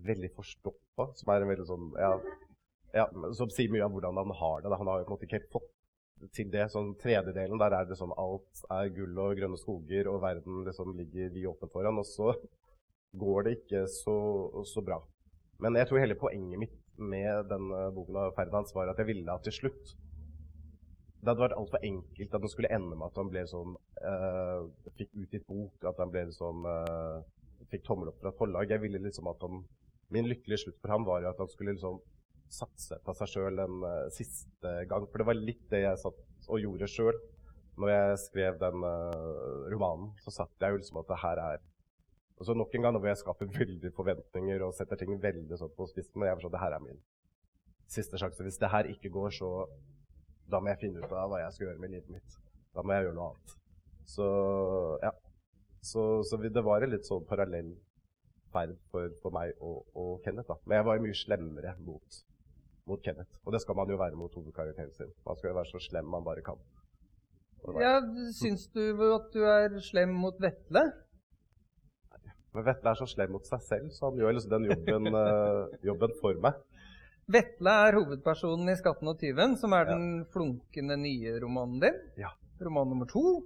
veldig 0.06 0.30
forstoppa, 0.36 1.10
som 1.18 1.32
er 1.32 1.44
en 1.44 1.50
veldig 1.50 1.66
sånn 1.68 1.88
ja, 1.96 2.12
ja, 2.96 3.06
Som 3.36 3.50
sier 3.52 3.72
mye 3.72 3.84
om 3.84 3.96
hvordan 3.96 4.20
han 4.20 4.32
har 4.38 4.62
det. 4.62 4.78
Han 4.80 4.90
har 4.92 5.02
jo 5.02 5.08
på 5.08 5.12
en 5.12 5.16
måte 5.16 5.28
ikke 5.28 5.42
fått 5.52 5.72
til 6.36 6.48
det. 6.52 6.68
sånn 6.72 6.94
Tredjedelen 7.02 7.60
der 7.60 7.76
er 7.76 7.88
det 7.88 7.98
sånn 8.00 8.14
alt 8.16 8.64
er 8.72 8.92
gull 8.96 9.20
og 9.26 9.36
grønne 9.36 9.60
skoger, 9.60 10.08
og 10.12 10.22
verden 10.24 10.64
liksom 10.68 10.94
ligger 10.96 11.32
vi 11.34 11.44
åpen 11.50 11.72
foran. 11.72 12.00
Og 12.00 12.08
så 12.08 12.32
går 13.16 13.46
det 13.46 13.58
ikke 13.60 13.84
så, 13.92 14.16
så, 14.68 14.84
bra. 14.84 15.02
Men 15.60 15.76
jeg 15.80 15.88
tror 15.88 16.02
hele 16.02 16.18
poenget 16.20 16.60
mitt 16.64 16.80
med 16.96 17.48
denne 17.50 17.86
boken 17.92 18.22
av 18.22 18.34
Ferdinand 18.36 18.72
var 18.76 18.92
at 18.92 19.00
jeg 19.00 19.10
ville 19.10 19.32
at 19.32 19.44
til 19.44 19.56
slutt 19.60 19.96
Det 21.20 21.30
hadde 21.30 21.42
vært 21.42 21.56
altfor 21.56 21.86
enkelt 21.86 22.34
at 22.36 22.44
den 22.44 22.52
skulle 22.52 22.72
ende 22.76 22.96
med 22.96 23.06
at 23.08 23.20
han 23.20 23.30
ble 23.32 23.44
sånn 23.50 23.76
uh, 24.02 24.66
Fikk 24.98 25.14
utgitt 25.22 25.46
bok, 25.48 25.86
at 25.88 26.02
han 26.02 26.12
ble 26.12 26.26
sånn 26.34 26.66
uh, 26.68 27.22
fikk 27.72 27.86
tommel 27.86 28.12
opp 28.12 28.20
fra 28.20 28.30
et 28.30 28.38
forlag. 28.38 28.70
Jeg 28.70 28.84
ville 28.84 29.00
liksom 29.02 29.30
at 29.32 29.42
han, 29.46 29.64
Min 30.14 30.28
lykkelige 30.30 30.66
slutt 30.66 30.78
for 30.82 30.94
ham 30.94 31.06
var 31.08 31.24
jo 31.24 31.32
at 31.32 31.40
han 31.42 31.50
skulle 31.50 31.74
liksom 31.74 31.98
satse 32.52 33.00
på 33.02 33.14
seg 33.18 33.32
sjøl 33.32 33.64
en 33.64 33.80
uh, 33.82 34.04
siste 34.14 34.74
gang. 34.90 35.08
For 35.10 35.22
det 35.22 35.28
var 35.30 35.40
litt 35.40 35.64
det 35.72 35.82
jeg 35.82 36.02
satt 36.04 36.20
og 36.46 36.62
gjorde 36.62 36.90
sjøl. 36.90 37.16
Når 37.76 37.90
jeg 37.92 38.20
skrev 38.22 38.54
den 38.56 38.84
romanen, 39.68 40.06
så 40.24 40.32
satt 40.32 40.62
jeg 40.64 40.72
jo 40.72 40.78
liksom 40.80 40.96
at 41.02 41.10
det 41.10 41.18
her 41.20 41.40
er 41.42 41.58
og 42.36 42.44
så 42.46 42.54
Nok 42.56 42.74
en 42.74 42.82
gang 42.84 42.96
hvor 42.98 43.08
jeg 43.08 43.20
skaper 43.20 43.52
veldig 43.60 43.92
forventninger 43.96 44.64
og 44.64 44.74
setter 44.76 45.00
ting 45.00 45.16
veldig 45.22 45.58
sånn 45.60 45.72
på 45.76 45.88
spissen. 45.88 46.20
Og 46.20 46.28
jeg 46.28 46.38
forstår, 46.38 46.54
det 46.54 46.64
her 46.64 46.76
er 46.76 46.84
min 46.84 46.98
siste 47.88 48.20
sjanse. 48.20 48.44
Hvis 48.44 48.60
det 48.60 48.72
her 48.72 48.88
ikke 48.92 49.12
går, 49.14 49.30
så 49.38 49.50
da 50.50 50.60
må 50.62 50.72
jeg 50.72 50.82
finne 50.84 51.02
ut 51.02 51.12
av 51.12 51.30
hva 51.30 51.40
jeg 51.42 51.54
skal 51.54 51.68
gjøre 51.68 51.82
med 51.82 51.94
livet 51.94 52.12
mitt. 52.18 52.36
Da 52.76 52.84
må 52.84 52.94
jeg 52.94 53.06
gjøre 53.06 53.16
noe 53.18 53.30
annet. 53.32 53.56
Så 54.06 54.26
ja. 55.02 55.12
Så, 55.86 56.02
så, 56.26 56.38
det 56.42 56.62
var 56.66 56.82
en 56.82 56.90
litt 56.90 57.06
sånn 57.06 57.26
parallell 57.28 57.68
ferd 58.54 58.74
for, 58.90 59.12
for 59.22 59.34
meg 59.34 59.52
og, 59.62 59.84
og, 59.94 60.16
Kenneth. 60.24 60.48
da. 60.50 60.56
Men 60.64 60.80
jeg 60.80 60.86
var 60.88 60.98
jo 60.98 61.04
mye 61.04 61.18
slemmere 61.20 61.74
mot, 61.86 62.20
mot, 62.90 63.02
Kenneth. 63.04 63.38
Og 63.44 63.54
det 63.54 63.62
skal 63.62 63.78
man 63.78 63.92
jo 63.92 63.98
være 64.00 64.18
mot 64.18 64.34
hovedkarakteren 64.34 64.94
sin. 64.96 65.12
Man 65.26 65.38
skal 65.38 65.52
jo 65.52 65.58
være 65.60 65.70
så 65.70 65.82
slem 65.86 66.10
man 66.10 66.26
bare 66.26 66.42
kan. 66.46 66.58
Ja, 67.82 67.98
Syns 68.36 68.66
du 68.74 68.82
at 69.10 69.30
du 69.34 69.42
er 69.48 69.78
slem 69.82 70.14
mot 70.14 70.38
Vetle? 70.42 70.84
Men 72.54 72.66
Vetle 72.66 72.92
er 72.92 72.98
så 72.98 73.08
slem 73.10 73.34
mot 73.34 73.46
seg 73.46 73.62
selv, 73.66 73.88
så 73.92 74.08
han 74.08 74.20
gjør 74.20 74.36
liksom 74.36 74.52
den 74.54 74.68
jobben, 74.70 75.08
uh, 75.12 75.74
jobben 75.90 76.14
for 76.22 76.38
meg. 76.42 76.60
Vetle 77.26 77.72
er 77.88 77.96
hovedpersonen 77.98 78.70
i 78.70 78.76
'Skatten 78.78 79.10
og 79.10 79.18
tyven', 79.18 79.56
som 79.58 79.72
er 79.74 79.88
ja. 79.88 79.96
den 79.96 80.24
flunkende 80.30 80.96
nye 81.00 81.34
romanen 81.42 81.80
din. 81.82 81.98
Ja. 82.22 82.30
Roman 82.62 82.88
nummer 82.92 83.08
to. 83.10 83.42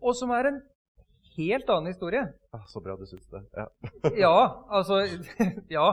Og 0.00 0.16
som 0.16 0.32
er 0.32 0.48
en 0.48 0.60
helt 1.36 1.68
annen 1.68 1.92
historie. 1.92 2.24
Ah, 2.56 2.64
så 2.66 2.80
bra 2.80 2.96
du 2.96 3.04
syns 3.06 3.28
det. 3.28 3.42
Ja. 3.52 3.66
ja, 4.24 4.36
altså 4.70 5.02
Ja. 5.78 5.88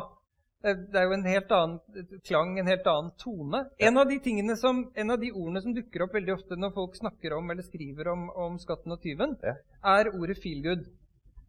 Det 0.64 0.96
er 0.96 1.10
jo 1.10 1.16
en 1.18 1.26
helt 1.28 1.50
annen 1.52 2.20
klang, 2.24 2.54
en 2.56 2.70
helt 2.72 2.86
annen 2.88 3.12
tone. 3.20 3.66
En 3.84 3.98
av 4.00 4.08
de 4.08 4.56
som, 4.56 4.86
en 4.96 5.12
av 5.12 5.20
de 5.20 5.34
ordene 5.34 5.62
som 5.62 5.74
dukker 5.76 6.06
opp 6.06 6.14
veldig 6.16 6.34
ofte 6.38 6.56
når 6.56 6.72
folk 6.72 6.96
snakker 6.96 7.36
om 7.36 7.52
eller 7.52 7.68
skriver 7.68 8.08
om, 8.08 8.30
om 8.30 8.56
'Skatten 8.58 8.96
og 8.96 9.02
tyven', 9.04 9.36
ja. 9.44 9.58
er 9.84 10.16
ordet 10.16 10.40
'feel 10.40 10.64
good'. 10.64 10.88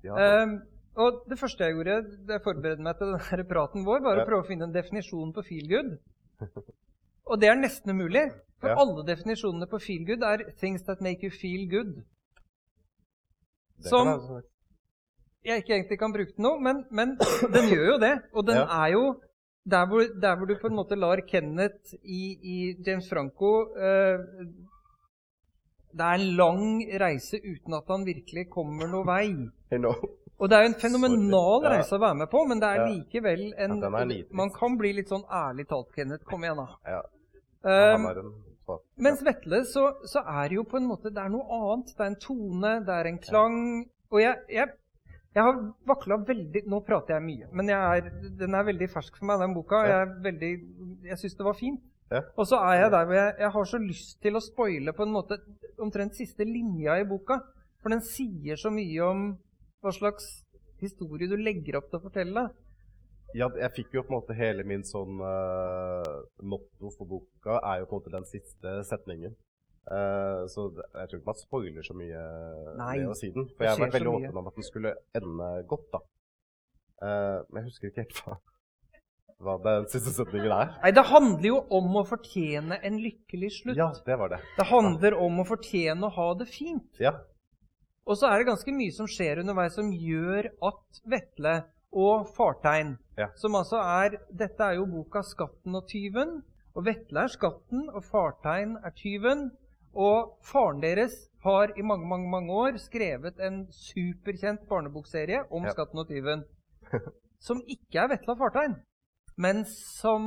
Ja, 0.03 0.43
um, 0.43 0.59
og 0.97 1.25
det 1.31 1.39
første 1.41 1.65
jeg 1.65 1.75
gjorde 1.75 2.01
da 2.27 2.37
jeg 2.37 2.45
forberedte 2.45 2.87
meg 2.87 2.99
til 2.99 3.13
denne 3.15 3.47
praten 3.51 3.87
vår, 3.87 4.03
var 4.05 4.21
å 4.21 4.27
prøve 4.29 4.45
å 4.45 4.49
finne 4.49 4.69
en 4.69 4.75
definisjon 4.75 5.33
på 5.35 5.43
'feel 5.43 5.69
good'. 5.71 5.95
Og 7.31 7.41
det 7.41 7.49
er 7.49 7.57
nesten 7.57 7.91
umulig. 7.91 8.27
For 8.61 8.69
alle 8.69 9.05
definisjonene 9.07 9.67
på 9.67 9.81
'feel 9.81 10.05
good' 10.07 10.25
er 10.25 10.45
'things 10.61 10.83
that 10.87 11.01
make 11.01 11.23
you 11.23 11.31
feel 11.31 11.69
good' 11.71 12.03
som 13.83 14.43
jeg 15.45 15.61
ikke 15.61 15.75
egentlig 15.75 15.99
kan 16.01 16.13
bruke 16.13 16.33
til 16.33 16.47
noe, 16.47 16.61
men, 16.61 16.85
men, 16.91 17.17
den 17.55 17.71
gjør 17.73 17.87
jo 17.93 17.97
det. 18.01 18.15
Og 18.33 18.47
den 18.49 18.61
ja. 18.63 18.67
er 18.85 18.93
jo 18.95 19.05
der 19.65 19.87
hvor, 19.89 20.05
der 20.23 20.37
hvor, 20.37 20.49
du 20.49 20.55
på 20.61 20.71
en 20.71 20.79
måte 20.79 20.97
lar 20.97 21.21
Kenneth 21.29 21.97
i, 22.03 22.23
i 22.43 22.57
James 22.87 23.09
Franco 23.09 23.53
uh, 23.73 24.21
Det 25.95 26.05
er 26.05 26.19
en 26.19 26.37
lang 26.37 26.65
reise 27.01 27.41
uten 27.41 27.77
at 27.77 27.89
han 27.89 28.05
virkelig 28.07 28.49
kommer 28.51 28.91
noe 28.91 29.07
vei. 29.09 29.29
Og 30.43 30.51
det 30.51 30.57
er 30.57 30.65
jo 30.65 30.71
en 30.73 30.81
fenomenal 30.81 31.67
reise 31.71 31.95
å 31.95 32.03
være 32.03 32.19
med 32.25 32.31
på, 32.33 32.41
men 32.51 32.63
det 32.63 32.71
er 32.71 32.89
likevel 32.91 33.45
en 33.65 33.77
Man 34.35 34.51
kan 34.55 34.79
bli 34.81 34.91
litt 34.97 35.13
sånn 35.13 35.23
ærlig 35.31 35.69
talt, 35.71 35.93
Kenneth. 35.95 36.27
Kom 36.27 36.43
igjen, 36.45 36.59
da. 36.59 37.03
Um, 37.65 38.09
mens 39.01 39.23
Vetle, 39.25 39.63
så, 39.69 39.87
så, 40.09 40.25
er 40.25 40.51
det 40.51 40.59
jo 40.59 40.65
på 40.69 40.77
en 40.77 40.89
måte 40.89 41.11
Det 41.13 41.21
er 41.21 41.31
noe 41.33 41.45
annet. 41.59 41.93
Det 41.95 42.03
er 42.03 42.11
en 42.11 42.19
tone, 42.21 42.73
det 42.85 42.97
er 42.97 43.11
en 43.11 43.21
klang. 43.23 43.59
Og 44.13 44.21
jeg, 44.21 44.43
jeg, 44.53 44.75
jeg 45.37 45.47
har 45.47 45.59
vakla 45.89 46.19
veldig 46.29 46.65
Nå 46.71 46.81
prater 46.87 47.17
jeg 47.17 47.27
mye, 47.27 47.49
men 47.57 47.73
jeg 47.73 47.99
er, 47.99 48.13
den 48.43 48.59
er 48.59 48.69
veldig 48.69 48.91
fersk 48.93 49.19
for 49.21 49.31
meg, 49.31 49.43
den 49.45 49.57
boka. 49.57 49.85
Jeg, 49.89 50.07
er 50.07 50.15
veldig, 50.29 50.53
jeg 51.11 51.21
syns 51.23 51.39
det 51.41 51.49
var 51.49 51.59
fint. 51.61 51.83
Og 52.39 52.47
så 52.47 52.61
er 52.63 52.85
jeg 52.85 52.93
der 52.93 53.07
hvor 53.09 53.17
jeg, 53.17 53.33
jeg, 53.41 53.51
har 53.57 53.65
så 53.67 53.81
lyst 53.81 54.21
til 54.23 54.37
å 54.37 54.43
spoile 54.45 54.93
på 54.95 55.07
en 55.07 55.15
måte 55.15 55.39
omtrent 55.83 56.19
siste 56.19 56.47
linja 56.47 56.99
i 57.01 57.07
boka. 57.09 57.41
For 57.83 57.93
den 57.93 58.05
sier 58.07 58.61
så 58.61 58.71
mye 58.73 59.09
om 59.09 59.25
hva 59.85 59.93
slags 59.95 60.31
historie 60.83 61.31
du 61.31 61.37
legger 61.39 61.79
opp 61.79 61.91
til 61.91 62.01
å 62.01 62.07
fortelle 62.09 62.49
ja, 63.35 63.49
jeg 63.59 63.73
fikk 63.75 63.97
jo 63.97 64.05
på 64.07 64.13
en 64.13 64.21
måte 64.21 64.37
hele 64.39 64.63
min 64.67 64.85
sånn 64.87 65.19
uh, 65.19 66.23
motto 66.47 66.93
for 66.95 67.09
boka 67.11 67.59
er 67.67 67.83
jo 67.83 67.89
på 67.91 67.97
en 67.97 68.03
måte 68.03 68.13
den 68.15 68.29
siste 68.31 68.77
setningen. 68.87 69.35
Uh, 69.91 70.47
så 70.49 70.69
det, 70.73 70.87
jeg 70.95 71.11
tror 71.11 71.21
ikke 71.21 71.29
man 71.33 71.41
spoiler 71.41 71.85
så 71.85 71.97
mye 71.99 72.21
Nei, 72.79 72.93
ved 73.03 73.11
å 73.11 73.19
si 73.19 73.33
den. 73.35 73.49
For 73.51 73.67
jeg 73.67 73.75
har 73.75 73.83
vært 73.83 73.99
veldig 73.99 74.13
åpen 74.21 74.41
om 74.41 74.51
at 74.53 74.61
den 74.61 74.69
skulle 74.69 74.95
ende 75.19 75.51
godt, 75.73 75.89
da. 75.97 76.03
Uh, 77.03 77.39
men 77.51 77.65
jeg 77.65 77.73
husker 77.73 77.91
ikke 77.91 78.05
helt 78.07 78.23
hva, 78.23 78.39
hva 79.49 79.59
den 79.67 79.91
siste 79.91 80.15
setningen 80.15 80.55
er. 80.55 80.73
Nei, 80.79 80.95
det 80.95 81.07
handler 81.11 81.51
jo 81.51 81.61
om 81.81 82.01
å 82.01 82.07
fortjene 82.07 82.79
en 82.87 83.03
lykkelig 83.03 83.51
slutt. 83.59 83.83
Ja, 83.83 83.91
det 84.07 84.21
var 84.23 84.31
det. 84.37 84.45
Det 84.61 84.71
handler 84.71 85.19
om 85.27 85.43
å 85.43 85.49
fortjene 85.51 86.07
å 86.07 86.15
ha 86.23 86.31
det 86.39 86.47
fint. 86.55 87.03
Ja. 87.03 87.17
Og 88.07 88.19
så 88.21 88.29
er 88.29 88.39
det 88.43 88.47
ganske 88.51 88.73
mye 88.77 88.93
som 88.93 89.07
skjer 89.09 89.41
underveis 89.41 89.77
som 89.79 89.91
gjør 89.93 90.51
at 90.69 91.01
Vetle 91.09 91.55
og 91.95 92.27
Fartein, 92.37 92.97
Ja. 93.17 93.29
som 93.37 93.55
altså 93.55 93.79
er 93.81 94.19
Dette 94.31 94.61
er 94.63 94.75
jo 94.77 94.87
boka 94.87 95.23
'Skatten 95.23 95.75
og 95.77 95.87
tyven'. 95.89 96.43
Og 96.75 96.85
Vetle 96.85 97.21
er 97.23 97.29
skatten, 97.29 97.89
og 97.95 98.03
Fartein 98.05 98.77
er 98.85 98.91
tyven. 98.91 99.53
Og 99.95 100.39
faren 100.43 100.81
deres 100.83 101.13
har 101.45 101.71
i 101.79 101.83
mange 101.83 102.07
mange, 102.09 102.29
mange 102.29 102.51
år 102.53 102.77
skrevet 102.79 103.39
en 103.41 103.67
superkjent 103.71 104.67
barnebokserie 104.69 105.45
om 105.53 105.65
Ja. 105.65 105.71
Skatten 105.71 105.99
og 105.99 106.09
tyven. 106.09 106.43
Som 107.41 107.63
ikke 107.69 107.99
er 108.03 108.09
Vetle 108.09 108.33
og 108.33 108.39
Fartein, 108.39 108.75
men 109.37 109.65
som 109.67 110.25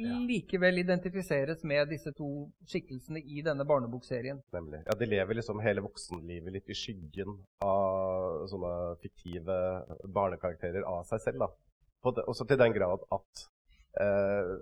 likevel 0.00 0.78
identifiseres 0.78 1.62
med 1.64 1.90
disse 1.92 2.12
to 2.16 2.48
skikkelsene 2.68 3.22
i 3.22 3.42
denne 3.46 3.66
barnebokserien. 3.68 4.40
Nemlig. 4.54 4.82
Ja, 4.86 4.96
De 4.98 5.06
lever 5.06 5.38
liksom 5.38 5.60
hele 5.62 5.84
voksenlivet 5.84 6.54
litt 6.56 6.70
i 6.70 6.76
skyggen 6.76 7.36
av 7.64 8.46
sånne 8.50 8.74
fiktive 9.02 9.56
barnekarakterer 10.04 10.86
av 10.88 11.04
seg 11.08 11.22
selv. 11.26 11.46
da. 11.46 11.50
Det, 12.16 12.24
også 12.26 12.46
til 12.48 12.58
den 12.58 12.74
grad 12.74 13.02
at 13.12 13.42
eh, 14.00 14.52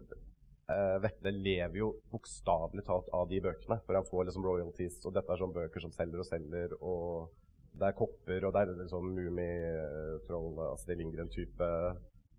eh, 0.74 0.96
Vetle 1.04 1.32
lever 1.32 1.78
jo 1.78 1.92
bokstavelig 2.12 2.84
talt 2.88 3.12
av 3.14 3.28
de 3.30 3.40
bøkene. 3.44 3.80
For 3.86 3.94
han 3.94 4.08
får 4.08 4.28
liksom 4.28 4.48
royalties, 4.48 5.00
og 5.06 5.14
dette 5.16 5.32
er 5.32 5.44
sånne 5.44 5.62
bøker 5.62 5.86
som 5.86 5.94
selger 5.94 6.24
og 6.24 6.28
selger. 6.28 6.74
og 6.82 7.30
Det 7.78 7.88
er 7.88 8.00
kopper, 8.00 8.44
og 8.44 8.52
det 8.52 8.64
er 8.64 8.80
liksom 8.82 9.12
Mummitroll, 9.14 10.58
Astrid 10.72 10.98
Lindgren-type 10.98 11.70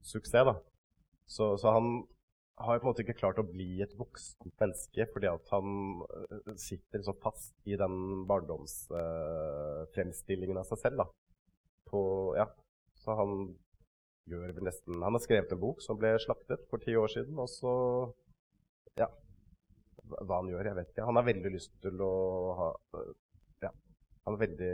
suksess. 0.03 0.45
da. 0.45 0.59
Så, 1.29 1.51
så 1.61 1.67
han 1.75 1.85
har 2.59 2.79
på 2.79 2.83
en 2.83 2.89
måte 2.89 3.01
ikke 3.05 3.19
klart 3.21 3.39
å 3.39 3.47
bli 3.47 3.81
et 3.83 3.93
voksent 3.99 4.55
menneske 4.59 5.05
fordi 5.13 5.27
at 5.31 5.45
han 5.53 5.67
øh, 6.03 6.55
sitter 6.59 7.01
så 7.05 7.13
fast 7.23 7.53
i 7.69 7.75
den 7.79 7.95
barndomsfremstillingen 8.29 10.57
av 10.59 10.65
seg 10.71 10.79
selv. 10.81 10.95
da. 11.03 11.07
På, 11.89 11.99
ja. 12.37 12.47
Så 12.99 13.09
han 13.15 13.31
gjør 14.29 14.49
nesten 14.61 15.01
Han 15.01 15.15
har 15.15 15.21
skrevet 15.23 15.51
en 15.55 15.61
bok 15.61 15.81
som 15.81 15.97
ble 15.97 16.19
slaktet 16.21 16.61
for 16.69 16.77
ti 16.83 16.93
år 16.99 17.07
siden, 17.13 17.35
og 17.39 17.49
så 17.51 17.73
Ja. 18.99 19.07
Hva 20.09 20.35
han 20.41 20.49
gjør, 20.49 20.65
jeg 20.65 20.75
vet 20.75 20.89
ikke. 20.89 21.05
Han 21.05 21.15
har 21.19 21.29
veldig 21.29 21.51
lyst 21.53 21.73
til 21.85 21.95
å 22.01 22.13
ha 22.59 22.69
øh, 22.97 23.13
Ja. 23.63 23.71
Han 24.25 24.33
er 24.35 24.39
veldig 24.47 24.73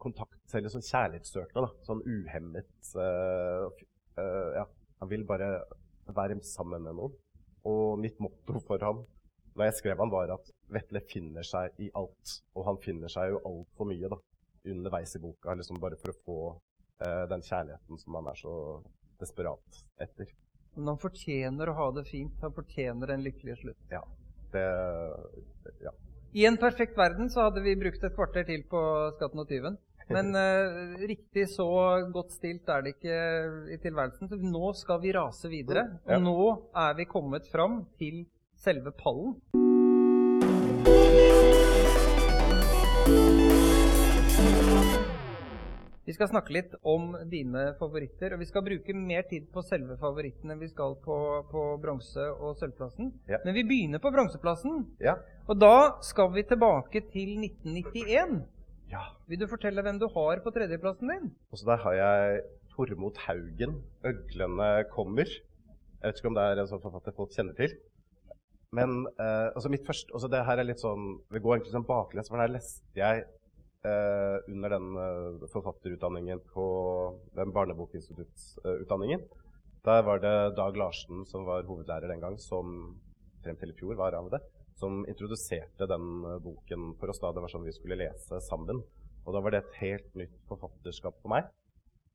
kontakt, 0.00 0.40
selv 0.48 0.64
en 0.64 0.72
sånn 0.72 0.90
kjærlighetssøkende. 0.90 1.68
Sånn 1.84 2.00
uhemmet 2.08 2.94
øh, 2.96 3.68
øh, 4.18 4.50
Ja. 4.60 4.64
Han 5.00 5.10
vil 5.10 5.24
bare 5.26 5.64
være 6.06 6.38
sammen 6.42 6.82
med 6.82 6.94
noen. 6.94 7.16
Og 7.64 7.98
mitt 7.98 8.20
motto 8.20 8.60
for 8.66 8.78
ham 8.80 9.02
når 9.54 9.68
jeg 9.68 9.78
skrev 9.78 10.00
han, 10.02 10.10
var 10.10 10.32
at 10.34 10.50
Vetle 10.74 11.02
finner 11.10 11.46
seg 11.46 11.82
i 11.82 11.90
alt. 11.98 12.38
Og 12.58 12.66
han 12.68 12.80
finner 12.82 13.12
seg 13.12 13.34
jo 13.34 13.42
altfor 13.46 13.88
mye 13.90 14.10
da, 14.10 14.18
underveis 14.74 15.14
i 15.14 15.20
boka, 15.22 15.54
liksom 15.54 15.78
bare 15.82 15.98
for 16.00 16.10
å 16.10 16.16
få 16.26 16.38
uh, 17.04 17.24
den 17.30 17.44
kjærligheten 17.44 18.00
som 18.02 18.18
han 18.18 18.30
er 18.32 18.40
så 18.40 18.54
desperat 19.20 19.84
etter. 20.02 20.32
Men 20.74 20.90
han 20.94 21.02
fortjener 21.02 21.70
å 21.70 21.76
ha 21.78 21.90
det 21.94 22.06
fint. 22.08 22.34
Han 22.42 22.54
fortjener 22.56 23.14
en 23.14 23.22
lykkelig 23.22 23.60
slutt. 23.62 23.82
Ja. 23.94 24.02
Det 24.54 24.66
Ja. 25.84 25.94
I 26.34 26.46
en 26.48 26.56
perfekt 26.58 26.96
verden 26.98 27.28
så 27.30 27.46
hadde 27.46 27.62
vi 27.62 27.76
brukt 27.78 28.02
et 28.02 28.14
kvarter 28.14 28.42
til 28.48 28.64
på 28.66 28.80
Skatten 29.14 29.38
og 29.38 29.46
tyven. 29.46 29.76
Men 30.12 30.34
uh, 30.36 30.98
riktig 31.00 31.46
så 31.54 31.66
godt 32.12 32.34
stilt 32.36 32.68
er 32.68 32.84
det 32.84 32.94
ikke 32.96 33.18
i 33.72 33.80
tilværelsen. 33.80 34.28
Så 34.28 34.38
nå 34.40 34.72
skal 34.76 35.00
vi 35.04 35.14
rase 35.16 35.48
videre. 35.52 35.86
Ja. 36.04 36.18
Og 36.18 36.26
nå 36.28 36.38
er 36.84 36.98
vi 36.98 37.08
kommet 37.08 37.48
fram 37.52 37.84
til 38.00 38.24
selve 38.60 38.92
pallen. 38.92 39.38
Vi 46.04 46.12
skal 46.12 46.28
snakke 46.28 46.52
litt 46.52 46.74
om 46.84 47.14
dine 47.30 47.70
favoritter, 47.78 48.34
og 48.34 48.42
vi 48.42 48.46
skal 48.48 48.64
bruke 48.66 48.94
mer 48.96 49.24
tid 49.28 49.46
på 49.52 49.62
selve 49.64 49.96
favorittene 49.98 50.56
vi 50.60 50.68
skal 50.68 50.98
på, 51.04 51.16
på 51.48 51.62
bronse- 51.80 52.28
og 52.34 52.58
sølvplassen. 52.60 53.08
Ja. 53.30 53.40
Men 53.46 53.56
vi 53.56 53.64
begynner 53.64 54.02
på 54.04 54.12
bronseplassen. 54.12 54.82
Ja. 55.00 55.16
Og 55.48 55.56
da 55.58 55.96
skal 56.04 56.28
vi 56.36 56.44
tilbake 56.44 57.06
til 57.08 57.38
1991. 57.40 58.42
ja. 58.90 59.02
Vil 59.30 59.40
du 59.40 59.48
fortelle 59.50 59.82
hvem 59.84 59.98
du 60.02 60.06
har 60.12 60.42
på 60.44 60.52
tredjeplassen 60.54 61.10
din? 61.12 61.32
Også 61.54 61.66
der 61.68 61.82
har 61.84 61.96
jeg 61.98 62.44
Tormod 62.74 63.18
Haugen, 63.26 63.82
'Øglene 64.04 64.70
kommer'. 64.90 65.30
Jeg 66.00 66.08
vet 66.08 66.18
ikke 66.20 66.28
om 66.32 66.38
det 66.38 66.44
er 66.44 66.60
en 66.60 66.68
sånn 66.68 66.82
forfatter 66.82 67.14
folk 67.16 67.32
kjenner 67.32 67.54
til. 67.56 67.76
Men 68.74 69.06
eh, 69.22 69.48
altså 69.54 69.70
mitt 69.70 69.86
første, 69.86 70.10
altså 70.12 70.28
det 70.32 70.42
her 70.44 70.58
er 70.58 70.66
litt 70.66 70.82
sånn, 70.82 71.20
Det 71.30 71.42
går 71.42 71.56
egentlig 71.56 71.74
sånn 71.76 71.86
baklengs, 71.88 72.28
for 72.28 72.42
her 72.42 72.50
leste 72.50 72.98
jeg 72.98 73.22
eh, 73.86 74.36
under 74.50 74.74
den 74.74 74.98
eh, 75.04 75.46
forfatterutdanningen 75.52 76.42
på 76.50 76.66
den 77.38 77.54
barnebokinstituttutdanningen. 77.54 79.22
Der 79.84 80.02
var 80.02 80.18
det 80.18 80.56
Dag 80.56 80.76
Larsen, 80.80 81.24
som 81.30 81.44
var 81.46 81.66
hovedlærer 81.68 82.10
den 82.10 82.22
gang, 82.24 82.38
som 82.40 82.96
frem 83.44 83.56
til 83.60 83.70
i 83.70 83.78
fjor 83.78 83.98
var 84.00 84.16
av 84.16 84.30
det, 84.32 84.40
som 84.80 85.04
introduserte 85.08 85.88
den 85.90 86.24
eh, 86.28 86.38
boken 86.42 86.94
for 87.00 87.12
oss. 87.12 87.20
da 87.22 87.32
Det 87.32 87.44
var 87.44 87.52
sånn 87.52 87.66
vi 87.66 87.74
skulle 87.76 87.98
lese 88.00 88.40
sammen. 88.44 88.82
Og 89.24 89.32
da 89.32 89.40
var 89.40 89.54
det 89.54 89.62
et 89.62 89.78
helt 89.80 90.16
nytt 90.18 90.36
forfatterskap 90.50 91.20
for 91.22 91.32
meg. 91.32 91.48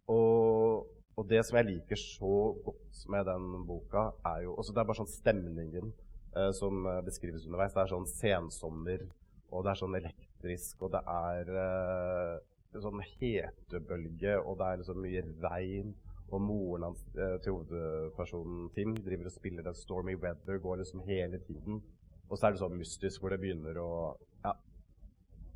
Og, 0.10 0.89
og 1.18 1.30
det 1.30 1.41
som 1.45 1.60
jeg 1.60 1.70
liker 1.70 1.99
så 2.01 2.36
godt 2.66 3.01
med 3.14 3.26
den 3.30 3.66
boka, 3.70 4.10
er 4.26 4.45
jo 4.45 4.55
også 4.57 4.74
Det 4.74 4.84
er 4.84 4.89
bare 4.89 5.01
sånn 5.01 5.12
stemningen 5.12 5.91
eh, 6.36 6.51
som 6.57 6.86
eh, 6.86 7.01
beskrives 7.05 7.47
underveis. 7.47 7.74
Det 7.76 7.84
er 7.84 7.93
sånn 7.95 8.10
sensommer, 8.12 9.07
og 9.49 9.66
det 9.66 9.74
er 9.74 9.82
sånn 9.82 9.97
elektrisk, 9.99 10.86
og 10.86 10.93
det 10.93 11.03
er 11.16 11.53
eh, 11.64 12.36
sånn 12.78 13.01
hetebølge, 13.01 14.38
og 14.43 14.60
det 14.60 14.68
er 14.68 14.82
liksom 14.84 15.01
mye 15.05 15.26
regn. 15.45 15.97
Og 16.30 16.43
moren 16.45 16.86
hans 16.86 16.99
eh, 17.18 17.38
til 17.41 17.55
hovedpersonen 17.55 18.68
Tim 18.76 18.93
driver 19.01 19.32
og 19.32 19.34
spiller 19.34 19.66
den 19.66 19.78
Stormy 19.78 20.14
Weather, 20.14 20.60
går 20.62 20.84
liksom 20.84 21.01
hele 21.07 21.39
tiden. 21.47 21.82
Og 22.30 22.38
så 22.38 22.47
er 22.47 22.55
det 22.55 22.61
sånn 22.61 22.77
mystisk 22.77 23.21
hvor 23.21 23.34
det 23.34 23.41
begynner 23.41 23.77
å 23.82 23.91
ja, 24.45 24.53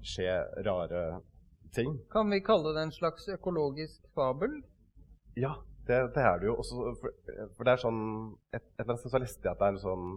skje 0.01 0.31
rare 0.65 1.03
ting. 1.73 1.97
Kan 2.13 2.33
vi 2.33 2.41
kalle 2.45 2.73
det 2.75 2.87
en 2.87 2.95
slags 2.95 3.27
økologisk 3.33 4.05
fabel? 4.17 4.59
Ja, 5.39 5.55
det, 5.87 5.99
det 6.15 6.23
er 6.23 6.39
det 6.41 6.49
jo. 6.49 6.57
Også, 6.61 6.93
for, 7.01 7.17
for 7.57 7.67
det 7.67 7.73
er 7.73 7.81
sånn 7.81 8.03
Et, 8.53 8.61
et 8.61 8.83
eller 8.83 8.93
annet 8.93 9.03
sted 9.03 9.13
så 9.15 9.21
leste 9.21 9.47
jeg 9.47 9.53
at 9.53 9.61
det 9.61 9.69
er 9.69 9.77
en 9.77 9.85
sånn 9.87 10.07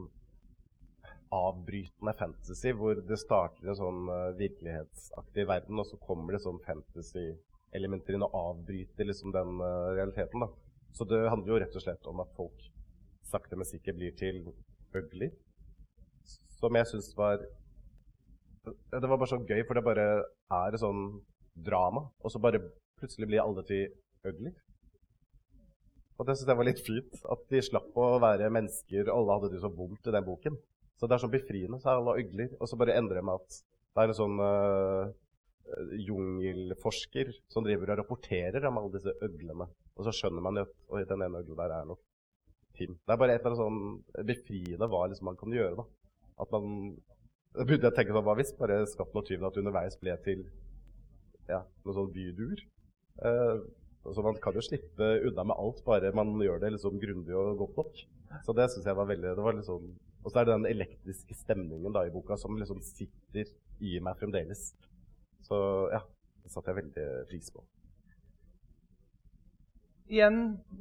avbrytende 1.36 2.12
fantasy 2.14 2.70
hvor 2.78 3.00
det 3.08 3.18
starter 3.18 3.72
en 3.72 3.78
sånn 3.78 4.10
eh, 4.12 4.28
virkelighetsaktig 4.38 5.46
verden, 5.48 5.80
og 5.82 5.88
så 5.88 5.98
kommer 5.98 6.36
det 6.36 6.42
sånn 6.44 6.60
fantasy-elementer 6.62 8.14
inn 8.14 8.24
og 8.24 8.36
avbryter 8.38 9.08
liksom 9.08 9.34
den 9.34 9.58
eh, 9.58 9.88
realiteten. 9.98 10.44
da. 10.44 10.50
Så 10.94 11.04
det 11.10 11.24
handler 11.28 11.52
jo 11.52 11.58
rett 11.64 11.76
og 11.76 11.82
slett 11.82 12.06
om 12.08 12.22
at 12.22 12.30
folk 12.38 12.68
sakte, 13.26 13.58
men 13.58 13.68
sikkert 13.68 13.98
blir 13.98 14.14
til 14.16 14.44
øgler. 14.96 15.34
Som 16.56 16.76
jeg 16.78 16.88
syns 16.90 17.10
var 17.16 17.40
Det 18.66 19.02
var 19.02 19.18
bare 19.18 19.30
så 19.30 19.38
gøy, 19.38 19.62
for 19.66 19.78
det 19.78 19.84
bare 19.86 20.06
er 20.26 20.74
et 20.74 20.82
sånn 20.82 21.20
drama, 21.66 22.02
og 22.18 22.32
så 22.32 22.40
bare 22.42 22.58
plutselig 22.98 23.28
blir 23.30 23.42
alle 23.44 23.62
til 23.68 23.92
øgler. 24.26 24.56
Og 26.16 26.26
det 26.26 26.34
syns 26.36 26.50
jeg 26.50 26.58
var 26.58 26.66
litt 26.66 26.82
fint. 26.82 27.20
At 27.30 27.44
de 27.52 27.60
slapp 27.62 28.00
å 28.00 28.16
være 28.22 28.50
mennesker. 28.52 29.12
Alle 29.12 29.36
hadde 29.36 29.52
det 29.52 29.62
så 29.62 29.70
vondt 29.70 30.08
i 30.08 30.14
den 30.14 30.26
boken. 30.26 30.56
Så 30.96 31.06
det 31.06 31.16
er 31.16 31.22
sånn 31.22 31.34
befriende. 31.34 31.78
Så 31.80 31.92
er 31.92 32.00
alle 32.00 32.16
øgler. 32.22 32.54
Og 32.58 32.70
så 32.70 32.78
bare 32.80 32.96
endrer 32.98 33.20
det 33.20 33.26
med 33.28 33.38
at 33.38 33.58
det 33.60 34.02
er 34.02 34.12
en 34.12 34.18
sånn 34.18 34.40
uh, 34.40 35.12
jungelforsker 36.08 37.32
som 37.52 37.66
driver 37.66 37.92
og 37.92 38.00
rapporterer 38.02 38.66
om 38.68 38.80
alle 38.80 38.96
disse 38.96 39.14
øglene. 39.28 39.68
Og 39.96 40.08
så 40.08 40.14
skjønner 40.16 40.44
man 40.44 40.60
jo 40.60 40.66
at 40.66 41.12
den 41.12 41.24
ene 41.26 41.42
øglen 41.44 41.60
der 41.60 41.78
er 41.78 41.88
nok 41.88 42.02
Tim. 42.76 42.92
Det 42.92 43.12
er 43.12 43.20
bare 43.20 43.36
et 43.36 43.40
eller 43.40 43.54
annet 43.54 43.62
sånn 43.62 44.26
befriende 44.28 44.88
hva 44.92 45.06
liksom 45.08 45.30
man 45.30 45.38
kan 45.40 45.52
gjøre. 45.56 45.78
da. 45.78 45.84
At 46.42 46.52
man 46.52 46.96
Da 47.56 47.64
begynte 47.64 47.88
jeg 47.88 47.94
å 47.94 47.96
tenke 47.96 48.12
sånn, 48.12 48.26
hva 48.26 48.36
hvis 48.36 48.52
bare 48.58 48.82
Skatten 48.90 49.20
og 49.22 49.26
tyven 49.28 49.46
underveis 49.48 49.96
ble 49.96 50.12
til 50.26 50.42
ja, 51.48 51.62
noen 51.86 51.96
sånn 51.96 52.10
byduer? 52.12 52.60
Eh, 53.24 53.60
så 54.14 54.22
man 54.22 54.36
kan 54.42 54.54
jo 54.54 54.62
slippe 54.62 55.06
unna 55.26 55.46
med 55.48 55.58
alt, 55.58 55.80
bare 55.86 56.12
man 56.14 56.34
gjør 56.42 56.60
det 56.62 56.74
liksom 56.74 56.98
grundig 57.02 57.34
og 57.34 57.62
godt 57.62 57.80
nok. 57.80 58.02
Så 58.44 58.54
det 58.54 58.68
syns 58.70 58.86
jeg 58.86 58.98
var 58.98 59.08
veldig 59.08 59.32
det 59.38 59.46
var 59.46 59.58
sånn, 59.66 59.88
Og 60.22 60.30
så 60.30 60.40
er 60.40 60.46
det 60.46 60.56
den 60.56 60.68
elektriske 60.68 61.38
stemningen 61.38 61.94
da 61.94 62.04
i 62.06 62.12
boka 62.14 62.36
som 62.38 62.58
liksom 62.58 62.82
sitter 62.84 63.50
i 63.80 63.96
meg 64.02 64.18
fremdeles. 64.20 64.68
Så 65.46 65.56
ja, 65.94 66.02
det 66.42 66.52
satte 66.52 66.72
jeg 66.72 66.82
veldig 66.82 67.06
pris 67.30 67.50
på. 67.54 67.62
Igjen 70.08 70.36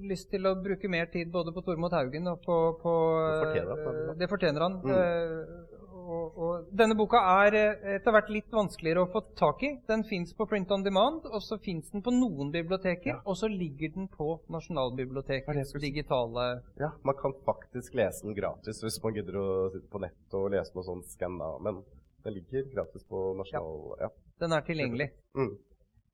lyst 0.05 0.29
til 0.29 0.45
å 0.45 0.55
bruke 0.61 0.89
mer 0.91 1.07
tid 1.13 1.31
både 1.33 1.53
på 1.55 1.63
Tormod 1.65 1.93
Haugen 1.97 2.27
og 2.29 2.43
på, 2.45 2.57
på 2.81 2.91
Det 3.25 3.39
fortjener 3.47 3.71
han, 3.73 3.95
eh, 4.11 4.17
Det 4.19 4.29
fortjener 4.29 4.65
han. 4.67 4.77
Mm. 4.83 4.91
eh, 4.99 5.71
Og, 6.05 6.35
og 6.37 6.65
denne 6.77 6.93
boka 6.93 7.17
er 7.45 7.55
eh, 7.57 7.95
etter 7.95 8.13
hvert 8.13 8.27
litt 8.29 8.51
vanskeligere 8.53 9.07
å 9.07 9.09
få 9.09 9.23
tak 9.39 9.63
i. 9.65 9.71
Den 9.89 10.03
fins 10.05 10.35
på 10.37 10.45
print 10.45 10.69
on 10.75 10.83
demand, 10.85 11.25
og 11.25 11.41
så 11.41 11.57
fins 11.57 11.89
den 11.89 12.03
på 12.05 12.13
noen 12.13 12.51
biblioteker. 12.53 13.15
Ja. 13.15 13.21
Og 13.25 13.39
så 13.39 13.49
ligger 13.49 13.95
den 13.95 14.05
på 14.13 14.35
Nasjonalbibliotekets 14.53 15.73
digitale 15.81 16.45
Ja, 16.77 16.91
man 17.01 17.17
kan 17.17 17.33
faktisk 17.47 17.97
lese 17.97 18.27
den 18.27 18.37
gratis 18.37 18.83
hvis 18.85 18.99
man 19.01 19.17
gidder 19.17 19.39
å 19.41 19.47
sitte 19.73 19.89
på 19.89 20.03
nett 20.05 20.37
og 20.37 20.51
lese 20.53 20.77
noe 20.77 20.85
sånt 20.85 21.09
skann. 21.09 21.41
Men 21.65 21.81
den 22.21 22.37
ligger 22.37 22.69
gratis 22.75 23.09
på 23.09 23.25
nasjonal... 23.41 23.97
Ja. 24.05 24.11
Den 24.45 24.53
er 24.53 24.69
tilgjengelig. 24.69 25.09
Mm. 25.33 25.55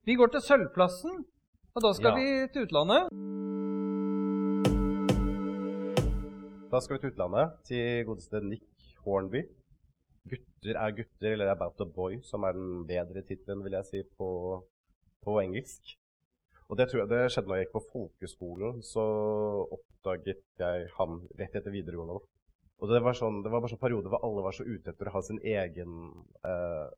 Vi 0.08 0.16
går 0.16 0.32
til 0.32 0.42
Sølvplassen, 0.44 1.20
og 1.74 1.82
da 1.82 1.92
skal 1.96 2.10
Ja. 2.10 2.16
vi 2.16 2.48
til 2.52 2.66
utlandet. 2.66 3.08
Da 6.72 6.80
skal 6.80 6.96
vi 6.96 7.00
til 7.00 7.12
utlandet, 7.12 7.52
til 7.68 8.04
godeste 8.06 8.40
Nick 8.40 8.64
Hornby. 9.04 9.42
'Gutter 10.28 10.76
er 10.78 10.92
gutter', 10.92 11.32
eller 11.32 11.50
'About 11.50 11.80
a 11.80 11.84
Boy', 11.84 12.22
som 12.22 12.44
er 12.44 12.52
den 12.52 12.86
bedre 12.86 13.22
tittelen, 13.22 13.64
vil 13.64 13.72
jeg 13.72 13.84
si, 13.84 14.02
på, 14.18 14.62
på 15.24 15.40
engelsk. 15.40 15.96
Og 16.70 16.78
det 16.78 16.88
tror 16.88 17.00
jeg 17.00 17.08
det 17.08 17.30
skjedde 17.32 17.48
når 17.48 17.56
jeg 17.56 17.66
gikk 17.66 17.72
på 17.72 17.88
folkeskolen. 17.92 18.82
Så 18.82 19.02
oppdaget 19.76 20.40
jeg 20.58 20.88
han 20.96 21.28
rett 21.38 21.56
etter 21.56 21.70
videregående. 21.70 22.20
Og 22.82 22.88
det 22.88 23.02
var, 23.02 23.12
sånn, 23.14 23.42
det 23.42 23.50
var 23.52 23.60
bare 23.60 23.70
sånn 23.74 23.82
periode 23.82 24.08
hvor 24.08 24.22
alle 24.24 24.42
var 24.42 24.52
så 24.56 24.64
ute 24.64 24.90
etter 24.90 25.06
å 25.10 25.12
ha 25.12 25.20
sin 25.22 25.38
egen 25.38 25.92
eh, 26.44 26.88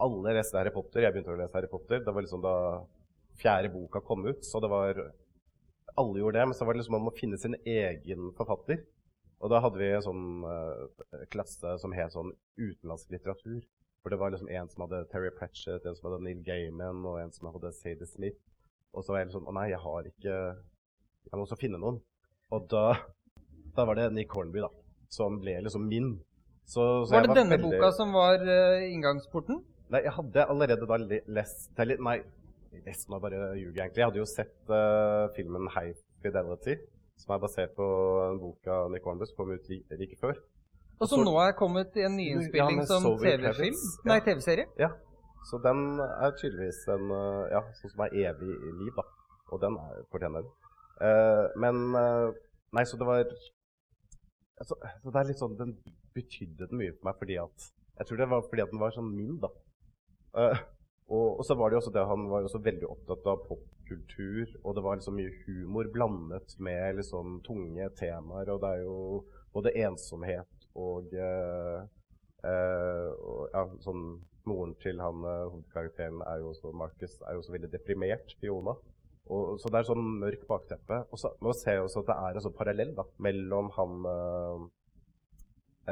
Alle 0.00 0.34
leste 0.34 0.58
Harry 0.58 0.70
Potter. 0.70 1.02
Jeg 1.02 1.12
begynte 1.14 1.30
å 1.32 1.38
lese 1.38 1.54
Harry 1.54 1.68
Potter. 1.70 2.00
Det 2.02 2.12
var 2.14 2.22
liksom 2.22 2.42
da 2.42 2.54
fjerde 3.40 3.70
boka 3.72 4.00
kom 4.04 4.26
ut. 4.26 4.44
Så 4.44 4.60
det 4.60 4.70
var 4.72 4.98
Alle 5.94 6.22
gjorde 6.22 6.38
det, 6.38 6.46
men 6.48 6.56
så 6.56 6.64
var 6.64 6.72
det 6.72 6.80
liksom 6.80 6.94
om 6.96 7.10
å 7.10 7.12
finne 7.16 7.36
sin 7.38 7.54
egen 7.68 8.30
forfatter. 8.38 8.78
Og 9.42 9.50
da 9.50 9.58
hadde 9.60 9.80
vi 9.80 9.90
en 9.92 10.04
sånn 10.04 10.26
uh, 10.46 11.24
klasse 11.32 11.74
som 11.82 11.92
het 11.92 12.14
sånn 12.14 12.30
utenlandsk 12.56 13.10
litteratur. 13.12 13.58
For 14.02 14.14
det 14.14 14.18
var 14.18 14.32
liksom 14.32 14.48
en 14.50 14.70
som 14.70 14.86
hadde 14.86 15.02
Terry 15.10 15.30
Pratchett, 15.34 15.84
en 15.84 15.98
som 15.98 16.08
hadde 16.08 16.22
Neil 16.24 16.40
Gaiman, 16.46 17.02
og 17.06 17.18
en 17.20 17.32
som 17.34 17.50
hadde 17.50 17.74
Sadie 17.76 18.08
Smith. 18.08 18.38
Og 18.94 19.04
så 19.04 19.14
var 19.14 19.22
jeg 19.22 19.34
sånn 19.34 19.48
Å 19.48 19.54
nei, 19.56 19.70
jeg 19.72 19.80
har 19.80 20.08
ikke 20.10 20.32
Jeg 20.36 21.36
må 21.36 21.44
også 21.46 21.58
finne 21.60 21.80
noen. 21.80 22.00
Og 22.52 22.66
da, 22.70 22.84
da 23.76 23.86
var 23.88 23.98
det 23.98 24.10
Nick 24.16 24.32
Hornby, 24.36 24.62
da. 24.64 24.70
Som 25.12 25.38
ble 25.42 25.58
liksom 25.64 25.86
min. 25.90 26.14
Så, 26.64 27.04
så 27.04 27.18
Var 27.18 27.26
det 27.28 27.36
denne 27.36 27.56
veldig- 27.56 27.68
boka 27.68 27.92
som 27.96 28.14
var 28.16 28.40
uh, 28.40 28.80
inngangsporten? 28.86 29.62
Nei, 29.92 30.02
jeg 30.06 30.14
hadde 30.16 30.46
allerede 30.48 30.88
da 30.88 30.96
lest 31.36 31.82
Nei, 32.00 32.20
lest 32.86 33.10
nå 33.12 33.20
bare 33.22 33.38
jeg 33.38 33.68
egentlig. 33.68 34.00
Jeg 34.00 34.08
hadde 34.08 34.20
jo 34.20 34.28
sett 34.28 34.72
uh, 34.72 35.28
filmen 35.36 35.68
High 35.74 35.94
Fidelity, 36.24 36.78
som 37.20 37.36
er 37.36 37.42
basert 37.42 37.74
på 37.76 37.86
en 38.28 38.40
bok 38.42 38.68
av 38.72 38.90
Nick 38.92 39.06
Hornbus, 39.06 39.32
som 39.32 39.42
kom 39.42 39.54
ut 39.54 39.70
li- 39.70 39.84
like 40.00 40.18
før. 40.20 40.38
Og 41.02 41.08
som 41.10 41.24
nå 41.26 41.32
er 41.42 41.56
kommet 41.58 41.96
i 41.98 42.04
en 42.06 42.14
nyinnspilling 42.16 42.82
ja, 42.82 42.86
som 42.86 43.08
TV-film? 43.18 43.74
Ja. 43.74 44.08
Nei, 44.12 44.18
TV-serie? 44.22 44.68
Ja, 44.78 44.92
så 45.50 45.58
den 45.64 45.98
er 45.98 46.36
tydeligvis 46.38 46.84
en 46.94 47.10
eh, 47.10 47.50
Ja, 47.56 47.62
sånn 47.80 47.90
som 47.90 48.04
er 48.06 48.14
evig 48.28 48.52
i 48.54 48.74
liv, 48.78 48.94
da. 48.94 49.04
Og 49.52 49.60
den 49.64 49.78
er, 49.82 50.04
fortjener 50.14 50.44
den. 50.44 50.52
Uh, 51.02 51.48
men 51.58 51.80
uh, 51.98 52.30
Nei, 52.76 52.84
så 52.88 52.96
det 53.00 53.08
var 53.08 53.24
altså, 53.24 54.76
så 54.76 55.10
det 55.10 55.18
er 55.18 55.28
litt 55.28 55.40
sånn 55.40 55.56
Den 55.58 55.72
betydde 56.14 56.68
den 56.70 56.78
mye 56.78 56.92
for 56.94 57.08
meg 57.08 57.18
fordi 57.18 57.38
at 57.42 57.66
Jeg 57.98 58.08
tror 58.08 58.20
det 58.20 58.28
var 58.30 58.44
fordi 58.46 58.64
at 58.64 58.72
den 58.72 58.82
var 58.82 58.94
sånn 58.94 59.10
min, 59.12 59.34
da. 59.42 59.50
Eh, 60.38 60.62
og, 61.08 61.38
og 61.38 61.46
så 61.46 61.56
var 61.58 61.70
det 61.70 61.76
jo 61.76 61.82
også 61.82 61.94
det 61.94 62.04
han 62.08 62.28
var 62.30 62.46
også 62.46 62.62
veldig 62.62 62.90
opptatt 62.90 63.30
av 63.32 63.42
popkultur, 63.48 64.52
og 64.62 64.76
det 64.76 64.84
var 64.84 65.00
liksom 65.00 65.18
mye 65.18 65.32
humor 65.46 65.90
blandet 65.94 66.54
med 66.62 67.00
liksom 67.00 67.40
tunge 67.46 67.88
temaer, 67.98 68.52
og 68.52 68.62
det 68.62 68.76
er 68.76 68.84
jo 68.84 69.00
både 69.52 69.74
ensomhet 69.82 70.68
og 70.78 71.12
eh, 71.12 71.82
Eh, 72.42 73.10
ja, 73.54 73.62
sånn, 73.84 74.06
moren 74.50 74.74
til 74.82 74.98
han 74.98 75.22
eh, 75.22 75.44
hovedkarakteren 75.46 76.24
er 76.26 76.40
jo 76.42 76.50
også 76.50 76.72
Marcus 76.74 77.14
er 77.22 77.36
jo 77.36 77.42
også 77.44 77.54
veldig 77.54 77.70
deprimert, 77.70 78.34
Fiona. 78.40 78.74
Og, 79.30 79.60
så 79.62 79.70
det 79.70 79.78
er 79.78 79.86
sånn 79.86 80.08
mørk 80.18 80.42
bakteppe. 80.48 81.04
Og 81.14 81.20
så 81.22 81.30
nå 81.42 81.54
ser 81.54 81.78
jeg 81.78 81.86
også 81.86 82.02
at 82.02 82.10
det 82.10 82.16
er 82.18 82.38
en 82.38 82.46
sånn 82.48 82.56
parallell 82.58 82.94
da, 82.98 83.06
mellom 83.22 83.70
han 83.78 84.08
eh, 84.10 84.64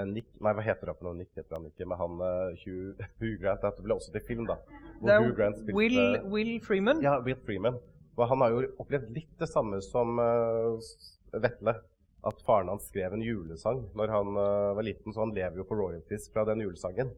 Nick 0.06 0.28
Nei, 0.38 0.52
hva 0.54 0.62
heter 0.62 0.86
han 0.92 0.96
for 0.98 1.08
noe? 1.08 1.18
Nick 1.18 1.32
heter 1.34 1.56
han 1.58 1.64
ikke, 1.66 1.86
men 1.90 1.98
han 1.98 2.20
uh, 2.22 2.52
Hugh, 2.62 2.94
Hugh 3.22 3.36
Grant. 3.42 3.64
Det 3.64 3.82
ble 3.86 3.96
også 3.96 4.12
til 4.14 4.22
film, 4.28 4.44
da. 4.46 4.58
hvor 5.00 5.14
Hugh 5.24 5.32
Grant 5.38 5.58
spilte- 5.58 5.76
Will, 5.76 6.18
Will 6.30 6.52
Freeman. 6.64 7.02
ja, 7.02 7.16
Will 7.26 7.38
Freeman. 7.46 7.78
Og 8.18 8.26
han 8.28 8.42
har 8.44 8.52
jo 8.54 8.60
opplevd 8.82 9.10
litt 9.16 9.32
det 9.40 9.48
samme 9.50 9.80
som 9.82 10.18
uh, 10.20 10.92
Vetle. 11.42 11.74
At 12.26 12.42
faren 12.44 12.68
hans 12.68 12.84
skrev 12.90 13.14
en 13.16 13.22
julesang 13.24 13.78
når 13.96 14.10
han 14.12 14.34
uh, 14.36 14.74
var 14.76 14.84
liten, 14.84 15.14
så 15.14 15.22
han 15.24 15.30
lever 15.32 15.62
jo 15.62 15.64
på 15.64 15.78
royalties 15.78 16.26
fra 16.34 16.44
den 16.44 16.60
julesangen. 16.66 17.14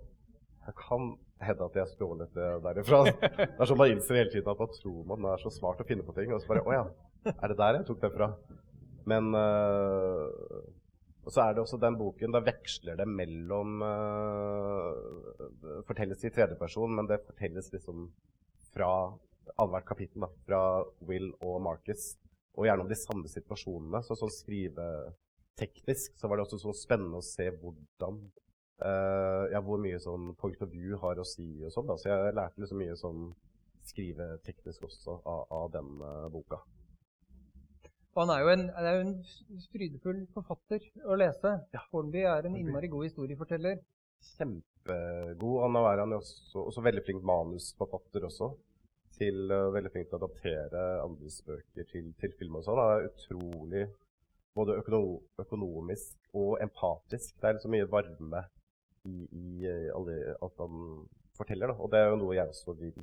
Jeg 0.62 0.76
kan 0.78 1.08
hende 1.42 1.66
at 1.66 1.74
jeg 1.80 1.90
stjålet 1.96 2.36
det 2.36 2.50
derifra. 2.62 3.00
Det 3.10 3.48
er 3.58 3.66
sånn 3.66 3.80
man 3.80 3.90
innser 3.90 4.20
hele 4.20 4.30
tiden 4.30 4.52
at 4.52 4.60
man 4.62 4.76
tror 4.76 5.00
man 5.10 5.26
er 5.32 5.42
så 5.42 5.50
smart 5.50 5.80
å 5.82 5.86
finne 5.88 6.06
på 6.06 6.14
ting. 6.14 6.30
Og 6.30 6.38
så 6.44 6.52
bare 6.52 6.62
Å 6.62 6.76
ja, 6.76 6.84
er 7.34 7.50
det 7.50 7.56
der 7.58 7.80
jeg 7.80 7.88
tok 7.88 7.98
det 8.04 8.12
fra? 8.14 8.28
Men 9.10 9.32
eh, 9.34 10.60
Og 11.22 11.30
så 11.30 11.44
er 11.44 11.54
det 11.54 11.62
også 11.62 11.78
den 11.82 11.96
boken. 11.98 12.34
Da 12.34 12.42
veksler 12.42 12.98
det 12.98 13.06
mellom 13.08 13.82
uh, 13.86 14.90
fortelles 15.86 16.24
i 16.26 16.32
tredjeperson, 16.34 16.96
men 16.98 17.08
det 17.10 17.22
fortelles 17.28 17.70
liksom 17.74 18.08
fra 18.72 18.90
annethvert 19.54 19.86
kapittel. 19.86 20.24
da, 20.24 20.30
Fra 20.48 20.62
Will 21.08 21.30
og 21.40 21.60
Marcus. 21.62 22.16
Og 22.58 22.66
gjerne 22.66 22.84
om 22.84 22.90
de 22.90 22.98
samme 22.98 23.30
situasjonene. 23.30 24.02
Så 24.04 24.18
sånn 24.18 24.34
skriveteknisk 24.34 26.18
så 26.18 26.28
var 26.28 26.38
det 26.38 26.48
også 26.48 26.60
sånn 26.64 26.80
spennende 26.80 27.22
å 27.22 27.26
se 27.26 27.48
hvordan 27.54 28.20
uh, 28.82 29.46
Ja, 29.52 29.62
hvor 29.62 29.80
mye 29.80 30.02
sånn 30.02 30.34
point 30.40 30.60
of 30.64 30.74
view 30.74 30.98
har 31.00 31.22
å 31.22 31.28
si 31.28 31.48
og 31.62 31.72
sånn. 31.72 31.88
da, 31.88 31.98
Så 32.00 32.10
jeg 32.10 32.36
lærte 32.36 32.60
liksom 32.60 32.82
mye 32.82 32.98
sånn 32.98 33.32
skriveteknisk 33.86 34.84
også 34.86 35.20
av, 35.22 35.46
av 35.50 35.72
den 35.74 35.98
uh, 36.02 36.28
boka. 36.34 36.60
Og 38.12 38.26
han 38.26 38.34
er 38.34 38.42
jo 38.42 38.50
en, 38.52 38.66
er 38.76 38.96
jo 38.98 39.04
en 39.06 39.14
frydefull 39.72 40.20
forfatter 40.34 40.84
å 41.08 41.16
lese. 41.16 41.54
Ja. 41.72 41.80
Hornby 41.92 42.26
er 42.28 42.48
en 42.48 42.58
innmari 42.60 42.90
god 42.92 43.06
historieforteller. 43.08 43.80
Kjempegod. 44.34 45.46
Og 45.64 45.72
nå 45.72 45.82
er 45.88 46.02
han 46.02 46.12
jo 46.12 46.20
også, 46.20 46.66
også 46.66 46.84
veldig 46.84 47.04
flink 47.06 47.24
manusforfatter 47.24 48.28
også. 48.28 48.50
Til, 49.16 49.44
uh, 49.52 49.70
veldig 49.72 49.92
flink 49.94 50.10
til 50.10 50.18
å 50.18 50.20
adaptere 50.20 50.84
andres 51.02 51.40
bøker 51.46 51.88
til, 51.88 52.12
til 52.20 52.36
film 52.36 52.58
og 52.60 52.66
sånn. 52.66 52.80
Han 52.80 52.98
er 52.98 53.08
utrolig 53.08 53.86
både 54.56 54.76
økono 54.82 55.02
økonomisk 55.40 56.36
og 56.36 56.60
empatisk. 56.64 57.32
Det 57.40 57.48
er 57.48 57.56
liksom 57.56 57.72
mye 57.72 57.88
varme 57.88 58.44
i, 59.08 59.24
i 59.24 59.66
eh, 59.68 59.88
alle, 59.96 60.18
alt 60.44 60.60
han 60.60 61.06
forteller. 61.38 61.72
Da. 61.72 61.78
Og 61.80 61.92
det 61.92 62.00
er 62.02 62.12
jo 62.12 62.20
noe 62.20 62.36
jeg 62.36 62.52
også 62.52 62.76
vil 62.76 62.96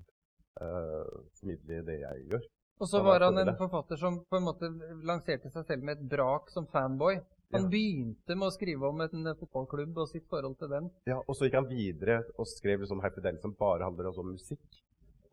uh, 0.61 1.17
formidle 1.39 1.81
i 1.81 1.85
det 1.89 1.99
jeg 2.03 2.25
gjør. 2.29 2.49
Og 2.79 2.87
så 2.87 3.01
var 3.03 3.25
han 3.27 3.37
en 3.41 3.55
forfatter 3.59 3.99
som 3.99 4.21
på 4.23 4.39
en 4.39 4.45
måte 4.47 4.69
lanserte 5.03 5.51
seg 5.51 5.65
selv 5.67 5.83
med 5.83 5.97
et 5.97 6.09
brak 6.13 6.49
som 6.53 6.67
fanboy. 6.71 7.19
Han 7.51 7.63
Ja. 7.65 7.69
begynte 7.69 8.35
med 8.37 8.47
å 8.47 8.53
skrive 8.53 8.87
om 8.87 9.01
en 9.01 9.27
eh, 9.27 9.33
fotballklubb 9.35 9.97
og 9.97 10.07
sitt 10.07 10.27
forhold 10.29 10.57
til 10.59 10.69
den. 10.69 10.91
Ja, 11.09 11.17
og 11.17 11.35
så 11.35 11.47
gikk 11.47 11.55
han 11.55 11.67
videre 11.67 12.23
og 12.37 12.45
skrev 12.47 12.79
liksom 12.79 13.01
Dance 13.01 13.41
som 13.41 13.53
bare 13.53 13.83
handler 13.83 14.13
om 14.13 14.31
musikk. 14.33 14.59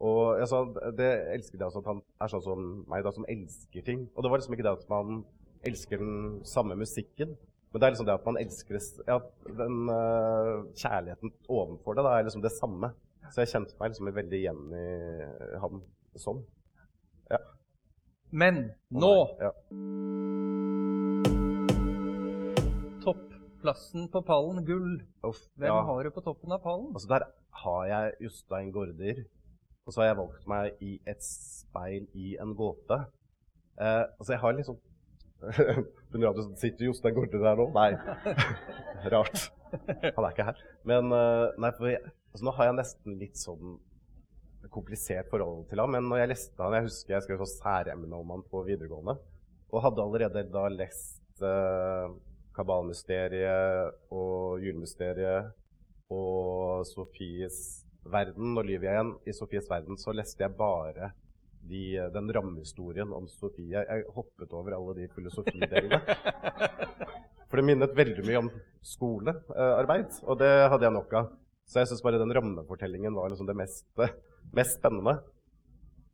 Og 0.00 0.40
altså, 0.40 0.64
det 0.96 1.10
elsket 1.34 1.60
jeg 1.60 1.66
også, 1.66 1.78
at 1.78 1.90
han 1.92 2.02
er 2.20 2.28
sånn 2.28 2.42
som 2.42 2.84
meg, 2.88 3.04
da, 3.04 3.12
som 3.12 3.24
elsker 3.28 3.84
ting. 3.84 4.08
Og 4.14 4.22
det 4.22 4.30
var 4.30 4.38
liksom 4.38 4.56
ikke 4.56 4.66
det 4.66 4.72
at 4.72 4.88
man 4.88 5.24
elsker 5.64 5.98
den 5.98 6.44
samme 6.44 6.76
musikken, 6.76 7.36
men 7.72 7.80
det 7.80 7.86
er 7.86 7.92
liksom 7.92 8.06
det 8.06 8.14
at 8.14 8.26
man 8.26 8.36
elsker 8.40 8.78
ja, 9.06 9.16
den 9.58 9.88
uh, 9.88 10.64
kjærligheten 10.76 11.32
ovenfor 11.48 11.96
det, 11.96 12.04
da, 12.04 12.12
er 12.16 12.28
liksom 12.28 12.44
det 12.44 12.52
samme. 12.52 12.92
Så 13.32 13.42
jeg 13.42 13.52
kjente 13.52 13.76
meg 13.80 13.90
liksom 13.90 14.12
veldig 14.14 14.38
igjen 14.38 14.76
i 14.76 14.84
han 15.60 15.82
sånn. 16.16 16.44
Men 18.36 18.56
nå 18.90 19.12
Ja. 19.40 19.52
Topplassen 23.04 24.08
på 24.12 24.22
pallen, 24.26 24.64
gull. 24.66 24.96
Uff, 25.24 25.40
Hvem 25.56 25.70
ja. 25.70 25.82
har 25.88 26.04
du 26.04 26.10
på 26.10 26.24
toppen 26.24 26.52
av 26.52 26.62
pallen? 26.64 26.90
Altså 26.92 27.08
Der 27.08 27.26
har 27.62 27.86
jeg 27.86 28.16
Jostein 28.26 28.72
Gaarder. 28.74 29.22
Og 29.86 29.94
så 29.94 30.02
har 30.02 30.10
jeg 30.10 30.18
valgt 30.18 30.46
meg 30.50 30.82
i 30.82 30.96
et 31.06 31.22
speil 31.22 32.08
i 32.18 32.34
en 32.42 32.56
gåte. 32.58 32.98
Eh, 33.78 34.04
altså 34.18 34.32
jeg 34.34 34.40
har 34.42 34.56
liksom 34.56 34.78
Begynner 36.10 36.30
at 36.32 36.40
å 36.40 36.46
sitter 36.58 36.88
Jostein 36.88 37.14
Gaarder 37.14 37.44
der 37.44 37.60
nå? 37.60 37.68
Nei. 37.76 37.90
Rart. 39.14 39.50
Han 39.70 40.24
er 40.24 40.32
ikke 40.32 40.48
her. 40.50 40.62
Men 40.88 41.12
eh, 41.14 41.46
nei, 41.62 41.70
for 41.78 41.92
jeg, 41.92 42.02
altså, 42.32 42.48
nå 42.48 42.56
har 42.58 42.70
jeg 42.70 42.78
nesten 42.80 43.18
litt 43.20 43.38
sånn 43.38 43.76
komplisert 44.72 45.30
forhold 45.30 45.66
til 45.70 45.82
ham. 45.82 45.92
Men 45.96 46.08
når 46.10 46.22
jeg 46.22 46.32
leste 46.34 46.62
han, 46.62 46.76
jeg 46.78 46.86
husker 46.88 47.16
jeg 47.16 47.26
skrev 47.26 47.42
sånn 47.42 47.52
særemne 47.54 48.20
om 48.20 48.32
han 48.34 48.44
på 48.50 48.62
videregående. 48.66 49.16
Og 49.72 49.82
hadde 49.84 50.04
allerede 50.04 50.46
da 50.52 50.66
lest 50.72 51.44
eh, 51.44 52.16
Kabalmysteriet 52.56 54.12
og 54.14 54.62
Julemysteriet 54.64 55.52
og 56.12 56.86
Sofies 56.88 57.86
verden 58.06 58.54
og 58.56 58.66
livet 58.68 58.90
igjen. 58.92 59.14
I 59.26 59.34
Sofies 59.36 59.68
verden 59.70 59.98
så 60.00 60.14
leste 60.14 60.46
jeg 60.46 60.54
bare 60.58 61.10
de, 61.66 61.96
den 62.14 62.30
rammehistorien 62.34 63.12
om 63.14 63.26
Sofie. 63.30 63.82
Jeg 63.82 64.06
hoppet 64.14 64.52
over 64.54 64.76
alle 64.76 64.94
de 65.00 65.08
filosofidelene. 65.14 66.00
For 67.50 67.60
det 67.60 67.66
minnet 67.66 67.96
veldig 67.96 68.24
mye 68.26 68.40
om 68.42 68.48
skolearbeid, 68.86 70.22
og 70.26 70.38
det 70.40 70.52
hadde 70.70 70.86
jeg 70.86 70.94
nok 70.96 71.12
av. 71.18 71.34
Så 71.66 71.82
jeg 71.82 71.90
syns 71.90 72.02
bare 72.02 72.20
den 72.22 72.34
rammefortellingen 72.34 73.14
var 73.14 73.30
liksom 73.30 73.48
det 73.48 73.56
mest, 73.58 73.86
mest 74.54 74.78
spennende. 74.78 75.18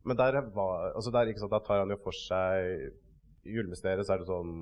Men 0.04 0.18
der, 0.18 0.40
var, 0.54 0.92
altså 0.96 1.10
der, 1.14 1.30
sant, 1.38 1.52
der, 1.52 1.64
tar 1.66 1.82
han 1.82 1.92
jo 1.94 1.98
for 2.02 2.16
seg 2.16 2.90
I 3.46 3.56
julemysteriet 3.56 4.06
så 4.06 4.16
er 4.16 4.22
det 4.22 4.28
sånn 4.30 4.54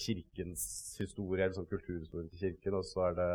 kirkens 0.00 0.62
historie, 1.00 1.42
eller 1.42 1.56
sånn 1.56 1.68
kulturhistorie 1.68 2.28
til 2.32 2.42
kirken, 2.46 2.76
og 2.80 2.86
så 2.88 3.08
er 3.08 3.18
det 3.18 3.32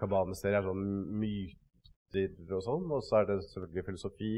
kabalmysteriet 0.00 0.60
er 0.60 0.66
sånn 0.66 0.86
myter 1.22 2.54
og 2.56 2.62
sånn, 2.66 2.86
og 2.90 3.02
så 3.06 3.20
er 3.20 3.28
det 3.30 3.38
selvfølgelig 3.46 3.86
filosofi 3.86 4.32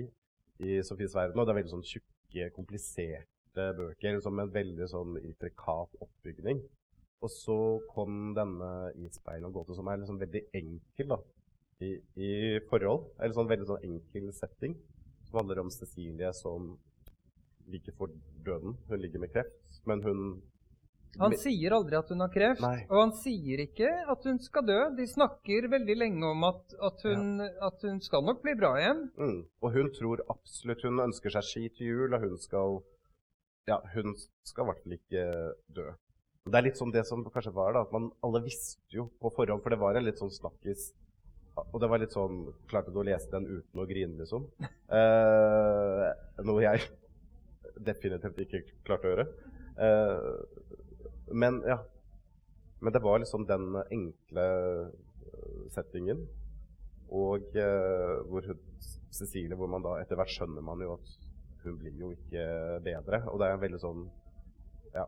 i 0.68 0.78
Sofies 0.84 1.16
verden, 1.16 1.38
og 1.38 1.46
det 1.46 1.54
er 1.54 1.60
veldig 1.62 1.74
sånn 1.76 1.86
tjukke, 1.86 2.50
kompliserte 2.56 3.68
bøker 3.78 4.20
med 4.28 4.44
en 4.44 4.54
veldig 4.54 4.88
sånn 4.90 5.16
intrikat 5.22 5.96
oppbygning. 6.04 6.60
Og 7.24 7.32
så 7.32 7.56
kom 7.90 8.34
denne 8.36 8.92
i 9.00 9.08
speil 9.10 9.46
og 9.48 9.56
gåte, 9.56 9.74
som 9.74 9.88
er 9.90 10.02
liksom 10.02 10.20
veldig 10.20 10.44
enkel 10.60 11.14
da, 11.14 11.18
i, 11.84 11.94
i 12.18 12.30
forhold. 12.70 13.08
Eller 13.18 13.36
sånn 13.36 13.50
veldig 13.50 13.68
sånn 13.70 13.88
enkel 13.88 14.30
setting. 14.36 14.76
Som 15.28 15.42
handler 15.42 15.62
om 15.62 15.72
Cecilie 15.72 16.30
som 16.36 16.72
ligger 17.68 17.96
for 17.98 18.12
døden. 18.44 18.78
Hun 18.88 19.02
ligger 19.02 19.22
med 19.22 19.34
kreft, 19.34 19.82
men 19.88 20.02
hun 20.02 20.22
Han 21.18 21.32
sier 21.40 21.72
aldri 21.72 21.96
at 21.96 22.10
hun 22.12 22.20
har 22.20 22.28
kreft, 22.30 22.60
Nei. 22.60 22.82
og 22.92 22.98
han 23.00 23.12
sier 23.16 23.62
ikke 23.64 23.88
at 24.12 24.26
hun 24.28 24.36
skal 24.44 24.66
dø. 24.68 24.76
De 24.96 25.06
snakker 25.08 25.68
veldig 25.72 25.96
lenge 25.96 26.28
om 26.28 26.44
at, 26.46 26.74
at, 26.84 27.04
hun, 27.08 27.40
at 27.40 27.86
hun 27.86 28.00
skal 28.04 28.26
nok 28.28 28.42
bli 28.44 28.54
bra 28.58 28.74
igjen. 28.80 29.06
mm. 29.16 29.38
Og 29.64 29.72
hun 29.72 29.88
tror 29.96 30.22
absolutt 30.28 30.84
Hun 30.84 31.00
ønsker 31.08 31.32
seg 31.32 31.48
ski 31.48 31.64
til 31.78 31.92
jul, 31.92 32.14
og 32.14 32.26
hun 32.26 32.36
skal 32.38 32.78
Ja, 33.68 33.80
hun 33.96 34.14
skal 34.48 34.64
i 34.64 34.68
hvert 34.68 34.84
fall 34.84 34.98
ikke 34.98 35.24
dø. 35.80 35.88
Det 36.48 36.56
er 36.56 36.64
litt 36.64 36.78
sånn 36.80 36.92
det 36.92 37.04
som 37.04 37.24
kanskje 37.24 37.52
var, 37.52 37.74
da, 37.76 37.82
at 37.84 37.92
man 37.92 38.08
alle 38.24 38.40
visste 38.44 38.80
jo 38.94 39.10
på 39.20 39.32
forhånd, 39.36 39.60
for 39.64 39.74
det 39.74 39.80
var 39.80 39.98
en 39.98 40.06
litt 40.06 40.20
sånn 40.20 40.32
snakkis 40.32 40.92
og 41.72 41.82
det 41.82 41.88
var 41.90 42.00
litt 42.02 42.14
sånn 42.14 42.40
Klarte 42.70 42.92
du 42.94 43.00
å 43.00 43.06
lese 43.06 43.30
den 43.32 43.46
uten 43.48 43.82
å 43.82 43.86
grine, 43.88 44.16
liksom? 44.20 44.48
Eh, 44.88 46.06
noe 46.48 46.62
jeg 46.64 46.84
definitivt 47.84 48.40
ikke 48.44 48.62
klarte 48.86 49.08
å 49.08 49.12
gjøre. 49.12 49.26
Eh, 49.84 51.32
men 51.36 51.62
ja. 51.68 51.78
Men 52.80 52.94
det 52.94 53.02
var 53.02 53.18
liksom 53.18 53.46
den 53.46 53.72
enkle 53.82 54.44
eh, 54.86 55.62
settingen. 55.74 56.22
Og 57.08 57.56
eh, 57.58 58.14
hvor 58.28 58.46
hun, 58.46 58.60
Cecilie, 59.10 59.56
hvor 59.58 59.70
man 59.70 59.82
da 59.82 59.96
etter 60.02 60.18
hvert 60.18 60.30
skjønner 60.30 60.64
man 60.64 60.82
jo 60.84 60.94
at 60.98 61.14
hun 61.64 61.78
blir 61.80 61.96
jo 61.98 62.12
ikke 62.14 62.44
bedre. 62.84 63.22
Og 63.32 63.40
det 63.40 63.48
er 63.48 63.62
veldig 63.64 63.82
sånn 63.82 64.04
ja, 64.94 65.06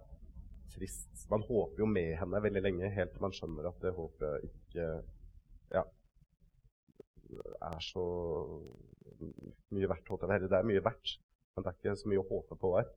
trist. 0.75 1.27
Man 1.31 1.45
håper 1.47 1.85
jo 1.85 1.89
med 1.91 2.17
henne 2.19 2.43
veldig 2.43 2.65
lenge, 2.65 2.93
helt 2.97 3.15
til 3.15 3.25
man 3.25 3.37
skjønner 3.37 3.71
at 3.71 3.83
det 3.85 3.95
håpet 3.97 4.49
ikke 4.51 4.89
ja, 5.71 5.85
er 7.39 7.81
så 7.85 8.05
mye 9.75 9.91
verdt. 9.91 10.11
Eller. 10.23 10.47
Det 10.47 10.59
er 10.59 10.69
mye 10.69 10.85
verdt, 10.85 11.17
men 11.55 11.65
det 11.65 11.73
er 11.73 11.79
ikke 11.79 11.97
så 12.01 12.11
mye 12.11 12.23
å 12.23 12.29
håpe 12.29 12.59
på 12.61 12.75
her. 12.79 12.91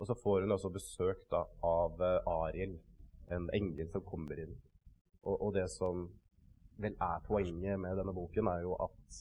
Og 0.00 0.08
så 0.08 0.16
får 0.18 0.44
hun 0.44 0.54
også 0.56 0.72
besøk 0.72 1.26
da, 1.30 1.44
av 1.66 2.00
uh, 2.00 2.32
Ariel, 2.46 2.78
en 3.32 3.48
engel 3.54 3.90
som 3.92 4.04
kommer 4.06 4.40
inn. 4.42 4.56
Og, 5.22 5.36
og, 5.36 5.52
det 5.54 5.68
som 5.70 6.08
vel 6.82 6.96
er 6.96 7.22
poenget 7.26 7.78
med 7.78 8.00
denne 8.00 8.14
boken, 8.16 8.48
er 8.50 8.64
jo 8.64 8.74
at, 8.82 9.20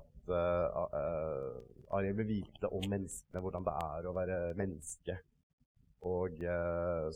at 0.00 0.32
uh, 0.32 0.80
uh, 0.96 1.94
Ariel 1.94 2.18
vil 2.22 2.30
vite 2.32 2.72
om 2.72 2.88
menneskene, 2.90 3.44
hvordan 3.44 3.68
det 3.68 3.76
er 3.84 4.08
å 4.08 4.16
være 4.16 4.40
menneske. 4.58 5.20
Og 6.04 6.42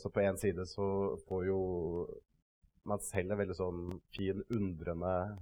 så 0.01 0.09
på 0.09 0.21
en 0.23 0.37
side 0.41 0.63
så 0.65 0.85
får 1.27 1.43
jo 1.45 1.57
man 2.89 3.01
selv 3.03 3.33
en 3.33 3.41
veldig 3.41 3.57
sånn 3.57 3.81
fin, 4.15 4.43
undrende 4.55 5.13
eh, 5.23 5.37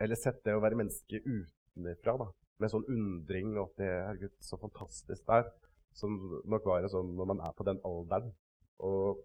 Eller 0.00 0.16
sett 0.18 0.42
det 0.46 0.54
å 0.56 0.62
være 0.62 0.78
menneske 0.80 1.20
utenfra, 1.24 2.16
da. 2.20 2.28
Med 2.60 2.72
sånn 2.72 2.86
undring 2.92 3.54
og 3.56 3.70
at 3.70 3.80
det 3.80 3.90
Herregud, 3.90 4.36
så 4.44 4.58
fantastisk 4.60 5.24
det 5.26 5.40
er. 5.40 5.50
Som 5.96 6.16
nok 6.48 6.68
var 6.68 6.84
det 6.84 6.92
sånn 6.92 7.10
når 7.16 7.32
man 7.32 7.42
er 7.44 7.56
på 7.56 7.66
den 7.68 7.80
alderen. 7.88 8.30
Og, 8.86 9.20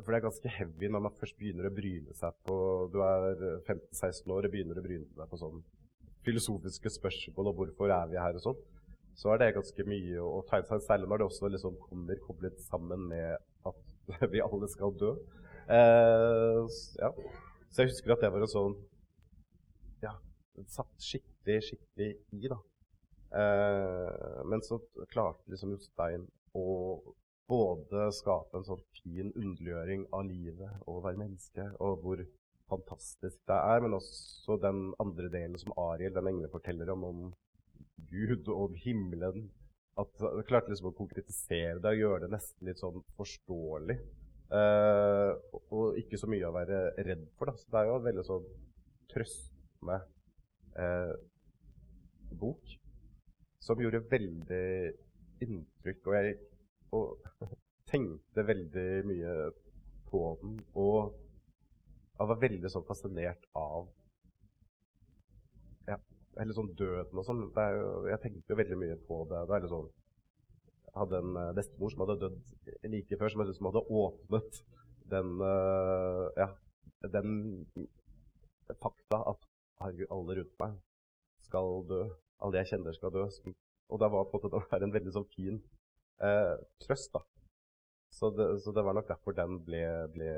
for 0.00 0.08
det 0.10 0.18
er 0.18 0.26
ganske 0.26 0.54
heavy 0.56 0.90
når 0.90 1.04
man 1.06 1.18
først 1.18 1.38
begynner 1.38 1.68
å 1.68 1.74
bryne 1.74 2.14
seg 2.18 2.34
på 2.46 2.56
Du 2.90 2.98
er 3.06 3.28
15-16 3.68 4.34
år 4.34 4.48
og 4.48 4.54
begynner 4.54 4.80
å 4.80 4.84
bryne 4.86 5.06
deg 5.18 5.30
på 5.30 5.38
sånn 5.38 5.62
filosofiske 6.26 6.90
spørsmål 6.98 7.50
og 7.50 7.60
hvorfor 7.60 7.92
er 7.94 8.10
vi 8.10 8.18
her 8.20 8.36
og 8.38 8.44
sånn. 8.44 8.64
Så 9.20 9.32
er 9.32 9.40
det 9.40 9.54
ganske 9.56 9.84
mye 9.88 10.22
å 10.22 10.40
ta 10.48 10.60
inn 10.60 10.68
seg, 10.68 10.82
særlig 10.84 11.08
når 11.10 11.20
det 11.20 11.28
også 11.28 11.50
liksom 11.52 11.78
kommer 11.84 12.20
koblet 12.24 12.60
sammen 12.64 13.08
med 13.10 13.36
at 13.68 14.28
vi 14.32 14.42
alle 14.44 14.68
skal 14.72 14.94
dø. 15.00 15.14
Eh, 15.70 16.64
ja. 16.98 17.10
Så 17.70 17.84
jeg 17.84 17.92
husker 17.92 18.16
at 18.16 18.24
det 18.24 18.32
var 18.34 18.42
en 18.42 18.50
sånn 18.50 18.72
Ja, 20.02 20.16
den 20.58 20.66
satt 20.66 20.90
skikkelig, 21.04 21.60
skikkelig 21.68 22.10
i, 22.34 22.50
da. 22.50 22.58
Eh, 23.38 24.40
men 24.50 24.64
så 24.66 24.80
klarte 25.12 25.52
liksom 25.52 25.76
Jostein 25.76 26.26
å 26.58 26.64
både 27.50 28.08
skape 28.14 28.58
en 28.58 28.66
sånn 28.66 28.82
fin 28.98 29.30
underliggjøring 29.30 30.08
av 30.14 30.26
livet 30.26 30.82
og 30.86 30.96
å 30.96 31.04
være 31.06 31.20
menneske, 31.22 31.66
og 31.82 32.02
hvor 32.02 32.24
fantastisk 32.70 33.38
det 33.50 33.58
er, 33.58 33.82
men 33.82 33.96
også 33.98 34.58
den 34.62 34.82
andre 35.02 35.30
delen 35.30 35.58
som 35.58 35.74
Ariel, 35.78 36.14
den 36.14 36.30
engelen, 36.30 36.52
forteller 36.52 36.90
om, 36.94 37.06
om 37.06 37.22
Gud 38.10 38.50
og 38.54 38.76
himmelen. 38.84 39.48
At 39.98 40.22
jeg 40.22 40.46
klarte 40.48 40.70
liksom 40.70 40.92
å 40.92 40.96
konkretisere 40.96 41.78
det 41.82 41.94
og 41.94 42.02
gjøre 42.02 42.24
det 42.24 42.34
nesten 42.34 42.70
litt 42.70 42.82
sånn 42.82 43.02
forståelig. 43.18 43.98
Uh, 44.50 45.36
og 45.70 45.98
ikke 46.00 46.18
så 46.18 46.26
mye 46.30 46.48
å 46.48 46.54
være 46.54 46.80
redd 47.06 47.26
for. 47.38 47.50
Da. 47.50 47.56
Så 47.58 47.70
det 47.70 47.80
er 47.80 47.90
jo 47.90 47.98
en 48.00 48.06
veldig 48.08 48.24
sånn 48.26 48.48
trøstende 49.10 49.98
uh, 50.74 51.14
bok 52.40 52.74
som 53.62 53.82
gjorde 53.82 54.02
veldig 54.10 54.66
inntrykk. 55.46 56.02
Og 56.10 56.16
jeg 56.18 56.36
og 56.98 57.30
tenkte 57.90 58.46
veldig 58.46 58.88
mye 59.06 59.34
på 60.10 60.24
den. 60.42 60.58
Og 60.74 61.14
jeg 62.18 62.30
var 62.32 62.42
veldig 62.42 62.70
sånn 62.74 62.88
fascinert 62.88 63.46
av 63.56 63.86
ja, 65.88 65.96
eller 66.42 66.56
sånn 66.56 66.74
døden 66.76 67.22
og 67.22 67.26
sånn. 67.26 67.46
Jeg 68.10 68.22
tenkte 68.24 68.52
jo 68.52 68.58
veldig 68.60 68.82
mye 68.82 68.98
på 69.06 69.22
det. 69.30 69.46
Det 69.46 69.56
er 69.56 69.64
litt 69.64 69.74
sånn 69.76 69.90
hadde 70.96 71.20
en 71.22 71.38
eh, 71.38 71.52
bestemor 71.56 71.92
som 71.92 72.04
hadde 72.04 72.18
dødd 72.24 72.90
like 72.92 73.18
før, 73.18 73.32
som 73.32 73.44
liksom 73.44 73.70
hadde 73.70 73.86
åpnet 74.02 74.60
den, 75.10 75.32
uh, 75.42 76.28
ja, 76.38 76.46
den 77.10 77.32
fakta 78.78 79.18
at 79.32 79.48
herregud, 79.80 80.06
alle 80.14 80.36
rundt 80.38 80.54
meg 80.62 80.76
skal 81.48 81.82
dø. 81.88 82.04
Alle 82.40 82.62
jeg 82.62 82.70
kjenner, 82.72 82.94
skal 82.94 83.12
dø. 83.14 83.26
Og 83.90 84.00
det 84.00 84.10
var 84.12 84.28
på 84.30 84.38
en 84.38 84.54
måte 84.54 84.78
en 84.86 84.94
veldig 84.94 85.14
sånn 85.16 85.28
fin 85.34 85.58
uh, 86.22 86.54
trøst. 86.84 87.10
da. 87.16 87.24
Så 88.14 88.30
det, 88.34 88.46
så 88.62 88.74
det, 88.74 88.84
var 88.86 88.94
nok 88.94 89.08
derfor 89.10 89.34
den 89.34 89.60
ble, 89.66 89.82
ble 90.14 90.30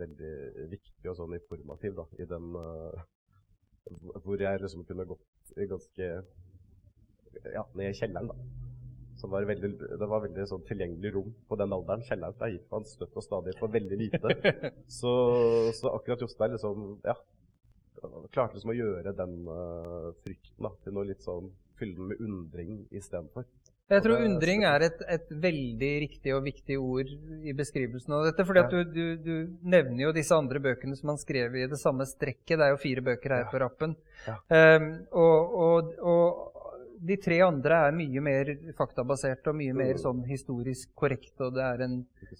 veldig 0.00 0.32
viktig 0.72 1.08
og 1.08 1.16
sånn 1.20 1.36
informativ 1.36 1.96
da, 1.96 2.04
i 2.20 2.28
den 2.28 2.50
uh, 2.56 3.04
Hvor 4.24 4.40
jeg 4.40 4.60
liksom 4.60 4.84
kunne 4.88 5.08
gått 5.08 5.54
ganske 5.56 6.08
ja, 7.54 7.64
ned 7.74 7.92
i 7.92 7.96
kjelleren. 7.96 8.32
da. 8.32 8.67
Som 9.18 9.32
var 9.34 9.46
veldig, 9.48 9.70
det 9.98 10.06
var 10.06 10.22
veldig 10.22 10.44
sånn 10.46 10.66
tilgjengelig 10.68 11.10
rom 11.16 11.32
på 11.50 11.58
den 11.58 11.74
alderen. 11.74 12.04
Kjelleren 12.06 12.38
der 12.38 12.52
gikk 12.54 12.68
man 12.70 12.86
støtt 12.86 13.16
og 13.18 13.24
stadig 13.26 13.56
for 13.58 13.72
veldig 13.74 13.98
lite. 13.98 14.36
Så, 14.98 15.10
så 15.76 15.90
akkurat 15.92 16.22
Jostein 16.22 16.54
liksom, 16.54 16.84
ja, 17.04 17.14
klarte 18.32 18.56
liksom 18.56 18.72
å 18.72 18.76
gjøre 18.78 19.12
den 19.18 19.34
uh, 19.50 20.10
frykten 20.24 20.68
da, 20.68 20.72
til 20.84 20.94
noe 20.96 21.08
litt 21.10 21.24
sånn 21.26 21.50
Fylle 21.78 21.94
den 21.94 22.08
med 22.10 22.22
undring 22.24 22.78
istedenfor. 22.90 23.44
Jeg 23.88 24.02
tror 24.04 24.20
undring 24.20 24.64
er 24.68 24.82
et, 24.84 24.98
et, 25.08 25.28
veldig 25.44 25.90
riktig 26.02 26.32
og 26.36 26.42
viktig 26.44 26.76
ord 26.76 27.12
i 27.40 27.54
beskrivelsen 27.56 28.12
av 28.18 28.26
dette. 28.26 28.44
fordi 28.44 28.60
at 28.60 28.74
du, 28.74 28.80
du, 28.92 29.04
du, 29.22 29.36
nevner 29.62 30.02
jo 30.02 30.10
disse 30.16 30.36
andre 30.36 30.60
bøkene 30.60 30.98
som 30.98 31.14
han 31.14 31.20
skrev 31.20 31.56
i 31.56 31.64
det 31.70 31.78
samme 31.80 32.04
strekket. 32.08 32.58
Det 32.58 32.66
er 32.66 32.74
jo 32.74 32.82
fire 32.82 33.04
bøker 33.06 33.36
her 33.36 33.46
på 33.48 33.62
rappen. 33.62 33.94
Ja. 34.26 34.36
Um, 34.50 34.90
og, 35.22 35.56
og, 35.68 35.94
og, 36.02 36.57
de 37.00 37.16
tre 37.20 37.38
andre 37.44 37.78
er 37.86 37.96
mye 37.96 38.22
mer 38.24 38.50
faktabaserte 38.78 39.52
og 39.52 39.58
mye 39.58 39.74
mer 39.76 39.94
mm. 39.96 40.02
sånn 40.02 40.22
historisk 40.28 40.90
korrekte. 40.98 41.48
og 41.48 41.56
det 41.56 41.64
er 41.64 41.84
en, 41.86 41.98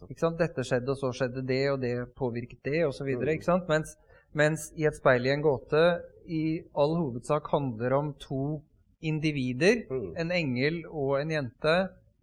ikke 0.08 0.20
sant? 0.20 0.38
Dette 0.40 0.64
skjedde, 0.66 0.94
og 0.94 1.00
så 1.00 1.12
skjedde 1.14 1.44
det, 1.46 1.62
og 1.72 1.80
det 1.82 1.94
påvirket 2.18 2.60
det, 2.66 2.82
osv. 2.88 3.08
Mm. 3.08 3.60
Mens, 3.68 3.94
mens 4.32 4.68
i 4.76 4.86
Et 4.88 4.96
speil 4.96 5.26
i 5.26 5.34
en 5.34 5.44
gåte 5.44 5.84
i 6.28 6.42
all 6.74 6.96
hovedsak 6.98 7.48
handler 7.52 7.96
om 7.96 8.12
to 8.20 8.60
individer, 9.00 9.84
mm. 9.90 10.14
en 10.18 10.32
engel 10.34 10.80
og 10.90 11.20
en 11.20 11.34
jente, 11.36 11.76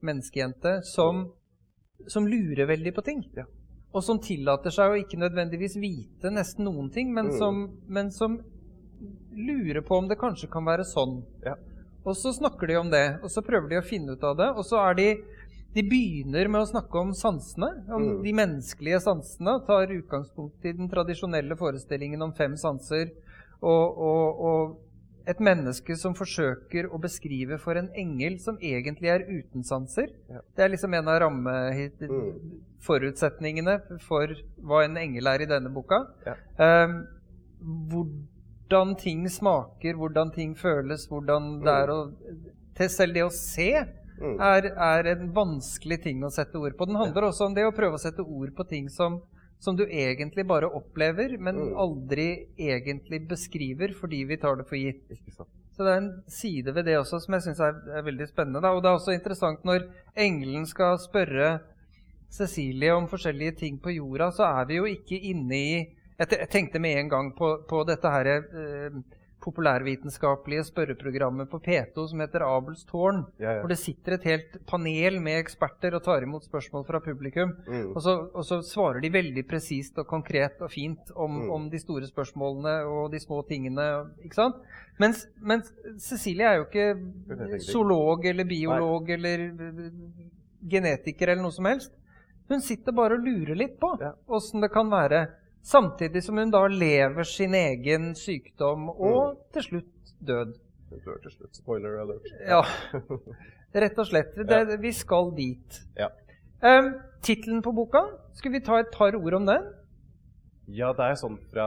menneskejente, 0.06 0.82
som, 0.86 1.30
som 2.08 2.28
lurer 2.28 2.68
veldig 2.70 2.94
på 2.96 3.06
ting. 3.06 3.24
Ja. 3.38 3.48
Og 3.96 4.04
som 4.04 4.20
tillater 4.20 4.74
seg 4.76 4.92
å 4.92 4.98
ikke 5.00 5.22
nødvendigvis 5.22 5.78
vite 5.80 6.30
nesten 6.34 6.68
noen 6.68 6.92
ting, 6.92 7.14
men, 7.16 7.32
som, 7.40 7.64
men 7.88 8.12
som 8.12 8.42
lurer 9.32 9.82
på 9.88 10.02
om 10.02 10.10
det 10.12 10.20
kanskje 10.20 10.52
kan 10.52 10.68
være 10.68 10.84
sånn. 10.88 11.22
Ja. 11.46 11.56
Og 12.06 12.16
så 12.16 12.32
snakker 12.34 12.68
de 12.70 12.76
om 12.78 12.90
det, 12.92 13.20
og 13.24 13.30
så 13.34 13.42
prøver 13.42 13.70
de 13.70 13.80
å 13.82 13.86
finne 13.86 14.14
ut 14.14 14.24
av 14.24 14.38
det. 14.38 14.50
Og 14.58 14.64
så 14.66 14.78
er 14.90 14.94
de 14.96 15.10
De 15.76 15.82
begynner 15.84 16.48
med 16.48 16.62
å 16.62 16.70
snakke 16.72 16.96
om 17.02 17.10
sansene, 17.12 17.68
om 17.92 18.02
Mm. 18.02 18.24
de 18.24 18.32
menneskelige 18.32 19.00
sansene. 19.04 19.58
Tar 19.68 19.88
utgangspunkt 19.92 20.64
i 20.64 20.72
den 20.72 20.88
tradisjonelle 20.88 21.58
forestillingen 21.60 22.22
om 22.22 22.32
fem 22.32 22.56
sanser. 22.56 23.12
Og, 23.62 23.98
og, 23.98 24.40
og 24.40 24.78
et 25.28 25.40
menneske 25.44 25.98
som 25.98 26.14
forsøker 26.16 26.88
å 26.94 26.98
beskrive 27.02 27.58
for 27.60 27.76
en 27.76 27.90
engel 27.94 28.40
som 28.40 28.56
egentlig 28.62 29.10
er 29.10 29.26
uten 29.28 29.64
sanser. 29.68 30.08
Ja. 30.30 30.40
Det 30.56 30.64
er 30.64 30.70
liksom 30.70 30.94
en 30.94 31.08
av 31.10 31.20
Mm. 31.20 31.26
rammeforutsetningene 32.80 34.00
for 34.08 34.28
hva 34.62 34.84
en 34.86 34.96
engel 34.98 35.28
er 35.28 35.42
i 35.42 35.46
denne 35.50 35.70
boka. 35.74 36.06
Ja. 36.26 36.36
Eh, 36.58 36.88
hvordan 38.68 38.96
ting 38.98 39.28
smaker, 39.30 39.94
hvordan 39.96 40.32
ting 40.34 40.56
føles, 40.58 41.08
hvordan 41.08 41.60
det 41.62 41.72
er 41.72 41.88
å 41.94 42.00
til 42.76 42.90
Selv 42.90 43.14
det 43.14 43.24
å 43.24 43.32
se 43.32 43.86
Mm. 44.16 44.40
er, 44.40 44.66
er 44.80 45.08
en 45.12 45.34
vanskelig 45.34 46.02
ting 46.04 46.22
å 46.24 46.30
sette 46.32 46.56
ord 46.56 46.78
på. 46.78 46.86
Den 46.88 46.96
handler 46.96 47.24
også 47.28 47.48
om 47.50 47.54
det 47.54 47.66
å 47.68 47.74
prøve 47.76 47.96
å 47.96 48.00
sette 48.00 48.24
ord 48.24 48.54
på 48.56 48.64
ting 48.70 48.88
som, 48.90 49.22
som 49.60 49.76
du 49.76 49.84
egentlig 49.86 50.46
bare 50.48 50.70
opplever, 50.72 51.38
men 51.38 51.56
Mm. 51.56 51.74
aldri 51.76 52.48
egentlig 52.58 53.28
beskriver 53.28 53.94
fordi 53.94 54.24
vi 54.26 54.38
tar 54.38 54.56
det 54.56 54.66
for 54.68 54.78
gitt. 54.78 55.04
Så 55.76 55.84
det 55.84 55.92
er 55.92 55.98
en 55.98 56.24
side 56.30 56.74
ved 56.74 56.86
det 56.86 56.96
også 56.98 57.20
som 57.26 57.34
jeg 57.34 57.42
syns 57.42 57.60
er, 57.60 57.74
er 57.92 58.02
veldig 58.04 58.28
spennende. 58.30 58.62
Da. 58.62 58.72
Og 58.72 58.82
det 58.84 58.88
er 58.90 58.96
også 58.96 59.14
interessant 59.14 59.66
når 59.66 59.84
engelen 60.16 60.66
skal 60.66 60.98
spørre 60.98 61.60
Cecilie 62.32 62.92
om 62.96 63.08
forskjellige 63.08 63.58
ting 63.58 63.78
på 63.80 63.94
jorda, 63.96 64.32
så 64.32 64.44
er 64.62 64.66
vi 64.66 64.76
jo 64.76 64.86
ikke 64.86 65.20
inne 65.22 65.56
i 65.56 65.88
Jeg, 66.20 66.48
tenkte 66.50 66.80
med 66.80 66.98
en 67.00 67.10
gang 67.12 67.32
på, 67.36 67.52
på 67.68 67.84
dette 67.88 68.12
her 68.12 68.30
eh, 68.32 69.00
populærvitenskapelige 69.46 70.64
spørreprogrammet 70.70 71.50
på 71.52 71.60
P2 71.62 72.06
som 72.10 72.22
heter 72.24 72.46
Abels 72.46 72.86
tårn. 72.90 73.24
Ja, 73.42 73.58
ja. 73.58 73.60
Hvor 73.62 73.72
det 73.72 73.78
sitter 73.82 74.16
et 74.16 74.26
helt 74.30 74.56
panel 74.70 75.20
med 75.24 75.38
eksperter 75.44 75.98
og 75.98 76.04
tar 76.06 76.26
imot 76.26 76.48
spørsmål 76.48 76.86
fra 76.88 77.02
publikum. 77.04 77.52
Mm. 77.68 77.92
Og 77.94 78.02
så, 78.02 78.16
og 78.34 78.48
så 78.48 78.62
svarer 78.66 79.04
de 79.04 79.12
veldig 79.14 79.46
presist 79.50 80.00
og 80.02 80.08
konkret 80.10 80.62
og 80.66 80.72
fint 80.74 81.12
om, 81.16 81.36
Mm. 81.36 81.52
om 81.52 81.70
de 81.70 81.80
store 81.82 82.08
spørsmålene 82.08 82.76
og 82.88 83.12
de 83.12 83.20
små 83.20 83.42
tingene. 83.48 83.86
ikke 84.24 84.36
sant? 84.40 84.56
Mens, 85.00 85.28
mens 85.42 85.74
Cecilie 86.00 86.48
er 86.48 86.56
jo 86.62 86.66
ikke 86.66 87.60
zoolog 87.60 88.26
eller 88.26 88.48
biolog 88.48 89.10
eller 89.10 89.50
øh, 89.52 89.92
genetiker 90.70 91.30
eller 91.30 91.44
noe 91.44 91.52
som 91.52 91.66
helst. 91.66 91.92
Hun 92.50 92.62
sitter 92.62 92.94
bare 92.96 93.18
og 93.18 93.26
lurer 93.26 93.56
litt 93.56 93.80
på 93.80 93.98
Ja. 94.00 94.14
det 94.62 94.72
kan 94.72 94.90
være. 94.90 95.28
Samtidig 95.66 96.22
som 96.24 96.38
hun 96.38 96.52
da 96.54 96.62
lever 96.70 97.26
sin 97.26 97.56
egen 97.58 98.12
sykdom 98.16 98.90
og 98.94 99.34
Mm. 99.34 99.40
til 99.54 99.64
slutt 99.64 100.12
død. 100.28 100.54
Hun 100.92 101.00
dør 101.06 101.18
til 101.24 101.32
slutt. 101.32 101.56
Spoiler 101.58 101.96
alert. 102.04 102.28
Ja, 102.48 102.62
rett 103.82 103.98
og 104.00 104.06
slett. 104.08 104.36
Det, 104.48 104.80
vi 104.82 104.92
skal 104.94 105.32
dit. 105.38 105.80
Ja. 105.98 106.08
Um, 106.62 106.94
Tittelen 107.26 107.62
på 107.66 107.72
boka, 107.74 108.04
skal 108.38 108.52
vi 108.54 108.60
ta 108.62 108.78
et 108.80 108.92
par 108.94 109.16
ord 109.18 109.34
om 109.34 109.46
den? 109.50 109.66
Ja, 110.68 110.92
det 110.94 111.06
er 111.10 111.18
sånn 111.18 111.40
fra 111.52 111.66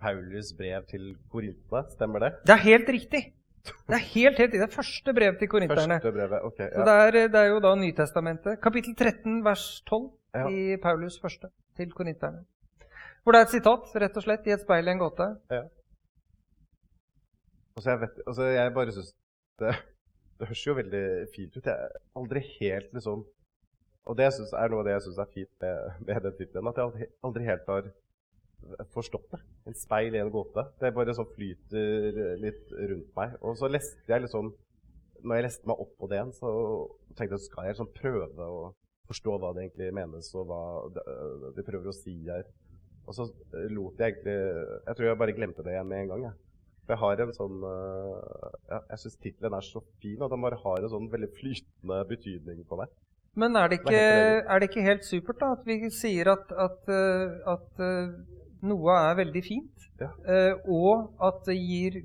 Paulus 0.00 0.52
brev 0.56 0.84
til 0.88 1.14
korintene, 1.32 1.84
stemmer 1.92 2.20
det? 2.24 2.32
Det 2.48 2.54
er 2.56 2.62
helt 2.64 2.88
riktig. 2.92 3.22
Det 3.66 3.96
er 3.96 4.02
helt, 4.14 4.38
helt 4.38 4.52
riktig. 4.52 4.60
Det 4.60 4.66
er 4.68 4.74
første 4.76 5.12
brev 5.16 5.38
til 5.40 5.48
korinterne. 5.48 5.96
Første 6.00 6.12
brevet, 6.16 6.42
ok. 6.44 6.58
Så 6.72 6.84
det, 6.88 6.96
er, 7.06 7.28
det 7.32 7.40
er 7.40 7.48
jo 7.50 7.60
da 7.64 7.74
Nytestamentet. 7.80 8.60
Kapittel 8.62 8.94
13, 8.96 9.40
vers 9.44 9.64
12 9.88 10.10
Ja. 10.36 10.48
i 10.52 10.76
Paulus 10.82 11.16
første 11.20 11.48
til 11.76 11.92
korinterne. 11.96 12.44
Hvor 13.26 13.34
det 13.34 13.40
er 13.40 13.48
et 13.48 13.56
sitat, 13.56 13.86
rett 13.98 14.18
og 14.20 14.22
slett, 14.22 14.44
i 14.46 14.52
et 14.54 14.60
speil 14.62 14.86
i 14.86 14.90
en 14.92 15.00
gåte. 15.00 15.24
Altså, 17.74 17.88
jeg, 17.90 18.00
vet, 18.00 18.18
altså, 18.22 18.44
jeg 18.54 18.72
bare 18.76 18.92
syns 18.94 19.08
det, 19.58 19.72
det 20.38 20.46
høres 20.46 20.60
jo 20.62 20.74
veldig 20.76 21.00
fint 21.32 21.56
ut. 21.56 21.66
Jeg 21.66 21.72
er 21.74 21.96
aldri 22.20 22.42
helt 22.60 22.92
liksom 22.94 23.24
Og 24.06 24.14
det 24.20 24.28
synes, 24.30 24.52
er 24.54 24.70
noe 24.70 24.84
av 24.84 24.86
det 24.86 24.92
jeg 24.92 25.02
syns 25.08 25.18
er 25.18 25.32
fint 25.34 25.64
med, 25.64 25.96
med 26.06 26.20
den 26.28 26.36
tittelen. 26.38 26.70
At 26.70 26.78
jeg 26.78 26.86
aldri, 26.86 27.08
aldri 27.26 27.48
helt 27.48 27.72
har 27.72 27.88
forstått 28.94 29.26
det. 29.34 29.40
En 29.66 29.78
speil 29.80 30.14
i 30.14 30.20
en 30.22 30.30
gåte. 30.30 30.62
Det 30.78 30.92
bare 30.94 31.16
sånn 31.18 31.32
flyter 31.32 32.38
litt 32.44 32.70
rundt 32.76 33.10
meg. 33.18 33.34
Og 33.42 33.58
så 33.58 33.72
leste 33.72 34.06
jeg 34.06 34.22
liksom 34.22 34.52
Når 35.24 35.40
jeg 35.40 35.46
leste 35.48 35.66
meg 35.72 35.82
opp 35.82 35.96
på 35.98 36.10
det 36.14 36.22
så 36.38 36.52
tenkte 37.16 37.40
jeg 37.40 37.48
skal 37.48 37.66
jeg 37.66 37.74
liksom 37.74 37.90
prøve 37.98 38.46
å 38.46 38.70
forstå 39.10 39.34
hva 39.40 39.50
det 39.54 39.66
egentlig 39.66 39.90
menes, 39.98 40.30
og 40.38 40.46
hva 40.46 40.62
de 41.56 41.66
prøver 41.66 41.90
å 41.90 41.96
si 41.96 42.14
her. 42.28 42.46
Og 43.06 43.14
så 43.14 43.28
lot 43.70 44.00
jeg 44.00 44.16
egentlig 44.16 44.36
Jeg 44.86 44.96
tror 44.96 45.06
jeg 45.06 45.18
bare 45.22 45.34
glemte 45.36 45.64
det 45.64 45.74
igjen 45.74 45.88
med 45.90 46.02
en 46.02 46.12
gang. 46.12 46.22
Jeg. 46.28 46.36
For 46.86 46.94
jeg 46.94 47.02
har 47.02 47.22
en 47.24 47.34
sånn 47.34 47.64
øh, 47.66 48.46
ja, 48.70 48.80
Jeg 48.92 49.02
syns 49.02 49.18
tittelen 49.22 49.56
er 49.58 49.66
så 49.66 49.82
fin, 50.02 50.20
og 50.22 50.30
den 50.30 50.44
bare 50.46 50.58
har 50.62 50.82
en 50.82 50.92
sånn 50.92 51.10
veldig 51.12 51.30
flytende 51.38 52.00
betydning 52.10 52.62
på 52.68 52.78
meg. 52.80 52.92
Men 53.36 53.58
er 53.60 53.68
det 53.68 53.82
ikke, 53.82 54.04
er 54.48 54.62
det 54.62 54.70
ikke 54.70 54.84
helt 54.86 55.04
supert 55.04 55.42
da, 55.42 55.50
at 55.58 55.66
vi 55.68 55.90
sier 55.92 56.30
at, 56.32 56.52
at, 56.56 56.78
eh, 56.88 57.34
at 57.52 57.82
eh, 57.84 58.14
noe 58.64 58.94
er 59.10 59.18
veldig 59.18 59.42
fint, 59.44 59.90
Ja. 60.00 60.08
eh, 60.24 60.54
og 60.72 61.12
at 61.20 61.42
det 61.48 61.58
gir 61.58 62.00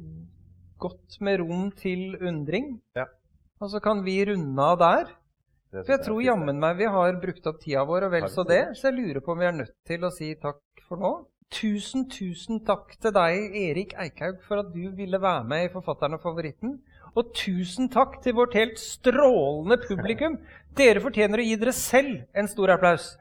godt 0.81 1.21
med 1.23 1.39
rom 1.39 1.69
til 1.77 2.17
undring? 2.19 2.73
Ja. 2.97 3.05
Og 3.61 3.71
så 3.71 3.79
kan 3.79 4.03
vi 4.03 4.17
runde 4.27 4.65
av 4.65 4.79
der. 4.81 5.15
For 5.71 5.93
jeg 5.93 6.03
tror 6.03 6.19
jammen 6.19 6.59
meg 6.59 6.81
vi 6.81 6.87
har 6.91 7.15
brukt 7.21 7.45
opp 7.47 7.61
tida 7.61 7.85
vår, 7.87 8.09
og 8.09 8.11
vel 8.11 8.27
så 8.27 8.43
det? 8.43 8.57
det. 8.67 8.77
Så 8.79 8.89
jeg 8.89 8.97
lurer 8.97 9.23
på 9.23 9.31
om 9.31 9.39
vi 9.39 9.47
er 9.47 9.55
nødt 9.55 9.75
til 9.87 10.03
å 10.03 10.11
si 10.11 10.33
takk 10.35 10.59
for 10.91 10.99
nå. 10.99 11.11
Tusen, 11.51 12.05
tusen 12.11 12.61
takk 12.67 12.95
til 13.03 13.13
deg, 13.15 13.55
Erik 13.59 13.93
Eikhaug, 13.99 14.39
for 14.47 14.61
at 14.63 14.71
du 14.73 14.89
ville 14.95 15.19
være 15.21 15.43
med 15.47 15.65
i 15.67 15.71
Forfatteren 15.71 16.15
og 16.17 16.23
favoritten. 16.23 16.77
Og 17.15 17.31
tusen 17.35 17.89
takk 17.91 18.21
til 18.23 18.35
vårt 18.35 18.55
helt 18.55 18.79
strålende 18.79 19.77
publikum. 19.83 20.37
Dere 20.79 21.03
fortjener 21.03 21.43
å 21.43 21.47
gi 21.47 21.57
dere 21.59 21.75
selv 21.75 22.21
en 22.35 22.47
stor 22.51 22.75
applaus. 22.75 23.11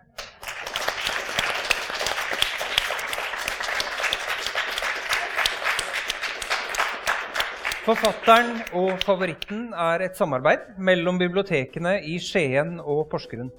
Forfatteren 7.86 8.60
og 8.78 8.92
favoritten 9.02 9.72
er 9.74 10.06
et 10.06 10.18
samarbeid 10.18 10.76
mellom 10.78 11.18
bibliotekene 11.18 11.96
i 12.06 12.20
Skien 12.22 12.78
og 12.78 13.08
Porsgrunn. 13.10 13.50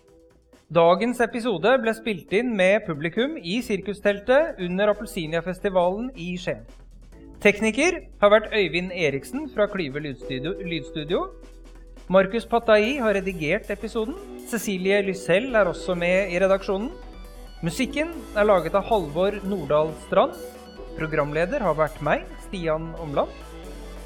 Dagens 0.72 1.20
episode 1.20 1.68
ble 1.84 1.92
spilt 1.92 2.32
inn 2.32 2.54
med 2.56 2.86
publikum 2.86 3.34
i 3.36 3.58
sirkusteltet 3.60 4.62
under 4.64 4.94
Appelsinia-festivalen 4.94 6.06
i 6.16 6.30
Skien. 6.40 6.62
Tekniker 7.44 7.98
har 8.22 8.32
vært 8.32 8.56
Øyvind 8.56 8.94
Eriksen 8.96 9.50
fra 9.52 9.66
Klyve 9.68 10.00
lydstudio. 10.00 10.54
lydstudio. 10.64 11.26
Markus 12.08 12.48
Patai 12.48 12.96
har 13.04 13.18
redigert 13.20 13.68
episoden. 13.68 14.16
Cecilie 14.48 15.02
Lysell 15.04 15.52
er 15.52 15.68
også 15.68 15.92
med 15.92 16.32
i 16.32 16.40
redaksjonen. 16.40 16.88
Musikken 17.62 18.16
er 18.32 18.48
laget 18.48 18.72
av 18.72 18.88
Halvor 18.88 19.42
Nordahl 19.44 19.92
Strand. 20.08 20.40
Programleder 20.96 21.60
har 21.60 21.76
vært 21.76 22.00
meg, 22.00 22.24
Stian 22.48 22.94
Omland. 22.96 23.28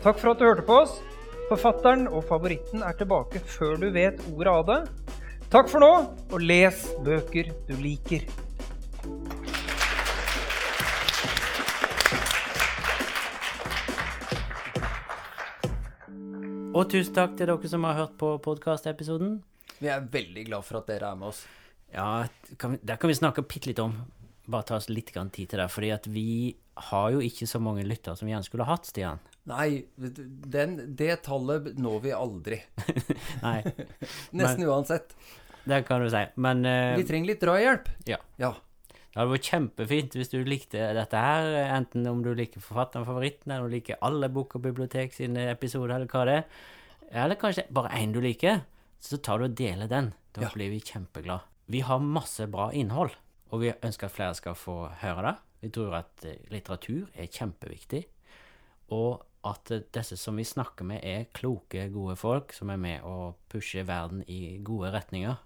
Takk 0.02 0.18
for 0.18 0.34
at 0.34 0.42
du 0.42 0.50
hørte 0.50 0.66
på 0.66 0.82
oss. 0.82 0.98
Forfatteren 1.46 2.08
og 2.10 2.26
favoritten 2.26 2.82
er 2.82 2.98
tilbake 2.98 3.46
før 3.46 3.78
du 3.78 3.92
vet 3.94 4.18
ordet 4.34 4.50
av 4.64 4.66
det. 4.66 5.05
Takk 5.56 5.70
for 5.72 5.80
nå, 5.80 5.90
og 6.36 6.42
les 6.44 6.80
bøker 7.00 7.48
du 7.64 7.78
liker. 7.80 8.26
Og 16.76 16.90
tusen 16.92 17.16
takk 17.16 17.38
til 17.40 17.48
dere 17.48 17.72
som 17.72 17.88
har 17.88 17.96
hørt 18.02 18.18
på 18.20 18.34
podkastepisoden. 18.44 19.38
Vi 19.80 19.88
er 19.88 20.04
veldig 20.04 20.44
glad 20.50 20.68
for 20.68 20.82
at 20.82 20.92
dere 20.92 21.14
er 21.14 21.22
med 21.22 21.30
oss. 21.30 21.46
Ja, 21.94 22.26
kan 22.60 22.76
vi, 22.76 22.82
der 22.84 23.00
kan 23.00 23.14
vi 23.14 23.16
snakke 23.16 23.46
bitte 23.48 23.72
litt 23.72 23.80
om. 23.80 23.96
Bare 24.52 24.68
ta 24.68 24.76
oss 24.76 24.92
litt 24.92 25.16
tid 25.16 25.54
til 25.54 25.64
det. 25.64 25.70
Fordi 25.72 25.94
at 25.96 26.12
vi 26.12 26.52
har 26.92 27.16
jo 27.16 27.24
ikke 27.24 27.48
så 27.48 27.64
mange 27.64 27.88
lyttere 27.88 28.18
som 28.20 28.28
vi 28.28 28.36
gjerne 28.36 28.50
skulle 28.50 28.68
hatt, 28.68 28.92
Stian. 28.92 29.24
Nei, 29.48 29.86
den, 29.96 30.76
det 31.00 31.22
tallet 31.24 31.78
når 31.80 32.04
vi 32.04 32.12
aldri. 32.12 32.60
Nei, 33.48 33.62
Nesten 34.36 34.68
uansett. 34.68 35.16
Det 35.66 35.82
kan 35.88 36.02
du 36.04 36.10
si. 36.14 36.22
Men 36.38 36.66
uh, 36.66 36.96
Vi 37.00 37.04
trenger 37.10 37.32
litt 37.34 37.42
drahjelp. 37.44 37.90
ja. 38.10 38.18
Ja. 38.42 38.54
Det 39.16 39.22
hadde 39.22 39.32
vært 39.32 39.48
kjempefint 39.48 40.16
hvis 40.20 40.28
du 40.34 40.42
likte 40.44 40.90
dette 40.94 41.16
her, 41.24 41.46
enten 41.78 42.04
om 42.12 42.20
du 42.22 42.34
liker 42.36 42.60
forfatteren 42.60 43.06
favoritten, 43.08 43.48
eller 43.54 43.64
om 43.64 43.70
du 43.72 43.76
liker 43.78 43.96
alle 44.04 44.28
Bok 44.28 44.58
og 44.58 44.64
bibliotek 44.66 45.14
sine 45.16 45.46
episoder, 45.54 45.94
eller 45.96 46.10
hva 46.12 46.26
det 46.28 46.34
er. 46.42 46.44
Eller 47.24 47.40
kanskje 47.40 47.64
bare 47.72 47.94
én 47.96 48.12
du 48.12 48.20
liker. 48.20 48.66
Så 49.00 49.22
tar 49.24 49.40
du 49.40 49.46
og 49.48 49.56
deler 49.56 49.88
den. 49.88 50.10
Da 50.36 50.42
Ja. 50.42 50.50
blir 50.52 50.68
vi 50.74 50.82
kjempeglade. 50.84 51.48
Vi 51.72 51.80
har 51.88 52.00
masse 52.04 52.44
bra 52.52 52.68
innhold, 52.76 53.16
og 53.54 53.62
vi 53.62 53.72
ønsker 53.72 54.10
at 54.10 54.12
flere 54.18 54.36
skal 54.36 54.54
få 54.60 54.90
høre 55.00 55.24
det. 55.30 55.36
Vi 55.64 55.70
tror 55.70 55.96
at 55.96 56.26
eh, 56.26 56.36
litteratur 56.52 57.08
er 57.16 57.32
kjempeviktig, 57.32 58.04
og 58.92 59.24
at 59.46 59.72
eh, 59.72 59.80
disse 59.96 60.18
som 60.20 60.36
vi 60.36 60.44
snakker 60.44 60.84
med, 60.84 61.00
er 61.08 61.26
kloke, 61.34 61.88
gode 61.94 62.18
folk 62.20 62.52
som 62.52 62.70
er 62.70 62.78
med 62.78 63.02
å 63.08 63.32
pushe 63.48 63.86
verden 63.88 64.26
i 64.28 64.58
gode 64.62 64.92
retninger. 64.92 65.38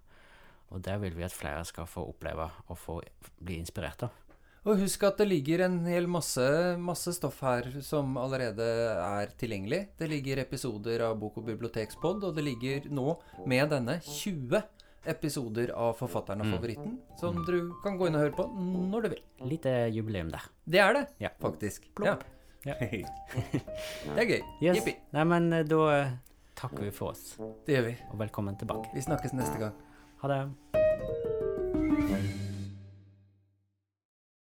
Og 0.72 0.82
det 0.86 0.96
vil 1.02 1.16
vi 1.18 1.24
at 1.26 1.34
flere 1.34 1.64
skal 1.66 1.88
få 1.90 2.04
oppleve 2.12 2.46
og 2.70 2.78
få 2.78 3.00
bli 3.42 3.58
inspirert 3.60 4.04
av. 4.06 4.12
Og 4.68 4.76
husk 4.82 5.04
at 5.08 5.18
det 5.22 5.30
ligger 5.30 5.64
en 5.66 5.78
hel 5.88 6.06
masse, 6.12 6.44
masse 6.78 7.14
stoff 7.16 7.40
her 7.42 7.70
som 7.82 8.18
allerede 8.20 8.66
er 9.02 9.32
tilgjengelig. 9.40 9.86
Det 9.98 10.10
ligger 10.12 10.42
episoder 10.44 11.02
av 11.08 11.16
Bok- 11.22 11.38
og 11.40 11.46
bibliotekspod, 11.48 12.26
og 12.28 12.36
det 12.36 12.44
ligger 12.44 12.90
nå 12.92 13.16
med 13.48 13.72
denne 13.72 13.96
20 14.04 14.60
episoder 15.10 15.72
av 15.74 15.96
Forfatteren 15.98 16.44
og 16.44 16.52
favoritten, 16.52 16.98
som 17.18 17.40
du 17.48 17.72
kan 17.82 17.96
gå 17.98 18.10
inn 18.10 18.18
og 18.20 18.26
høre 18.28 18.36
på 18.36 18.46
når 18.92 19.08
du 19.08 19.10
vil. 19.16 19.24
Lite 19.48 19.74
jubileum 19.96 20.30
der. 20.36 20.44
Det 20.68 20.84
er 20.84 20.94
det, 21.00 21.06
Ja. 21.24 21.30
faktisk. 21.42 21.88
Plopp. 21.96 22.24
Ja, 22.28 22.36
Ja. 22.68 22.76
det 22.84 24.20
er 24.20 24.26
gøy. 24.28 24.42
Yes. 24.62 24.76
Jippi. 24.82 24.98
Nei, 25.16 25.24
men 25.24 25.54
eh, 25.56 25.64
da 25.64 25.78
eh, 25.96 26.10
takker 26.60 26.84
vi 26.84 26.92
for 26.92 27.14
oss, 27.16 27.38
Det 27.66 27.78
gjør 27.78 27.86
vi. 27.88 27.94
og 28.12 28.18
velkommen 28.20 28.58
tilbake. 28.60 28.92
Vi 28.94 29.02
snakkes 29.08 29.32
neste 29.34 29.58
gang. 29.58 29.74
Ha 30.22 30.28
det. 30.28 30.79